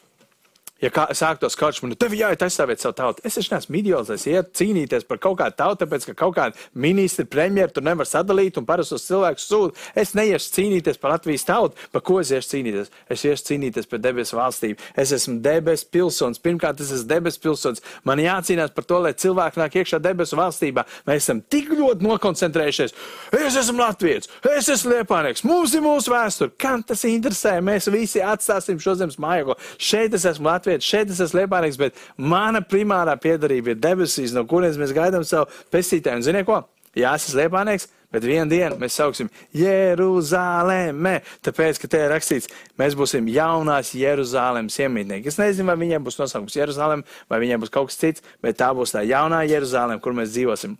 Ja 0.79 0.87
kā, 0.93 1.09
sāktos 1.11 1.57
karš, 1.59 1.81
man 1.83 1.91
tev 1.99 2.13
jāiet 2.15 2.39
aizstāvēt 2.45 2.79
savu 2.79 2.95
tautu. 2.95 3.23
Es 3.27 3.35
taču 3.35 3.51
neesmu 3.51 3.75
ideāls, 3.81 4.11
iet 4.31 4.53
cīnīties 4.55 5.03
par 5.09 5.19
kaut 5.19 5.35
kādu 5.41 5.57
tautu, 5.59 5.81
tāpēc, 5.83 6.05
ka 6.07 6.13
kaut 6.21 6.37
kāda 6.37 6.69
ministra, 6.71 7.25
premjera 7.27 7.73
tur 7.75 7.83
nevar 7.83 8.07
sadalīt 8.07 8.55
un 8.59 8.67
parastos 8.67 9.03
cilvēkus 9.09 9.47
sūta. 9.49 9.75
Es 9.99 10.13
neiešu 10.15 10.53
cīnīties 10.55 11.01
par 11.01 11.17
Latvijas 11.17 11.43
tautu. 11.47 11.75
Par 11.91 12.03
ko 12.07 12.21
es 12.21 12.31
iešu 12.31 12.53
cīnīties? 12.53 12.91
Es 13.11 13.25
iešu 13.27 13.49
cīnīties 13.49 13.89
par 13.91 13.99
debesu 14.05 14.39
valstību. 14.39 14.87
Es 15.03 15.11
esmu 15.15 15.35
debesu 15.43 15.89
pilsonis. 15.91 16.39
Pirmkārt, 16.47 16.79
es 16.79 16.93
esmu 16.95 17.11
debesu 17.11 17.43
pilsonis. 17.43 17.83
Man 18.07 18.23
jācīnās 18.23 18.71
par 18.75 18.87
to, 18.87 19.01
lai 19.03 19.11
cilvēki 19.19 19.59
nāk 19.59 19.75
iekšā 19.81 19.99
debesu 20.03 20.39
valstībā. 20.39 20.87
Mēs 21.09 21.25
esam 21.25 21.43
tik 21.43 21.73
ļoti 21.75 22.07
nokoncentrējušies. 22.07 22.95
Es 23.35 23.59
esmu 23.59 23.83
Latvijas, 23.83 24.31
es 24.55 24.71
esmu 24.71 24.95
Liepānieks, 24.95 25.43
mums 25.47 25.75
ir 25.75 25.83
mūsu 25.83 26.13
vēsture. 26.13 26.55
Kam 26.59 26.83
tas 26.87 27.03
interesē? 27.07 27.57
Mēs 27.63 27.91
visi 27.91 28.23
atstāsim 28.23 28.79
šo 28.81 28.95
zemes 28.99 29.19
mājokli. 29.21 29.59
Šeit 29.89 30.15
es 30.15 30.25
esmu 30.29 30.47
Latvijas 30.49 30.68
vietas, 30.69 30.87
šeit 30.87 31.13
es 31.13 31.21
esmu 31.25 31.43
liepārīgs, 31.43 31.79
bet 31.81 31.99
mana 32.17 32.61
primārā 32.65 33.15
piedarība 33.21 33.73
ir 33.73 33.79
debesīs, 33.83 34.35
no 34.35 34.45
kurienes 34.49 34.79
mēs 34.81 34.95
gaidām 34.95 35.25
savu 35.27 35.49
pestītāju. 35.73 36.21
Un 36.21 36.27
ziniet 36.27 36.47
ko? 36.49 36.61
Jā, 36.97 37.13
es 37.17 37.27
esmu 37.29 37.43
liepārīgs, 37.43 37.87
bet 38.13 38.25
vienā 38.25 38.47
dienā 38.49 38.77
mēs 38.81 38.97
sauksim 38.97 39.29
Jeruzālēmē. 39.55 41.15
Tāpēc, 41.45 41.81
ka 41.81 41.89
te 41.91 42.01
ir 42.05 42.13
rakstīts, 42.13 42.49
mēs 42.81 42.97
būsim 42.97 43.29
jaunās 43.29 43.93
Jeruzālēmas 43.97 44.79
iemītnieki. 44.81 45.29
Es 45.29 45.39
nezinu, 45.41 45.69
vai 45.69 45.77
viņiem 45.83 46.05
būs 46.05 46.19
nosaukums 46.21 46.57
Jeruzālēm, 46.57 47.05
vai 47.29 47.41
viņiem 47.45 47.65
būs 47.65 47.73
kaut 47.73 47.91
kas 47.91 48.01
cits, 48.01 48.25
bet 48.43 48.57
tā 48.59 48.71
būs 48.75 48.95
tā 48.95 49.05
jaunā 49.05 49.43
Jeruzālēma, 49.49 50.01
kur 50.03 50.17
mēs 50.17 50.33
dzīvosim. 50.33 50.77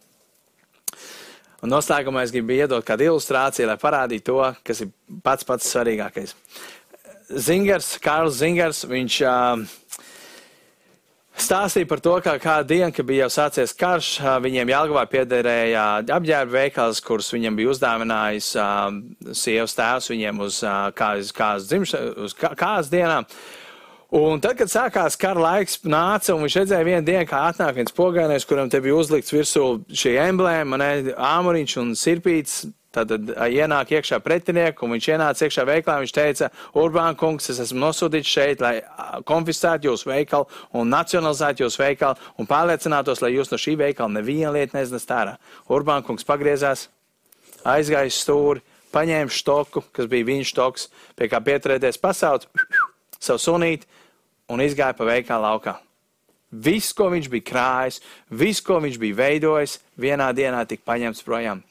Un 1.60 1.74
noslēgumā 1.74 2.24
es 2.24 2.32
gribu 2.32 2.56
iedot 2.56 2.86
kādu 2.88 3.10
ilustrāciju, 3.10 3.68
lai 3.68 3.80
parādītu 3.80 4.32
to, 4.32 4.44
kas 4.64 4.86
ir 4.86 4.94
pats 5.24 5.48
pats 5.48 5.68
svarīgākais. 5.74 6.36
Zingers, 7.30 7.94
Kārls 8.02 8.40
Zingers, 8.42 8.82
viņš 8.90 9.16
uh, 9.28 9.62
stāstīja 11.38 11.88
par 11.90 12.02
to, 12.02 12.16
kā 12.26 12.34
kādu 12.42 12.74
dienu, 12.74 12.90
kad 12.96 13.06
bija 13.06 13.28
jau 13.28 13.34
sācies 13.38 13.76
karš, 13.78 14.10
viņiem 14.44 14.72
Jālgavā 14.74 15.06
piederēja 15.12 15.86
apģērba 16.18 16.56
veikals, 16.56 17.02
kurus 17.06 17.30
viņam 17.36 17.60
bija 17.60 17.76
uzdāvinājis 17.76 18.50
uh, 18.58 18.90
sievas 19.38 19.78
tēvs 19.78 20.10
viņiem 20.12 20.44
uz 20.46 20.60
uh, 20.66 20.90
kādas, 20.98 21.32
kādas 21.36 21.70
dzimšanas, 21.70 22.18
uz 22.26 22.38
kā, 22.38 22.56
kādas 22.58 22.90
dienām. 22.92 23.30
Un 24.20 24.42
tad, 24.42 24.56
kad 24.58 24.72
sākās 24.72 25.14
kara 25.22 25.38
laiks, 25.38 25.84
nāca 25.86 26.34
un 26.34 26.42
viņš 26.42 26.56
redzēja 26.64 26.88
vienu 26.88 27.06
dienu, 27.06 27.28
kā 27.30 27.44
atnāk 27.52 27.78
viens 27.78 27.94
pogānieks, 27.94 28.48
kuram 28.50 28.72
te 28.74 28.82
bija 28.82 28.98
uzlikts 28.98 29.36
virsū 29.36 29.68
šī 29.94 30.16
emblēma, 30.24 30.80
ne, 30.82 31.14
āmuriņš 31.14 31.76
un 31.84 31.92
sirpīts, 31.94 32.64
Tad 32.90 33.12
ienāk 33.14 33.92
iekšā 33.94 34.18
pretinieks, 34.26 34.82
un 34.82 34.96
viņš 34.96 35.08
ienāca 35.12 35.46
iekšā 35.46 35.66
veikalā. 35.70 36.00
Viņš 36.02 36.14
teica, 36.16 36.48
Urbāna 36.74 37.14
kungs, 37.18 37.52
es 37.54 37.60
esmu 37.62 37.84
nosūtīts 37.84 38.32
šeit, 38.34 38.64
lai 38.66 38.80
konfiscētu 39.30 39.92
jūsu 39.92 40.10
veikalu 40.10 40.48
un 40.74 40.90
nacionalizētu 40.90 41.68
jūsu 41.68 41.84
veikalu 41.84 42.18
un 42.42 42.50
pārliecinātos, 42.50 43.22
lai 43.22 43.36
jūs 43.36 43.54
no 43.54 43.60
šī 43.62 43.76
veikala 43.84 44.16
nevienu 44.16 44.56
lietu 44.58 44.80
neznest 44.80 45.14
ārā. 45.14 45.36
Urbāna 45.70 46.02
kungs 46.08 46.26
pagriezās, 46.26 46.88
aizgāja 47.62 48.10
stūri, 48.16 48.66
paņēma 48.90 49.38
štoku, 49.38 49.86
kas 49.94 50.10
bija 50.10 50.26
viņa 50.32 50.50
štoks, 50.50 50.90
pie 51.20 51.30
kā 51.30 51.44
pieturēties 51.46 52.02
pasauc 52.02 52.50
savu 53.22 53.44
sunīti 53.46 53.86
un 54.50 54.66
izgāja 54.66 54.98
pa 54.98 55.06
veikalu 55.12 55.46
laukā. 55.46 55.78
Viss, 56.50 56.96
ko 56.98 57.12
viņš 57.14 57.28
bija 57.30 57.46
krājis, 57.46 58.00
viss, 58.34 58.66
ko 58.66 58.80
viņš 58.82 58.96
bija 58.98 59.18
veidojis, 59.20 59.78
vienā 60.02 60.32
dienā 60.34 60.64
tika 60.66 60.88
paņemts 60.90 61.22
projām. 61.22 61.62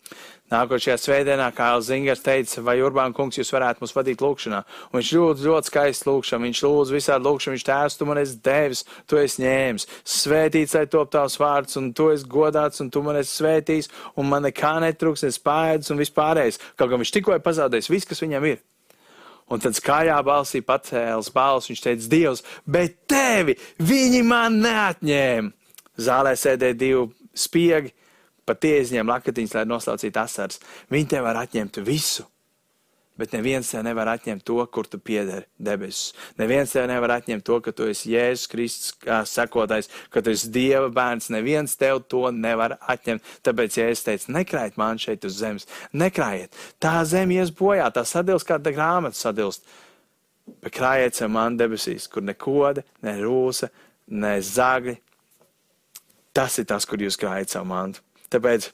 Nākošajā 0.49 0.95
svētdienā 0.97 1.51
Kāls 1.53 1.91
Zingers 1.91 2.23
teica, 2.25 2.63
vai 2.65 2.79
Urbāna 2.81 3.13
kungs 3.13 3.37
jūs 3.37 3.51
varētu 3.53 3.83
mūs 3.83 3.93
vadīt 3.93 4.23
lūkšanā. 4.25 4.63
Un 4.89 4.97
viņš 4.97 5.11
ļoti, 5.19 5.45
ļoti 5.45 5.69
skaisti 5.69 6.09
lūkšana, 6.09 6.47
viņš 6.47 6.63
lūdz 6.65 6.93
visādi 6.95 7.29
lūkšana, 7.29 7.57
viņš 7.59 7.67
tēvs, 7.69 7.99
tu 8.01 8.09
man 8.09 8.21
esi 8.23 8.39
devis, 8.49 8.81
tu 9.05 9.21
esi 9.21 9.45
ņēmis, 9.45 9.87
svētīts, 10.09 10.73
lai 10.79 10.87
top 10.89 11.13
tavs 11.13 11.37
vārds, 11.43 11.77
un 11.81 11.91
tu 11.93 12.09
esi 12.15 12.25
godāts, 12.33 12.81
un 12.81 12.89
tu 12.89 13.05
man 13.05 13.21
esi 13.21 13.43
svētījis, 13.43 13.91
un 14.17 14.33
man 14.33 14.49
nekā 14.49 14.73
netrūks, 14.87 15.27
es 15.29 15.37
pēdus 15.37 15.93
un 15.93 16.01
vispārējais. 16.01 16.63
Kaut 16.81 16.95
gan 16.95 17.05
viņš 17.05 17.15
tikko 17.19 17.37
ir 17.37 17.45
pazaudējis 17.45 17.93
viss, 17.93 18.09
kas 18.09 18.25
viņam 18.25 18.49
ir. 18.49 18.65
Un 19.53 19.61
tad 19.61 19.77
skājā 19.77 20.17
balsī 20.25 20.65
pacēlis 20.65 21.29
balss, 21.33 21.69
viņš 21.69 21.85
teica, 21.85 22.09
Dievs, 22.13 22.45
bet 22.65 22.99
tevi 23.09 23.57
viņi 23.81 24.25
man 24.25 24.61
neatņēma. 24.65 25.53
Zālē 25.99 26.35
sēdēja 26.39 26.77
divi 26.79 27.09
spiegi, 27.37 27.93
pat 28.49 28.65
tie 28.65 28.79
izņem 28.83 29.13
lakatiņas, 29.13 29.55
lai 29.61 29.69
noslaucītu 29.69 30.25
asaras. 30.25 30.61
Viņi 30.93 31.15
tev 31.15 31.29
var 31.29 31.45
atņemt 31.45 31.81
visu. 31.87 32.27
Bet 33.19 33.33
neviens 33.35 33.67
tev 33.67 33.83
nevar 33.83 34.13
atņemt 34.13 34.45
to, 34.47 34.61
kur 34.71 34.87
tu 34.87 35.01
piederi 35.03 35.49
debesis. 35.59 36.13
Neviens 36.39 36.71
tev 36.71 36.85
nevar 36.87 37.17
atņemt 37.17 37.43
to, 37.43 37.57
ka 37.65 37.73
tu 37.75 37.89
esi 37.91 38.13
Jēzus 38.13 38.47
Kristus 38.53 38.93
sekotājs, 39.33 39.91
ka 40.15 40.23
tu 40.23 40.31
esi 40.31 40.53
Dieva 40.55 40.87
bērns. 40.95 41.27
Neviens 41.35 41.75
tev 41.81 42.05
to 42.07 42.29
nevar 42.31 42.77
atņemt. 42.79 43.27
Tāpēc, 43.43 43.81
ja 43.81 43.89
es 43.91 44.05
teicu, 44.07 44.31
nekrājiet 44.39 44.79
man 44.79 45.03
šeit 45.03 45.27
uz 45.27 45.41
zemes, 45.41 45.67
nekrājiet. 45.91 46.55
Tā 46.79 46.95
zeme 47.11 47.41
ies 47.41 47.51
bojā, 47.51 47.91
tā 47.91 48.07
sadils 48.07 48.47
kā 48.47 48.61
tā 48.63 48.71
grāmata 48.77 49.19
sadilst. 49.19 49.67
Bet 50.63 50.79
krājiet 50.79 51.19
ar 51.27 51.35
mani 51.35 51.59
debesīs, 51.59 52.07
kur 52.07 52.23
ne 52.23 52.39
koda, 52.39 52.87
ne 53.03 53.19
rūsa, 53.19 53.73
ne 54.15 54.37
zagļi. 54.39 54.95
Tas 56.39 56.55
ir 56.63 56.71
tas, 56.71 56.87
kur 56.87 57.03
jūs 57.03 57.19
krājat 57.19 57.59
savu 57.59 57.67
mantu. 57.75 58.08
Tāpēc, 58.33 58.70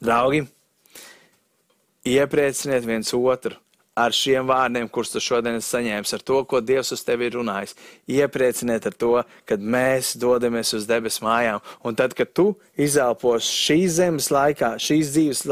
draugi, 0.00 0.44
ieprieciniet 2.08 2.86
viens 2.88 3.12
otru 3.16 3.56
ar 4.00 4.14
šiem 4.14 4.46
vārdiem, 4.48 4.88
kurus 4.92 5.12
tu 5.12 5.20
šodien 5.22 5.58
esi 5.58 5.74
saņēmis, 5.74 6.12
ar 6.16 6.22
to, 6.24 6.38
ko 6.48 6.60
Dievs 6.64 6.92
uz 6.94 7.02
tevi 7.04 7.26
ir 7.28 7.36
runājis. 7.36 7.74
Ieprieciniet 8.10 8.86
ar 8.88 8.96
to, 8.96 9.12
kad 9.48 9.62
mēs 9.62 10.14
dodamies 10.20 10.72
uz 10.76 10.86
debesu 10.88 11.24
mājām. 11.26 11.60
Un 11.86 11.98
tad, 11.98 12.14
kad 12.18 12.32
tu 12.36 12.52
izelpos 12.80 13.48
šīs 13.50 13.98
zemes 13.98 14.30
laikā, 14.32 14.74
šīs 14.80 15.12
dzīves, 15.16 15.42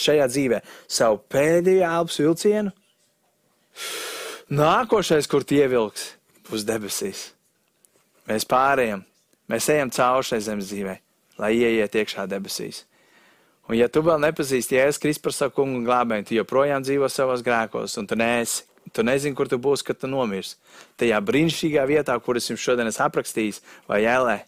šajā 0.00 0.30
dzīvē, 0.32 0.62
savu 0.90 1.20
pēdējo 1.32 1.86
elpas 1.90 2.18
vilcienu, 2.22 2.74
nākošais, 4.52 5.30
kur 5.30 5.46
tie 5.46 5.62
ievilks, 5.66 6.12
būs 6.50 6.66
debesīs. 6.68 7.30
Mēs 8.28 8.46
pārējām, 8.48 9.02
mēs 9.50 9.70
ejam 9.74 9.90
cauri 9.94 10.28
šai 10.30 10.42
zemes 10.48 10.70
dzīvei, 10.70 10.98
lai 11.40 11.54
ieiet 11.56 11.94
iekšā 12.02 12.26
debesīs. 12.30 12.84
Un 13.70 13.78
ja 13.78 13.86
tu 13.88 14.02
vēl 14.04 14.18
nepazīsti 14.20 14.76
Jēzus 14.76 15.00
Kristus 15.00 15.22
par 15.22 15.34
savu 15.36 15.54
kungu 15.60 15.78
un 15.78 15.86
glābēju, 15.86 16.26
tu 16.28 16.36
joprojām 16.36 16.82
dzīvo 16.84 17.08
savos 17.12 17.44
grēkos, 17.46 17.94
un 18.00 18.08
tu 18.10 18.18
neesi, 18.18 18.64
tu 18.92 19.04
nezini, 19.06 19.36
kur 19.38 19.48
tu 19.48 19.58
būsi, 19.62 19.86
kad 19.86 20.00
tu 20.02 20.10
nomirsi. 20.10 20.56
Tajā 21.00 21.20
brīnišķīgā 21.22 21.84
vietā, 21.88 22.16
kur 22.20 22.40
es 22.40 22.50
jums 22.50 22.62
šodien 22.64 22.90
esmu 22.90 23.06
aprakstījis, 23.06 23.62
vai 23.88 24.02
ēlē, 24.02 24.40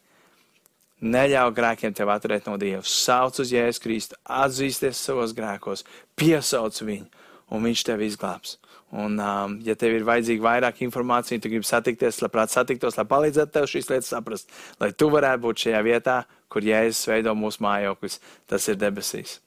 neļauj 1.05 1.55
grēkiem 1.55 1.95
tev 1.95 2.11
atturēt 2.15 2.51
no 2.51 2.57
Dieva. 2.61 2.83
Sauc 2.89 3.39
uz 3.43 3.53
Jēzus 3.55 3.83
Kristu, 3.83 4.19
atzīsties 4.25 4.99
savos 4.99 5.35
grēkos, 5.37 5.87
piesauc 6.19 6.83
viņu, 6.83 7.07
un 7.55 7.69
viņš 7.69 7.87
tevi 7.87 8.11
izglābs. 8.11 8.59
Un, 8.95 9.17
um, 9.19 9.57
ja 9.67 9.75
tev 9.75 9.97
ir 9.97 10.05
vajadzīga 10.07 10.45
vairāk 10.45 10.83
informācija, 10.87 11.41
tu 11.43 11.51
gribi 11.51 11.67
satikties, 11.67 12.21
labprāt 12.23 12.55
satiktos, 12.55 12.95
lai 12.99 13.07
palīdzētu 13.11 13.57
tev 13.57 13.67
šīs 13.73 13.91
lietas 13.91 14.13
saprast, 14.15 14.55
lai 14.79 14.93
tu 14.95 15.11
varētu 15.11 15.43
būt 15.49 15.65
šajā 15.67 15.81
vietā, 15.83 16.21
kur 16.47 16.63
Jēzus 16.63 17.09
veido 17.11 17.35
mūsu 17.35 17.65
mājoklis, 17.67 18.21
tas 18.47 18.71
ir 18.71 18.79
debesīs. 18.79 19.41